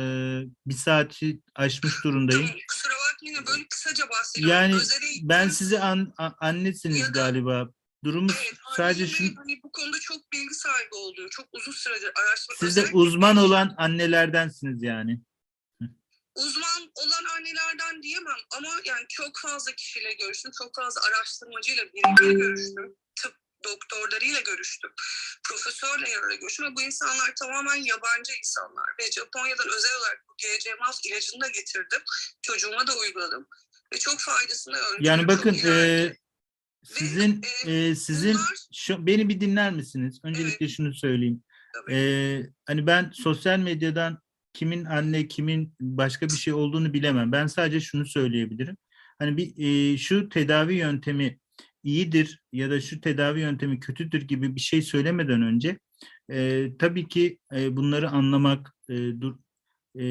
bir 0.65 0.73
saati 0.73 1.39
aşmış 1.55 2.03
durumdayım. 2.03 2.45
Tamam, 2.47 2.59
kusura 2.69 2.93
bakmayın 2.93 3.45
böyle 3.47 3.67
kısaca 3.69 4.09
bahsediyorum. 4.09 4.55
Yani 4.55 4.75
Özel 4.75 5.01
eğitim- 5.01 5.29
Ben 5.29 5.49
sizi 5.49 5.79
an, 5.79 6.13
a- 6.17 6.31
annesiniz 6.39 7.01
da- 7.07 7.11
galiba. 7.11 7.69
Durumumuz 8.03 8.35
Evet, 8.45 8.53
sadece 8.77 9.03
annemin 9.03 9.33
şu. 9.33 9.39
hani 9.39 9.59
bu 9.63 9.71
konuda 9.71 9.99
çok 9.99 10.31
bilgi 10.33 10.53
sahibi 10.53 10.95
olduğunu, 10.95 11.29
çok 11.29 11.45
uzun 11.51 11.71
süredir 11.71 12.11
araştırma. 12.21 12.57
Siz 12.59 12.75
de 12.75 12.79
özellikle 12.79 12.97
uzman 12.97 13.37
olan 13.37 13.75
annelerdensiniz 13.77 14.83
yani. 14.83 15.21
Uzman 16.38 16.91
olan 16.95 17.25
annelerden 17.35 18.03
diyemem 18.03 18.41
ama 18.57 18.69
yani 18.85 19.05
çok 19.09 19.39
fazla 19.39 19.71
kişiyle 19.71 20.13
görüştüm, 20.13 20.51
çok 20.57 20.75
fazla 20.75 21.01
araştırmacıyla 21.01 21.83
birebir 21.93 22.35
görüştüm. 22.39 22.95
Tıp 23.21 23.35
doktorlarıyla 23.63 24.41
görüştüm. 24.41 24.91
Profesörlerle 25.43 26.35
görüştüm 26.35 26.65
ve 26.65 26.75
bu 26.75 26.81
insanlar 26.81 27.35
tamamen 27.35 27.75
yabancı 27.75 28.33
insanlar. 28.39 28.85
Ve 28.99 29.11
Japonya'dan 29.11 29.67
özel 29.67 29.91
olarak 29.99 30.23
bu 30.29 30.33
GCMAF 30.38 31.05
ilacını 31.05 31.41
da 31.41 31.47
getirdim. 31.47 32.01
Çocuğuma 32.41 32.88
da 32.88 32.97
uyguladım. 32.97 33.47
Ve 33.93 33.97
çok 33.99 34.19
faydasını 34.19 34.75
gördüm. 34.75 34.99
Yani 34.99 35.27
bakın 35.27 35.53
e, 35.65 36.13
sizin 36.83 37.41
e, 37.65 37.95
sizin 37.95 38.33
bunlar- 38.33 38.67
şu, 38.73 39.07
beni 39.07 39.29
bir 39.29 39.41
dinler 39.41 39.71
misiniz? 39.71 40.19
Öncelikle 40.23 40.69
şunu 40.69 40.93
söyleyeyim. 40.93 41.43
Tabii. 41.73 41.95
E, 41.95 41.99
hani 42.65 42.88
ben 42.88 43.11
sosyal 43.15 43.59
medyadan 43.59 44.21
kimin 44.58 44.86
anne 44.86 45.28
kimin 45.28 45.74
başka 45.82 46.26
bir 46.26 46.34
şey 46.34 46.53
olduğunu 46.53 46.93
bilemem. 46.93 47.32
Ben 47.32 47.47
sadece 47.47 47.80
şunu 47.80 48.05
söyleyebilirim. 48.05 48.78
Hani 49.20 49.38
bir 49.38 49.53
e, 49.58 49.97
şu 49.97 50.30
tedavi 50.30 50.74
yöntemi 50.74 51.39
iyidir 51.84 52.41
ya 52.51 52.70
da 52.70 52.82
şu 52.82 53.01
tedavi 53.01 53.39
yöntemi 53.39 53.80
kötüdür 53.80 54.22
gibi 54.22 54.55
bir 54.55 54.60
şey 54.62 54.82
söylemeden 54.82 55.41
önce 55.41 55.80
e, 56.32 56.70
tabii 56.80 57.08
ki 57.08 57.39
e, 57.55 57.78
bunları 57.78 58.10
anlamak, 58.10 58.76
e, 58.89 58.95
dur, 58.95 59.36
e, 59.99 60.03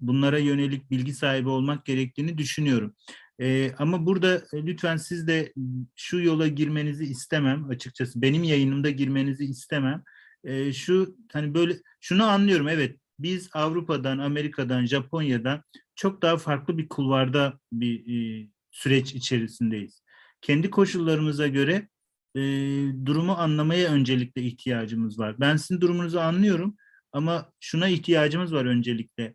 bunlara 0.00 0.38
yönelik 0.38 0.90
bilgi 0.90 1.14
sahibi 1.14 1.48
olmak 1.48 1.84
gerektiğini 1.84 2.38
düşünüyorum. 2.38 2.94
E, 3.40 3.72
ama 3.78 4.06
burada 4.06 4.36
e, 4.52 4.66
lütfen 4.66 4.96
siz 4.96 5.26
de 5.26 5.52
şu 5.96 6.20
yola 6.20 6.48
girmenizi 6.48 7.04
istemem 7.04 7.70
açıkçası. 7.70 8.22
Benim 8.22 8.44
yayınımda 8.44 8.90
girmenizi 8.90 9.44
istemem. 9.44 10.02
E, 10.44 10.72
şu 10.72 11.16
hani 11.32 11.54
böyle 11.54 11.76
şunu 12.00 12.24
anlıyorum 12.24 12.68
evet 12.68 12.98
biz 13.18 13.50
Avrupa'dan, 13.52 14.18
Amerika'dan, 14.18 14.86
Japonya'dan 14.86 15.62
çok 15.94 16.22
daha 16.22 16.36
farklı 16.36 16.78
bir 16.78 16.88
kulvarda 16.88 17.58
bir 17.72 18.00
e, 18.00 18.48
süreç 18.70 19.14
içerisindeyiz. 19.14 20.02
Kendi 20.40 20.70
koşullarımıza 20.70 21.46
göre 21.46 21.88
e, 22.34 22.40
durumu 23.06 23.32
anlamaya 23.32 23.92
öncelikle 23.92 24.42
ihtiyacımız 24.42 25.18
var. 25.18 25.40
Ben 25.40 25.56
sizin 25.56 25.80
durumunuzu 25.80 26.18
anlıyorum 26.18 26.76
ama 27.12 27.52
şuna 27.60 27.88
ihtiyacımız 27.88 28.52
var 28.52 28.64
öncelikle. 28.64 29.34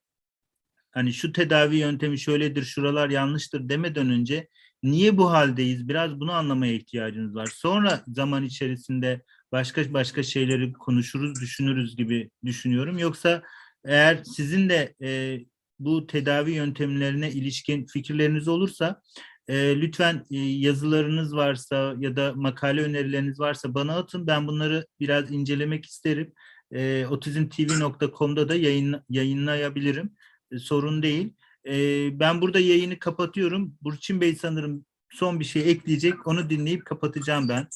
Hani 0.91 1.13
şu 1.13 1.31
tedavi 1.31 1.75
yöntemi 1.75 2.19
şöyledir, 2.19 2.63
şuralar 2.63 3.09
yanlıştır 3.09 3.69
demeden 3.69 4.09
önce 4.09 4.47
niye 4.83 5.17
bu 5.17 5.31
haldeyiz? 5.31 5.87
Biraz 5.87 6.19
bunu 6.19 6.31
anlamaya 6.31 6.73
ihtiyacımız 6.73 7.35
var. 7.35 7.49
Sonra 7.55 8.03
zaman 8.07 8.43
içerisinde 8.43 9.21
başka 9.51 9.93
başka 9.93 10.23
şeyleri 10.23 10.73
konuşuruz, 10.73 11.41
düşünürüz 11.41 11.95
gibi 11.95 12.29
düşünüyorum. 12.45 12.97
Yoksa 12.97 13.43
eğer 13.85 14.23
sizin 14.23 14.69
de 14.69 14.95
e, 15.01 15.39
bu 15.79 16.07
tedavi 16.07 16.51
yöntemlerine 16.51 17.31
ilişkin 17.31 17.85
fikirleriniz 17.85 18.47
olursa 18.47 19.01
e, 19.47 19.81
lütfen 19.81 20.25
e, 20.31 20.37
yazılarınız 20.37 21.35
varsa 21.35 21.95
ya 21.99 22.15
da 22.15 22.33
makale 22.35 22.81
önerileriniz 22.83 23.39
varsa 23.39 23.73
bana 23.73 23.97
atın. 23.97 24.27
Ben 24.27 24.47
bunları 24.47 24.87
biraz 24.99 25.31
incelemek 25.31 25.85
isterim. 25.85 26.33
E, 26.71 27.05
otizmtv.com'da 27.09 28.49
da 28.49 28.55
yayın, 28.55 29.03
yayınlayabilirim. 29.09 30.15
E, 30.51 30.57
sorun 30.59 31.03
değil. 31.03 31.33
E, 31.67 31.73
ben 32.19 32.41
burada 32.41 32.59
yayını 32.59 32.99
kapatıyorum. 32.99 33.77
Burçin 33.81 34.21
Bey 34.21 34.35
sanırım 34.35 34.85
son 35.09 35.39
bir 35.39 35.45
şey 35.45 35.71
ekleyecek. 35.71 36.27
Onu 36.27 36.49
dinleyip 36.49 36.85
kapatacağım 36.85 37.49
ben. 37.49 37.67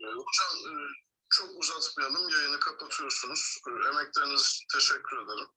Ee, 0.00 0.06
Hocam 0.06 0.67
uzatmayalım. 1.58 2.28
Yayını 2.28 2.60
kapatıyorsunuz. 2.60 3.58
E, 3.68 3.70
Emekleriniz 3.88 4.40
için 4.40 4.66
teşekkür 4.74 5.16
ederim. 5.16 5.48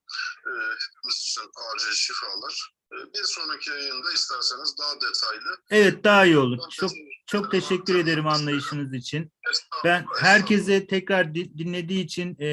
E, 0.47 0.51
Hepimiz 0.83 1.15
için 1.21 1.41
acil 1.73 1.95
şifalar. 1.95 2.69
E, 2.93 2.95
Bir 3.13 3.23
sonraki 3.23 3.69
yayında 3.69 4.11
isterseniz 4.13 4.75
daha 4.79 4.95
detaylı. 4.95 5.57
Evet 5.69 6.03
daha 6.03 6.25
iyi 6.25 6.37
olur. 6.37 6.57
Çok 6.71 6.91
çok 7.27 7.51
teşekkür 7.51 7.95
ederim 7.99 8.27
anlayışınız 8.27 8.93
için. 8.93 9.31
Ben 9.83 10.05
herkese 10.19 10.87
tekrar 10.87 11.35
di- 11.35 11.57
dinlediği 11.57 12.03
için 12.05 12.37
e, 12.41 12.47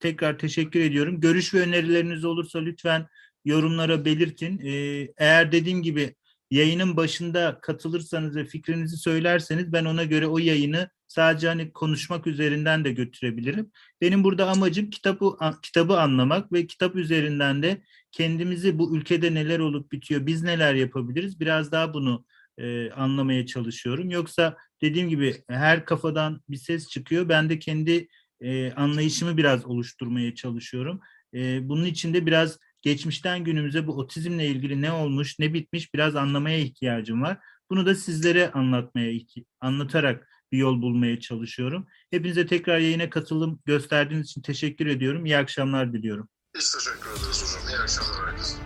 tekrar 0.00 0.38
teşekkür 0.38 0.80
ediyorum. 0.80 1.20
Görüş 1.20 1.54
ve 1.54 1.60
önerileriniz 1.60 2.24
olursa 2.24 2.58
lütfen 2.58 3.06
yorumlara 3.44 4.04
belirtin. 4.04 4.58
E, 4.58 4.72
eğer 5.18 5.52
dediğim 5.52 5.82
gibi 5.82 6.14
yayının 6.50 6.96
başında 6.96 7.58
katılırsanız 7.62 8.36
ve 8.36 8.44
fikrinizi 8.44 8.96
söylerseniz 8.96 9.72
ben 9.72 9.84
ona 9.84 10.04
göre 10.04 10.26
o 10.26 10.38
yayını 10.38 10.90
sadece 11.08 11.48
hani 11.48 11.72
konuşmak 11.72 12.26
üzerinden 12.26 12.84
de 12.84 12.92
götürebilirim. 12.92 13.70
Benim 14.00 14.24
burada 14.24 14.50
amacım 14.50 14.90
kitabı 14.90 15.36
kitabı 15.62 16.00
anlamak 16.00 16.52
ve 16.52 16.66
kitap 16.66 16.96
üzerinden 16.96 17.62
de 17.62 17.82
kendimizi 18.12 18.78
bu 18.78 18.96
ülkede 18.96 19.34
neler 19.34 19.58
olup 19.58 19.92
bitiyor, 19.92 20.26
biz 20.26 20.42
neler 20.42 20.74
yapabiliriz 20.74 21.40
biraz 21.40 21.72
daha 21.72 21.94
bunu 21.94 22.24
e, 22.58 22.90
anlamaya 22.90 23.46
çalışıyorum. 23.46 24.10
Yoksa 24.10 24.56
dediğim 24.82 25.08
gibi 25.08 25.36
her 25.48 25.84
kafadan 25.84 26.40
bir 26.48 26.56
ses 26.56 26.88
çıkıyor. 26.88 27.28
Ben 27.28 27.50
de 27.50 27.58
kendi 27.58 28.08
e, 28.40 28.72
anlayışımı 28.72 29.36
biraz 29.36 29.66
oluşturmaya 29.66 30.34
çalışıyorum. 30.34 31.00
E, 31.34 31.68
bunun 31.68 31.84
için 31.84 32.14
de 32.14 32.26
biraz 32.26 32.58
geçmişten 32.82 33.44
günümüze 33.44 33.86
bu 33.86 33.96
otizmle 33.96 34.46
ilgili 34.46 34.82
ne 34.82 34.92
olmuş, 34.92 35.38
ne 35.38 35.54
bitmiş 35.54 35.94
biraz 35.94 36.16
anlamaya 36.16 36.58
ihtiyacım 36.58 37.22
var. 37.22 37.38
Bunu 37.70 37.86
da 37.86 37.94
sizlere 37.94 38.50
anlatmaya, 38.50 39.20
anlatarak 39.60 40.28
bir 40.52 40.58
yol 40.58 40.82
bulmaya 40.82 41.20
çalışıyorum. 41.20 41.86
Hepinize 42.10 42.46
tekrar 42.46 42.78
yayına 42.78 43.10
katılım 43.10 43.60
gösterdiğiniz 43.66 44.26
için 44.26 44.42
teşekkür 44.42 44.86
ediyorum. 44.86 45.26
İyi 45.26 45.36
akşamlar 45.36 45.92
diliyorum. 45.92 46.28
Biz 46.56 46.72
teşekkür 46.72 47.10
ederiz 47.10 47.42
hocam. 47.42 47.68
İyi 47.68 47.82
akşamlar 47.82 48.30
herkese. 48.30 48.59